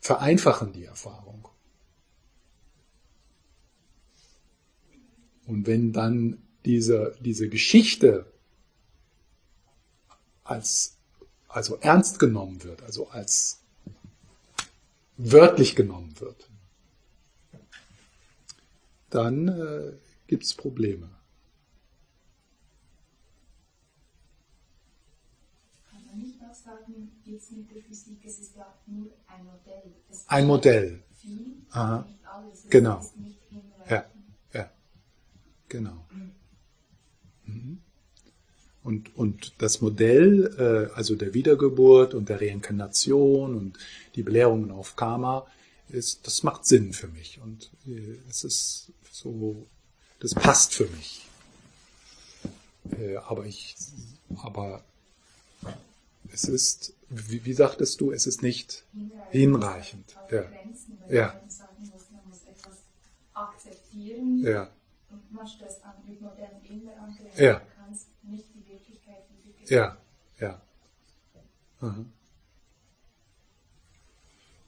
vereinfachen 0.00 0.72
die 0.72 0.84
Erfahrung. 0.84 1.48
Und 5.46 5.66
wenn 5.66 5.92
dann 5.92 6.38
diese, 6.64 7.16
diese 7.20 7.48
Geschichte 7.48 8.26
als, 10.42 10.96
also 11.48 11.76
ernst 11.76 12.18
genommen 12.18 12.62
wird, 12.64 12.82
also 12.82 13.08
als 13.08 13.60
wörtlich 15.16 15.76
genommen 15.76 16.18
wird, 16.20 16.48
dann 19.10 19.48
äh, 19.48 19.92
gibt 20.26 20.44
es 20.44 20.54
Probleme. 20.54 21.08
Kann 25.88 26.04
man 26.06 26.18
nicht 26.18 26.40
auch 26.42 26.54
sagen, 26.54 27.12
jetzt 27.24 27.52
mit 27.52 27.70
der 27.70 27.82
Physik, 27.82 28.18
es 28.24 28.38
ist 28.40 28.56
ja 28.56 28.74
nur 28.86 29.12
ein 29.26 29.44
Modell. 29.44 29.94
Es 30.10 30.28
Ein 30.28 30.46
Modell. 30.46 31.04
Viel, 31.14 31.56
Aha. 31.70 32.02
nicht 32.02 32.26
alles. 32.26 32.64
Es 32.64 32.70
Genau. 32.70 33.00
ja, 33.88 34.04
genau. 35.68 36.06
Mhm. 37.46 37.80
Und, 38.82 39.16
und 39.16 39.54
das 39.58 39.80
Modell, 39.80 40.54
äh, 40.58 40.94
also 40.94 41.16
der 41.16 41.32
Wiedergeburt 41.32 42.12
und 42.12 42.28
der 42.28 42.40
Reinkarnation 42.40 43.54
und 43.54 43.78
die 44.14 44.22
Belehrungen 44.22 44.70
auf 44.70 44.94
Karma, 44.94 45.46
ist, 45.88 46.26
das 46.26 46.42
macht 46.42 46.66
Sinn 46.66 46.92
für 46.92 47.08
mich. 47.08 47.40
Und 47.40 47.70
äh, 47.86 48.18
es 48.28 48.44
ist 48.44 48.92
so, 49.10 49.66
das 50.20 50.34
passt 50.34 50.74
für 50.74 50.86
mich. 50.86 51.26
Äh, 52.98 53.16
aber 53.16 53.46
ich, 53.46 53.74
aber 54.36 54.84
es 56.30 56.44
ist, 56.44 56.94
wie, 57.08 57.44
wie 57.44 57.52
sagtest 57.54 58.00
du, 58.00 58.12
es 58.12 58.26
ist 58.26 58.42
nicht 58.42 58.84
hinreichend. 59.30 60.16
Auf 60.24 60.30
Ja, 60.30 60.44
Ja. 61.08 61.40
sagen 61.48 61.74
ja, 64.42 64.70
und 65.14 65.32
machst 65.32 65.60
das 65.60 65.82
an, 65.82 65.94
mit 66.06 66.20
modernen 66.20 66.64
Indern 66.64 66.98
angrenzen. 66.98 67.42
Ja. 67.44 67.58
Du 67.60 67.66
kannst 67.76 68.06
nicht 68.22 68.44
die 68.54 68.66
Wirklichkeit 68.68 69.24
wiedergeben. 69.30 69.66
ja, 69.68 69.96
ja. 70.40 70.60
Aha. 71.80 72.04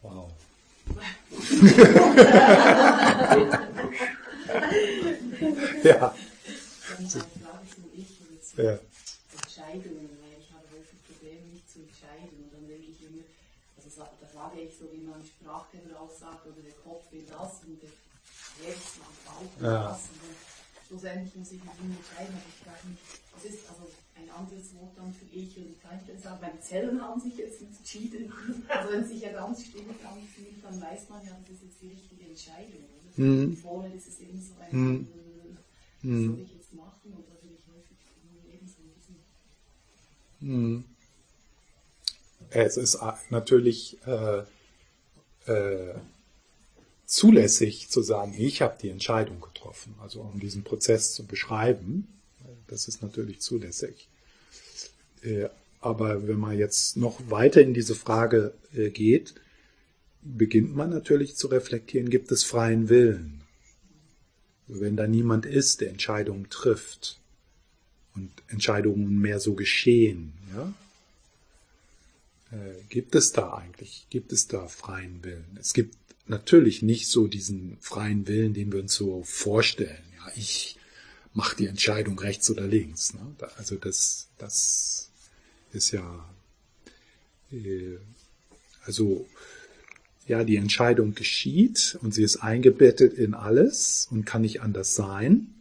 Wow. 0.02 0.30
ja, 5.82 6.14
Frage 6.96 7.26
ja, 8.56 8.78
Entscheidungen, 9.32 10.08
weil 10.22 10.38
ich 10.40 10.48
habe 10.52 10.64
häufig 10.72 10.98
Probleme, 11.06 11.40
mich 11.52 11.66
zu 11.66 11.80
entscheiden. 11.80 12.36
Und 12.38 12.52
dann 12.52 12.66
denke 12.68 12.86
ich 12.88 13.02
immer, 13.02 13.24
also 13.76 13.88
da 14.00 14.06
sage 14.32 14.60
ich 14.60 14.76
so, 14.78 14.84
wie 14.92 15.02
man 15.04 15.22
Sprachgebrauch 15.24 16.08
auch 16.08 16.10
sagt, 16.10 16.46
oder 16.46 16.62
der 16.62 16.72
Kopf 16.84 17.10
will 17.12 17.24
das 17.28 17.60
und 17.66 17.82
der 17.82 17.90
Herz 18.64 18.96
macht 19.02 19.20
auch 19.28 19.62
Ja. 19.62 19.88
das. 19.90 20.00
Dann 20.08 20.20
schlussendlich 20.96 21.34
muss 21.36 21.52
ich 21.52 21.60
mich 21.62 21.98
entscheiden, 21.98 22.34
aber 22.34 22.48
ich 22.48 22.88
mich, 22.88 22.98
was 23.34 23.44
ist 23.44 23.68
also 23.68 23.84
ein 24.16 24.30
anderes 24.30 24.74
Wort 24.74 24.96
dann 24.96 25.12
für 25.12 25.26
ich? 25.36 25.56
Und 25.58 25.76
sagen, 26.22 26.38
meine 26.40 26.60
Zellen 26.60 27.00
haben 27.02 27.20
sich 27.20 27.36
jetzt 27.36 27.60
entschieden. 27.60 28.32
Also 28.68 28.92
wenn 28.92 29.02
es 29.02 29.08
sich 29.10 29.20
ja 29.20 29.32
ganz 29.32 29.64
stimmig 29.64 29.96
anfühlt, 30.04 30.64
dann 30.64 30.80
weiß 30.80 31.08
man 31.10 31.24
ja, 31.24 31.36
das 31.46 31.56
ist 31.56 31.62
jetzt 31.64 31.82
die 31.82 31.88
richtige 31.88 32.30
Entscheidung. 32.30 32.84
Oder? 33.16 33.24
Mhm. 33.24 33.56
Vorher 33.58 33.94
ist 33.94 34.08
es 34.08 34.20
eben 34.20 34.40
so 34.40 34.54
ein, 34.60 34.76
Mhm. 34.76 35.00
äh, 35.02 35.52
was 35.52 36.02
Mhm. 36.02 36.34
soll 36.36 36.40
ich 36.44 36.52
jetzt 36.54 36.74
machen? 36.74 37.12
Und 37.12 37.28
da 37.28 37.34
bin 37.42 37.50
ich 37.52 37.64
häufig 37.68 37.98
im 38.22 38.50
Leben 38.50 38.66
so 38.66 38.82
ein 38.82 38.90
bisschen 38.96 39.16
Mhm. 40.40 40.84
Es 42.50 42.76
ist 42.76 42.96
natürlich 43.30 43.98
äh, 44.06 44.44
äh, 45.46 45.94
zulässig 47.06 47.88
zu 47.88 48.02
sagen, 48.02 48.34
ich 48.36 48.62
habe 48.62 48.78
die 48.82 48.90
Entscheidung 48.90 49.40
getroffen, 49.40 49.94
also 50.00 50.20
um 50.20 50.40
diesen 50.40 50.64
Prozess 50.64 51.14
zu 51.14 51.24
beschreiben. 51.24 52.08
Das 52.66 52.88
ist 52.88 53.02
natürlich 53.02 53.40
zulässig. 53.40 54.08
Äh, 55.22 55.48
aber 55.80 56.26
wenn 56.26 56.38
man 56.38 56.58
jetzt 56.58 56.96
noch 56.96 57.30
weiter 57.30 57.60
in 57.60 57.74
diese 57.74 57.94
Frage 57.94 58.54
äh, 58.74 58.90
geht, 58.90 59.34
beginnt 60.22 60.74
man 60.74 60.90
natürlich 60.90 61.36
zu 61.36 61.46
reflektieren, 61.46 62.10
gibt 62.10 62.32
es 62.32 62.42
freien 62.42 62.88
Willen? 62.88 63.42
Wenn 64.66 64.96
da 64.96 65.06
niemand 65.06 65.46
ist, 65.46 65.80
der 65.80 65.90
Entscheidungen 65.90 66.50
trifft 66.50 67.20
und 68.14 68.32
Entscheidungen 68.48 69.20
mehr 69.20 69.38
so 69.38 69.54
geschehen, 69.54 70.32
ja? 70.56 70.72
Äh, 72.50 72.82
gibt 72.88 73.14
es 73.14 73.32
da 73.32 73.54
eigentlich, 73.54 74.06
gibt 74.10 74.32
es 74.32 74.48
da 74.48 74.66
freien 74.66 75.22
Willen? 75.22 75.56
Es 75.60 75.72
gibt 75.72 75.96
natürlich 76.28 76.82
nicht 76.82 77.08
so 77.08 77.26
diesen 77.26 77.78
freien 77.80 78.26
Willen, 78.28 78.54
den 78.54 78.72
wir 78.72 78.80
uns 78.80 78.94
so 78.94 79.22
vorstellen. 79.24 80.02
Ja, 80.18 80.32
ich 80.36 80.76
mache 81.34 81.56
die 81.56 81.66
Entscheidung 81.66 82.18
rechts 82.18 82.50
oder 82.50 82.66
links. 82.66 83.14
Ne? 83.14 83.20
Also 83.56 83.76
das, 83.76 84.28
das 84.38 85.10
ist 85.72 85.90
ja, 85.92 86.28
äh, 87.52 87.98
also 88.84 89.26
ja, 90.26 90.42
die 90.42 90.56
Entscheidung 90.56 91.14
geschieht 91.14 91.98
und 92.02 92.12
sie 92.12 92.24
ist 92.24 92.38
eingebettet 92.38 93.14
in 93.14 93.34
alles 93.34 94.08
und 94.10 94.24
kann 94.24 94.42
nicht 94.42 94.60
anders 94.60 94.94
sein. 94.94 95.52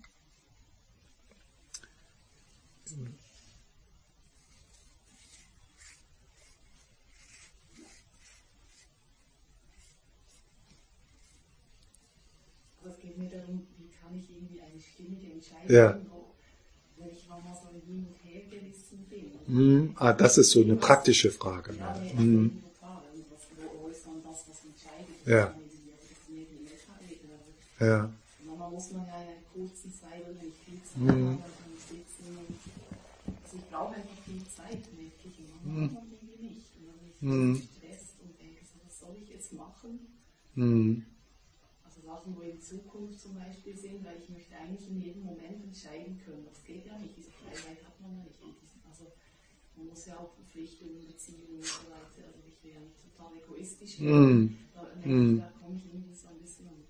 Aber 12.81 12.89
es 12.93 12.99
geht 13.01 13.17
mir 13.17 13.29
darum, 13.29 13.65
wie 13.77 13.89
kann 13.89 14.17
ich 14.17 14.29
irgendwie 14.29 14.61
eine 14.61 14.79
stimmige 14.79 15.33
Entscheidung 15.33 15.43
Ja. 15.43 15.43
treffen, 15.43 15.43
wo- 15.43 15.43
wenn 15.43 15.43
ich 15.43 15.43
manchmal 15.43 15.43
so 15.43 15.43
hin 15.43 15.43
und 15.43 15.43
her 15.43 15.47
gerissen 15.47 15.54
bin. 15.67 15.99
Hm, 19.47 19.93
ah, 19.97 20.13
das 20.13 20.37
ist 20.37 20.51
so 20.51 20.61
eine 20.61 20.75
praktische 20.75 21.31
Frage. 21.31 21.75
Ja, 21.79 21.93
nee, 22.13 22.21
Hm? 22.23 22.63
Ja. 25.25 25.53
Ja. 27.79 28.09
Manchmal 28.33 28.69
muss 28.71 28.89
man 28.91 29.05
ja 29.05 29.19
in 29.27 29.41
kurzen 29.53 29.91
Zeit 29.93 30.23
oder 30.31 30.43
nicht 30.43 30.61
viel 30.65 30.81
Zeit 30.85 31.15
Mhm. 31.17 31.43
also 33.43 33.57
ich 33.57 33.67
brauche 33.69 33.93
einfach 33.95 34.17
viel 34.25 34.43
Zeit, 34.47 34.81
merke 34.93 35.27
ich. 35.29 35.37
Und 35.39 35.49
manchmal 35.61 35.89
mhm. 35.89 35.97
nicht. 36.41 36.69
Und 36.77 36.85
dann 36.87 36.97
bin 36.99 37.09
ich 37.13 37.21
Mhm. 37.21 37.53
gestresst 37.53 38.15
und 38.23 38.33
denke 38.39 38.61
was 38.85 38.99
soll 38.99 39.15
ich 39.21 39.29
jetzt 39.29 39.51
machen? 39.53 39.99
Hm, 40.55 41.05
Sachen, 42.15 42.35
wo 42.35 42.41
in 42.41 42.61
Zukunft 42.61 43.19
zum 43.19 43.35
Beispiel 43.35 43.77
sind, 43.77 44.05
weil 44.05 44.21
ich 44.23 44.29
möchte 44.29 44.55
eigentlich 44.55 44.87
in 44.87 45.01
jedem 45.01 45.23
Moment 45.23 45.63
entscheiden 45.63 46.19
können. 46.23 46.45
Das 46.45 46.63
geht 46.65 46.85
ja 46.85 46.93
nicht, 46.97 47.17
diese 47.17 47.31
Freiheit 47.31 47.83
hat 47.83 47.99
man 47.99 48.15
ja 48.17 48.23
nicht. 48.23 48.39
Also 48.89 49.11
man 49.75 49.87
muss 49.87 50.05
ja 50.05 50.17
auch 50.17 50.31
Verpflichtungen, 50.33 51.07
Beziehungen 51.07 51.57
und 51.59 51.65
so 51.65 51.83
weiter. 51.91 52.31
Also 52.31 52.47
ich 52.47 52.63
nicht 52.63 52.95
total 53.03 53.31
egoistisch 53.35 53.99
werden. 53.99 54.57
Da, 54.73 54.87
ich, 55.03 55.11
da 55.41 55.49
komme 55.59 55.75
ich 55.75 55.85
irgendwie 55.91 56.15
so 56.15 56.27
ein 56.29 56.39
bisschen 56.41 56.67
an. 56.67 56.83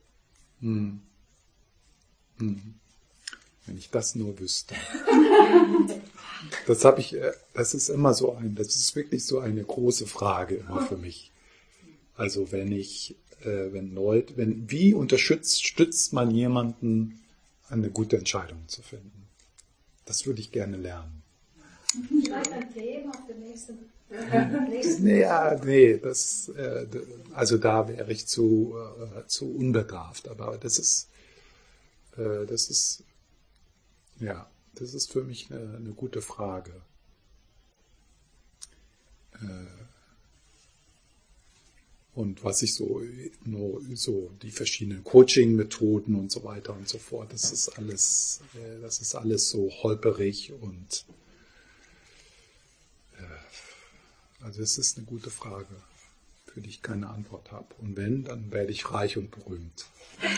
hm, 0.59 1.01
hm. 2.37 2.75
Wenn 3.65 3.77
ich 3.77 3.89
das 3.89 4.15
nur 4.15 4.37
wüsste. 4.39 4.75
Das 6.67 6.85
habe 6.85 6.99
ich, 6.99 7.15
äh, 7.15 7.31
das 7.53 7.73
ist 7.73 7.89
immer 7.89 8.13
so 8.13 8.35
ein, 8.35 8.53
das 8.53 8.75
ist 8.75 8.95
wirklich 8.95 9.25
so 9.25 9.39
eine 9.39 9.63
große 9.63 10.05
Frage 10.05 10.55
immer 10.55 10.85
für 10.85 10.97
mich. 10.97 11.31
Also 12.15 12.51
wenn 12.51 12.71
ich, 12.71 13.15
äh, 13.41 13.73
wenn 13.73 13.93
Leute, 13.93 14.37
wenn, 14.37 14.69
wie 14.69 14.93
unterstützt 14.93 15.65
stützt 15.65 16.13
man 16.13 16.31
jemanden, 16.31 17.19
eine 17.69 17.89
gute 17.89 18.17
Entscheidung 18.17 18.67
zu 18.67 18.81
finden? 18.81 19.27
Das 20.05 20.25
würde 20.25 20.39
ich 20.39 20.51
gerne 20.51 20.77
lernen. 20.77 21.23
Vielleicht 22.09 22.51
ein 22.51 22.73
Thema 22.73 23.09
auf 23.11 23.25
der 23.27 23.35
nächsten. 23.35 23.77
nächsten 24.69 25.07
Ja, 25.07 25.59
nee, 25.63 25.97
das, 25.97 26.49
äh, 26.49 26.85
also 27.33 27.57
da 27.57 27.87
wäre 27.87 28.11
ich 28.11 28.27
zu, 28.27 28.75
äh, 28.77 29.25
zu 29.27 29.51
unbedarft. 29.51 30.27
Aber 30.27 30.57
das 30.57 30.77
ist, 30.77 31.09
äh, 32.17 32.45
das 32.45 32.69
ist, 32.69 33.03
ja, 34.19 34.49
das 34.75 34.93
ist 34.93 35.11
für 35.11 35.23
mich 35.23 35.51
eine, 35.51 35.77
eine 35.77 35.91
gute 35.91 36.21
Frage. 36.21 36.81
Äh, 42.15 42.19
und 42.19 42.43
was 42.43 42.61
ich 42.61 42.73
so, 42.73 43.01
so 43.93 44.31
die 44.41 44.51
verschiedenen 44.51 45.03
Coaching-Methoden 45.03 46.15
und 46.15 46.31
so 46.31 46.43
weiter 46.43 46.73
und 46.73 46.87
so 46.87 46.97
fort, 46.97 47.33
das 47.33 47.51
ist 47.51 47.77
alles, 47.77 48.41
äh, 48.55 48.81
das 48.81 48.99
ist 48.99 49.15
alles 49.15 49.49
so 49.49 49.69
holperig 49.83 50.53
und 50.61 51.05
Also 54.45 54.61
es 54.61 54.77
ist 54.77 54.97
eine 54.97 55.07
gute 55.07 55.31
Frage, 55.31 55.75
für 56.45 56.61
die 56.61 56.69
ich 56.69 56.83
keine 56.83 57.09
Antwort 57.09 57.51
habe. 57.51 57.65
Und 57.79 57.97
wenn, 57.97 58.25
dann 58.25 58.51
werde 58.51 58.71
ich 58.71 58.91
reich 58.91 59.17
und 59.17 59.31
berühmt. 59.31 59.87
Hat 60.21 60.31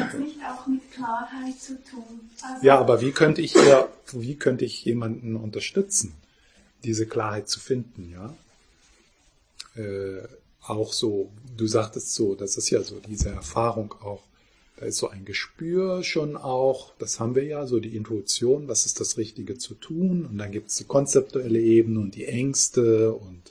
das 0.00 0.14
nicht 0.18 0.40
auch 0.44 0.66
mit 0.66 0.90
Klarheit 0.90 1.60
zu 1.60 1.80
tun? 1.84 2.28
Also, 2.42 2.66
Ja, 2.66 2.80
aber 2.80 3.00
wie 3.00 3.12
könnte 3.12 3.42
ich 3.42 3.54
ja, 3.54 3.86
wie 4.10 4.34
könnte 4.34 4.64
ich 4.64 4.84
jemanden 4.84 5.36
unterstützen, 5.36 6.14
diese 6.86 7.06
Klarheit 7.06 7.48
zu 7.48 7.60
finden, 7.60 8.10
ja? 8.10 8.34
Äh, 9.82 10.26
auch 10.62 10.92
so, 10.92 11.30
du 11.56 11.66
sagtest 11.66 12.14
so, 12.14 12.34
das 12.34 12.56
ist 12.56 12.70
ja 12.70 12.82
so 12.82 12.98
diese 13.00 13.30
Erfahrung 13.30 13.92
auch, 14.00 14.22
Da 14.78 14.86
ist 14.86 14.98
so 14.98 15.08
ein 15.08 15.24
Gespür 15.24 16.02
schon 16.02 16.36
auch, 16.36 16.92
das 16.98 17.18
haben 17.18 17.34
wir 17.34 17.44
ja, 17.44 17.66
so 17.66 17.80
die 17.80 17.96
Intuition, 17.96 18.68
was 18.68 18.84
ist 18.84 19.00
das 19.00 19.16
Richtige 19.16 19.56
zu 19.56 19.74
tun. 19.74 20.26
Und 20.26 20.36
dann 20.38 20.52
gibt 20.52 20.68
es 20.68 20.76
die 20.76 20.84
konzeptuelle 20.84 21.60
Ebene 21.60 22.00
und 22.00 22.14
die 22.14 22.26
Ängste 22.26 23.14
und 23.14 23.42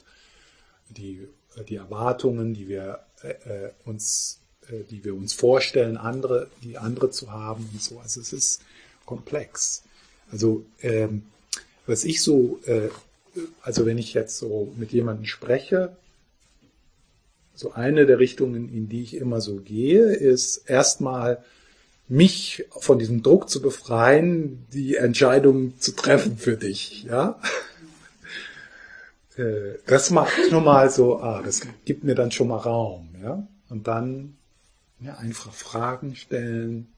die, 0.90 1.26
die 1.68 1.76
Erwartungen, 1.76 2.54
die 2.54 2.68
wir 2.68 3.00
äh, 3.22 3.28
äh 3.28 3.72
uns, 3.84 4.38
äh, 4.68 4.84
die 4.90 5.04
wir 5.04 5.14
uns 5.16 5.32
vorstellen, 5.32 5.96
andere, 5.96 6.48
die 6.62 6.78
andere 6.78 7.10
zu 7.10 7.32
haben 7.32 7.68
und 7.72 7.82
so. 7.82 7.98
Also 7.98 8.20
es 8.20 8.32
ist 8.32 8.62
komplex. 9.04 9.82
Also 10.30 10.64
ähm, 10.80 11.24
was 11.86 12.04
ich 12.04 12.22
so, 12.22 12.60
äh, 12.66 12.88
also 13.62 13.86
wenn 13.86 13.98
ich 13.98 14.14
jetzt 14.14 14.38
so 14.38 14.72
mit 14.76 14.92
jemandem 14.92 15.26
spreche, 15.26 15.96
so 17.54 17.72
eine 17.72 18.06
der 18.06 18.18
Richtungen, 18.18 18.72
in 18.72 18.88
die 18.88 19.02
ich 19.02 19.16
immer 19.16 19.40
so 19.40 19.56
gehe, 19.56 20.12
ist 20.12 20.68
erstmal 20.68 21.42
mich 22.08 22.64
von 22.70 22.98
diesem 22.98 23.22
Druck 23.22 23.48
zu 23.48 23.60
befreien, 23.60 24.66
die 24.72 24.96
Entscheidung 24.96 25.78
zu 25.80 25.92
treffen 25.92 26.36
für 26.36 26.56
dich, 26.56 27.04
ja. 27.04 27.40
Äh, 29.38 29.80
das 29.86 30.10
macht 30.10 30.32
schon 30.48 30.64
mal 30.64 30.88
so, 30.88 31.20
ah, 31.20 31.42
das 31.44 31.60
gibt 31.84 32.04
mir 32.04 32.14
dann 32.14 32.30
schon 32.30 32.48
mal 32.48 32.56
Raum, 32.56 33.10
ja. 33.22 33.46
Und 33.68 33.86
dann 33.86 34.38
ja, 35.00 35.16
einfach 35.16 35.52
Fragen 35.52 36.16
stellen, 36.16 36.88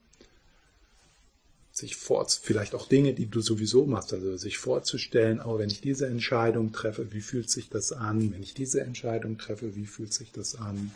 sich 1.79 1.97
vor, 1.97 2.26
vielleicht 2.29 2.74
auch 2.74 2.89
Dinge, 2.89 3.14
die 3.14 3.26
du 3.26 3.41
sowieso 3.41 3.87
machst, 3.87 4.12
also 4.12 4.37
sich 4.37 4.59
vorzustellen, 4.59 5.41
oh, 5.41 5.59
wenn 5.59 5.70
ich 5.70 5.81
diese 5.81 6.07
Entscheidung 6.07 6.72
treffe, 6.72 7.12
wie 7.12 7.20
fühlt 7.20 7.51
sich 7.51 7.70
das 7.70 7.93
an? 7.93 8.33
Wenn 8.33 8.43
ich 8.43 8.55
diese 8.55 8.81
Entscheidung 8.81 9.39
treffe, 9.39 9.74
wie 9.76 9.87
fühlt 9.87 10.12
sich 10.12 10.33
das 10.33 10.57
an? 10.57 10.91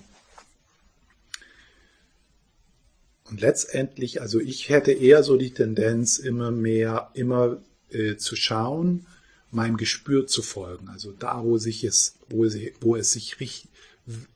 Und 3.25 3.41
letztendlich, 3.41 4.21
also 4.21 4.41
ich 4.41 4.69
hätte 4.69 4.93
eher 4.93 5.23
so 5.23 5.37
die 5.37 5.55
Tendenz, 5.55 6.19
immer 6.19 6.51
mehr, 6.51 7.11
immer 7.15 7.63
äh, 7.91 8.17
zu 8.17 8.37
schauen, 8.37 9.07
meinem 9.51 9.77
Gespür 9.77 10.27
zu 10.27 10.43
folgen. 10.43 10.89
Also 10.89 11.13
da, 11.13 11.43
wo 11.45 11.59
sich 11.59 11.85
es, 11.85 12.17
wo, 12.29 12.49
sie, 12.49 12.75
wo 12.81 12.97
es 12.97 13.13
sich 13.13 13.41
richtig, 13.41 13.69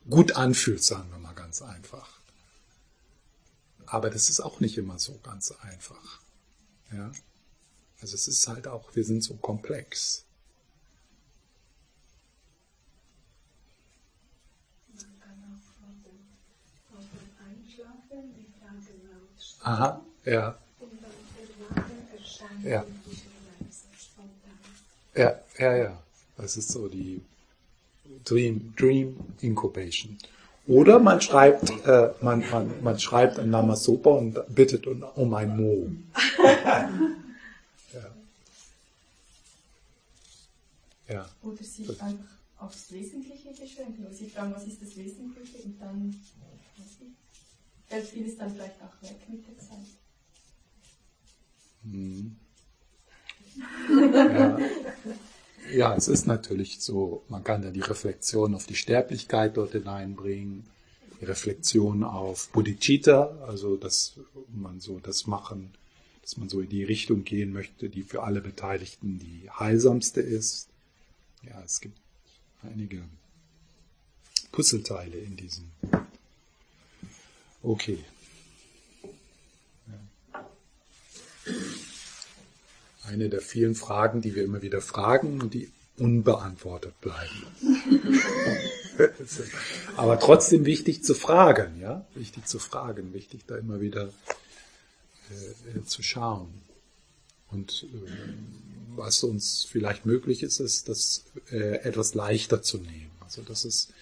gut 0.08 0.32
anfühlt, 0.32 0.82
sagen 0.82 1.10
wir 1.10 1.18
mal 1.18 1.34
ganz 1.34 1.60
einfach. 1.60 2.08
Aber 3.86 4.10
das 4.10 4.30
ist 4.30 4.40
auch 4.40 4.60
nicht 4.60 4.78
immer 4.78 4.98
so 4.98 5.18
ganz 5.22 5.52
einfach. 5.62 6.20
Ja? 6.92 7.10
Also 8.00 8.14
es 8.16 8.28
ist 8.28 8.46
halt 8.48 8.68
auch, 8.68 8.94
wir 8.94 9.04
sind 9.04 9.22
so 9.22 9.34
komplex. 9.36 10.24
Aha, 19.64 20.00
ja. 20.24 20.56
Ja. 22.62 22.84
Ja, 25.14 25.40
ja, 25.58 25.76
ja. 25.76 26.02
Das 26.36 26.56
ist 26.56 26.68
so 26.70 26.88
die 26.88 27.20
Dream, 28.24 28.74
Dream 28.76 29.16
Incubation. 29.40 30.18
Oder 30.68 30.98
man 30.98 31.20
schreibt, 31.20 31.70
äh, 31.86 32.10
man, 32.20 32.42
man, 32.50 32.82
man 32.82 32.98
schreibt 32.98 33.38
ein 33.38 33.50
Namasopa 33.50 34.10
und 34.10 34.38
bittet 34.54 34.86
um 34.86 35.34
ein 35.34 35.56
Mo. 35.56 35.90
ja. 37.92 38.10
ja. 41.08 41.28
Oder 41.42 41.62
sich 41.62 41.88
einfach 42.02 42.24
aufs 42.58 42.90
Wesentliche 42.90 43.50
beschränken. 43.50 44.06
Oder 44.06 44.14
sich 44.14 44.32
fragen, 44.32 44.52
was 44.54 44.66
ist 44.66 44.82
das 44.82 44.96
Wesentliche 44.96 45.58
und 45.64 45.80
dann 45.80 46.14
fällt 47.88 48.06
vieles 48.06 48.36
dann 48.36 48.52
vielleicht 48.52 48.82
auch 48.82 49.02
weg 49.02 49.20
mit 49.28 49.46
der 49.46 49.58
Zeit. 49.58 49.86
Hm. 51.84 52.36
ja. 54.34 54.58
Ja, 55.72 55.94
es 55.94 56.08
ist 56.08 56.26
natürlich 56.26 56.80
so, 56.80 57.24
man 57.28 57.42
kann 57.42 57.62
da 57.62 57.70
die 57.70 57.80
Reflexion 57.80 58.54
auf 58.54 58.66
die 58.66 58.74
Sterblichkeit 58.74 59.56
dort 59.56 59.72
hineinbringen, 59.72 60.64
die 61.20 61.24
Reflexion 61.24 62.04
auf 62.04 62.48
Bodhicitta, 62.50 63.36
also 63.46 63.76
dass 63.76 64.14
man 64.54 64.80
so 64.80 65.00
das 65.00 65.26
machen, 65.26 65.72
dass 66.22 66.36
man 66.36 66.48
so 66.48 66.60
in 66.60 66.68
die 66.68 66.84
Richtung 66.84 67.24
gehen 67.24 67.52
möchte, 67.52 67.88
die 67.88 68.02
für 68.02 68.22
alle 68.22 68.40
Beteiligten 68.40 69.18
die 69.18 69.50
heilsamste 69.50 70.20
ist. 70.20 70.68
Ja, 71.42 71.62
es 71.64 71.80
gibt 71.80 71.98
einige 72.62 73.02
Puzzleteile 74.52 75.18
in 75.18 75.36
diesem. 75.36 75.64
Okay. 77.62 77.98
Ja 79.88 80.42
eine 83.06 83.28
der 83.28 83.40
vielen 83.40 83.74
Fragen, 83.74 84.20
die 84.20 84.34
wir 84.34 84.44
immer 84.44 84.62
wieder 84.62 84.80
fragen 84.80 85.40
und 85.40 85.54
die 85.54 85.70
unbeantwortet 85.98 87.00
bleiben. 87.00 87.46
Aber 89.96 90.18
trotzdem 90.18 90.64
wichtig 90.64 91.04
zu 91.04 91.14
fragen, 91.14 91.80
ja, 91.80 92.06
wichtig 92.14 92.46
zu 92.46 92.58
fragen, 92.58 93.12
wichtig 93.14 93.42
da 93.46 93.56
immer 93.56 93.80
wieder 93.80 94.12
äh, 95.74 95.82
zu 95.84 96.02
schauen. 96.02 96.48
Und 97.50 97.86
äh, 97.92 98.10
was 98.94 99.22
uns 99.22 99.66
vielleicht 99.68 100.06
möglich 100.06 100.42
ist, 100.42 100.60
ist, 100.60 100.88
das 100.88 101.24
äh, 101.50 101.76
etwas 101.82 102.14
leichter 102.14 102.62
zu 102.62 102.78
nehmen. 102.78 103.10
Also 103.20 103.42
das 103.42 103.64
ist 103.64 103.92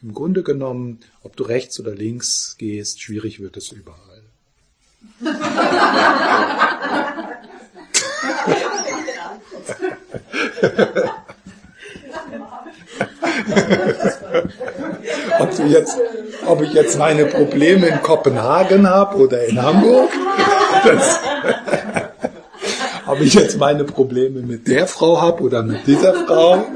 im 0.00 0.14
Grunde 0.14 0.42
genommen, 0.42 1.00
ob 1.22 1.36
du 1.36 1.44
rechts 1.44 1.78
oder 1.80 1.94
links 1.94 2.56
gehst, 2.58 3.00
schwierig 3.02 3.40
wird 3.40 3.56
es 3.56 3.72
überall. 3.72 4.22
du 15.68 15.78
jetzt, 15.78 15.96
ob 16.46 16.62
ich 16.62 16.72
jetzt 16.72 16.98
meine 16.98 17.26
Probleme 17.26 17.88
in 17.88 18.02
Kopenhagen 18.02 18.88
habe 18.88 19.16
oder 19.18 19.44
in 19.46 19.60
Hamburg, 19.60 20.10
das, 20.84 21.20
ob 23.06 23.20
ich 23.20 23.34
jetzt 23.34 23.58
meine 23.58 23.84
Probleme 23.84 24.40
mit 24.40 24.68
der 24.68 24.86
Frau 24.86 25.20
habe 25.20 25.42
oder 25.42 25.62
mit 25.62 25.86
dieser 25.86 26.14
Frau. 26.26 26.66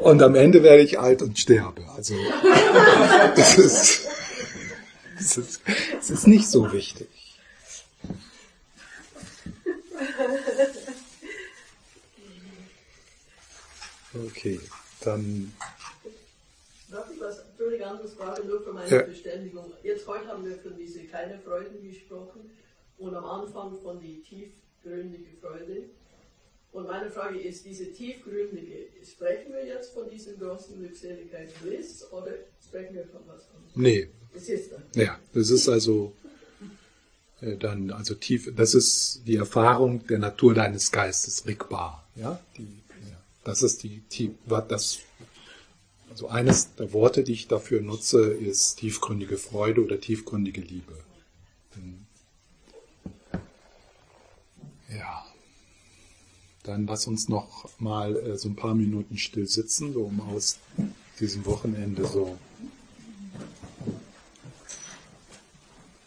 Und 0.00 0.22
am 0.22 0.34
Ende 0.34 0.62
werde 0.62 0.82
ich 0.82 0.98
alt 0.98 1.22
und 1.22 1.38
sterbe. 1.38 1.82
Also 1.96 2.14
das 3.36 3.56
ist, 3.56 4.08
das 5.16 5.36
ist, 5.36 5.60
das 5.96 6.10
ist 6.10 6.26
nicht 6.26 6.48
so 6.48 6.72
wichtig. 6.72 7.08
Okay, 14.14 14.60
dann. 15.00 15.52
Andere 17.84 18.08
Frage 18.08 18.44
nur 18.46 18.62
für 18.62 18.72
meine 18.72 18.90
ja. 18.90 19.02
Bestätigung. 19.02 19.72
Jetzt 19.82 20.06
heute 20.06 20.26
haben 20.28 20.44
wir 20.44 20.58
von 20.58 20.76
diese 20.76 21.00
kleine 21.04 21.38
Freuden 21.38 21.82
gesprochen 21.82 22.50
und 22.98 23.14
am 23.14 23.24
Anfang 23.24 23.78
von 23.82 24.00
die 24.00 24.20
tiefgründige 24.20 25.36
Freude. 25.40 25.84
Und 26.72 26.86
meine 26.86 27.10
Frage 27.10 27.38
ist, 27.38 27.66
diese 27.66 27.92
tiefgründige, 27.92 28.86
sprechen 29.04 29.52
wir 29.52 29.66
jetzt 29.66 29.92
von 29.92 30.08
diesem 30.08 30.38
großen 30.38 30.78
Glückseligkeit 30.78 31.50
Bliss 31.60 32.06
oder 32.10 32.32
sprechen 32.66 32.94
wir 32.94 33.04
von 33.04 33.20
was 33.26 33.46
anderes? 33.50 33.74
Nee. 33.74 34.08
Das 34.32 34.48
ist 34.48 34.72
dann. 34.72 34.82
Ja, 34.94 35.18
das 35.34 35.50
ist 35.50 35.68
also 35.68 36.14
äh, 37.42 37.56
dann, 37.58 37.90
also 37.90 38.14
tief, 38.14 38.50
das 38.56 38.74
ist 38.74 39.22
die 39.26 39.36
Erfahrung 39.36 40.06
der 40.06 40.18
Natur 40.18 40.54
deines 40.54 40.90
Geistes, 40.90 41.46
Rigbar, 41.46 42.08
ja, 42.16 42.40
die 42.56 42.82
das 43.44 43.62
ist 43.62 43.82
die, 43.82 44.02
die 44.12 44.34
das, 44.68 44.98
also 46.12 46.28
eines 46.28 46.74
der 46.74 46.92
Worte, 46.92 47.24
die 47.24 47.32
ich 47.32 47.48
dafür 47.48 47.80
nutze, 47.80 48.22
ist 48.22 48.76
tiefgründige 48.76 49.38
Freude 49.38 49.82
oder 49.82 49.98
tiefgründige 49.98 50.60
Liebe. 50.60 50.92
Ja. 54.90 55.24
Dann 56.64 56.86
lass 56.86 57.06
uns 57.06 57.30
noch 57.30 57.66
mal 57.78 58.14
äh, 58.14 58.36
so 58.36 58.50
ein 58.50 58.56
paar 58.56 58.74
Minuten 58.74 59.16
still 59.16 59.46
sitzen, 59.46 59.94
so 59.94 60.02
um 60.02 60.20
aus 60.20 60.58
diesem 61.18 61.46
Wochenende 61.46 62.06
so 62.06 62.36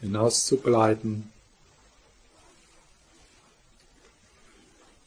hinauszugleiten. 0.01 1.31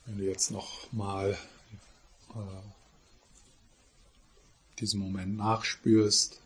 Wenn 0.07 0.19
du 0.19 0.25
jetzt 0.25 0.51
noch 0.51 0.93
mal 0.93 1.39
äh, 2.35 2.68
diesen 4.81 5.01
Moment 5.01 5.37
nachspürst. 5.37 6.41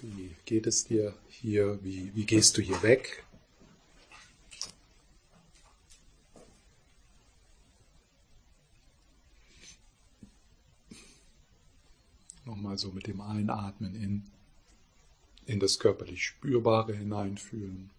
Wie 0.00 0.34
geht 0.44 0.66
es 0.66 0.84
dir 0.84 1.14
hier? 1.28 1.78
Wie, 1.82 2.14
wie 2.14 2.24
gehst 2.24 2.56
du 2.56 2.62
hier 2.62 2.82
weg? 2.82 3.24
Nochmal 12.44 12.78
so 12.78 12.90
mit 12.92 13.06
dem 13.06 13.20
Einatmen 13.20 13.94
in 13.94 14.24
in 15.50 15.58
das 15.58 15.80
körperlich 15.80 16.24
Spürbare 16.24 16.94
hineinfühlen. 16.94 17.90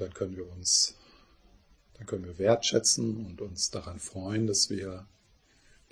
Und 0.00 0.06
dann 0.06 0.14
können 0.14 0.34
wir 0.34 0.50
uns, 0.50 0.94
dann 1.92 2.06
können 2.06 2.24
wir 2.24 2.38
wertschätzen 2.38 3.26
und 3.26 3.42
uns 3.42 3.70
daran 3.70 4.00
freuen, 4.00 4.46
dass 4.46 4.70
wir 4.70 5.06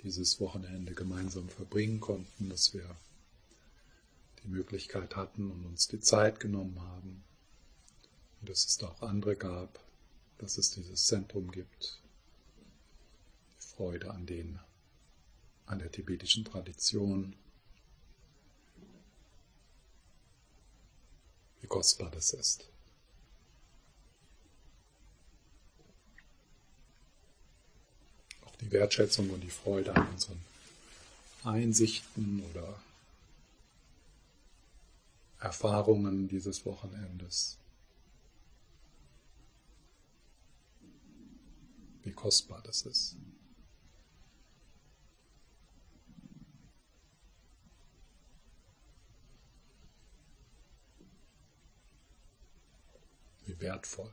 dieses 0.01 0.39
Wochenende 0.39 0.95
gemeinsam 0.95 1.47
verbringen 1.47 1.99
konnten, 1.99 2.49
dass 2.49 2.73
wir 2.73 2.97
die 4.41 4.47
Möglichkeit 4.47 5.15
hatten 5.15 5.51
und 5.51 5.63
uns 5.63 5.89
die 5.89 5.99
Zeit 5.99 6.39
genommen 6.39 6.81
haben. 6.81 7.23
Und 8.41 8.49
dass 8.49 8.65
es 8.65 8.77
da 8.77 8.87
auch 8.87 9.03
andere 9.03 9.35
gab, 9.35 9.79
dass 10.39 10.57
es 10.57 10.71
dieses 10.71 11.05
Zentrum 11.05 11.51
gibt. 11.51 12.01
Die 13.61 13.67
Freude 13.75 14.09
an 14.09 14.25
den, 14.25 14.59
an 15.67 15.77
der 15.77 15.91
tibetischen 15.91 16.45
Tradition. 16.45 17.35
Wie 21.61 21.67
kostbar 21.67 22.09
das 22.09 22.33
ist. 22.33 22.71
Die 28.61 28.71
Wertschätzung 28.71 29.29
und 29.29 29.41
die 29.41 29.49
Freude 29.49 29.95
an 29.95 30.07
unseren 30.09 30.39
Einsichten 31.43 32.43
oder 32.51 32.79
Erfahrungen 35.39 36.27
dieses 36.27 36.65
Wochenendes. 36.65 37.57
Wie 42.03 42.11
kostbar 42.11 42.61
das 42.63 42.81
ist. 42.83 43.15
Wie 53.45 53.59
wertvoll. 53.59 54.11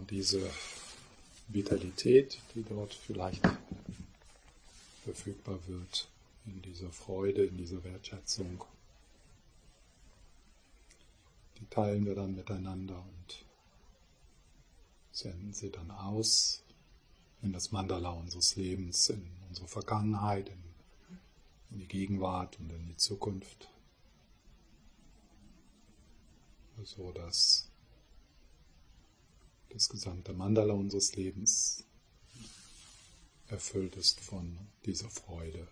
Und 0.00 0.10
diese 0.10 0.50
Vitalität, 1.48 2.40
die 2.54 2.62
dort 2.62 2.94
vielleicht 2.94 3.46
verfügbar 5.04 5.58
wird, 5.66 6.08
in 6.46 6.62
dieser 6.62 6.90
Freude, 6.90 7.44
in 7.44 7.58
dieser 7.58 7.84
Wertschätzung, 7.84 8.64
die 11.58 11.66
teilen 11.66 12.06
wir 12.06 12.14
dann 12.14 12.34
miteinander 12.34 12.96
und 12.96 13.44
senden 15.12 15.52
sie 15.52 15.70
dann 15.70 15.90
aus 15.90 16.62
in 17.42 17.52
das 17.52 17.70
Mandala 17.70 18.12
unseres 18.12 18.56
Lebens, 18.56 19.10
in 19.10 19.30
unsere 19.50 19.68
Vergangenheit, 19.68 20.48
in, 20.48 20.62
in 21.72 21.78
die 21.80 21.88
Gegenwart 21.88 22.58
und 22.58 22.70
in 22.70 22.86
die 22.86 22.96
Zukunft, 22.96 23.68
so 26.82 27.12
dass 27.12 27.69
das 29.70 29.88
gesamte 29.88 30.32
Mandala 30.32 30.74
unseres 30.74 31.14
Lebens 31.16 31.84
erfüllt 33.48 33.96
ist 33.96 34.20
von 34.20 34.58
dieser 34.84 35.08
Freude. 35.08 35.66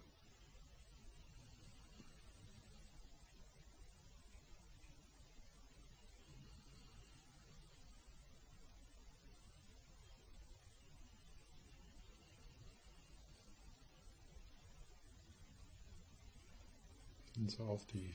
Und 17.36 17.50
so 17.52 17.62
auf 17.64 17.86
die 17.86 18.14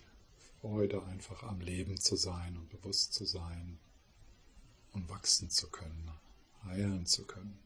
Freude 0.59 1.03
einfach 1.03 1.43
am 1.43 1.61
Leben 1.61 1.99
zu 1.99 2.17
sein 2.17 2.57
und 2.57 2.69
bewusst 2.69 3.13
zu 3.13 3.25
sein 3.25 3.79
und 4.93 5.09
wachsen 5.09 5.49
zu 5.49 5.69
können, 5.69 6.11
heilen 6.65 7.05
zu 7.05 7.25
können. 7.25 7.59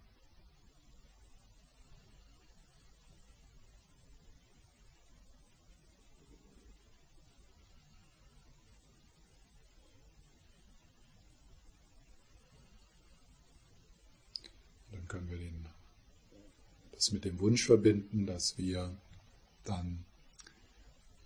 dann 15.07 15.07
können 15.07 15.29
wir 15.29 15.37
den, 15.37 15.65
das 16.91 17.11
mit 17.11 17.23
dem 17.23 17.39
Wunsch 17.39 17.65
verbinden, 17.65 18.25
dass 18.25 18.57
wir 18.57 18.97
dann 19.63 20.05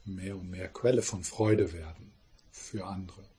mehr 0.05 0.37
und 0.37 0.49
mehr 0.49 0.67
Quelle 0.69 1.01
von 1.01 1.23
Freude 1.23 1.73
werden 1.73 2.11
für 2.51 2.85
andere. 2.85 3.30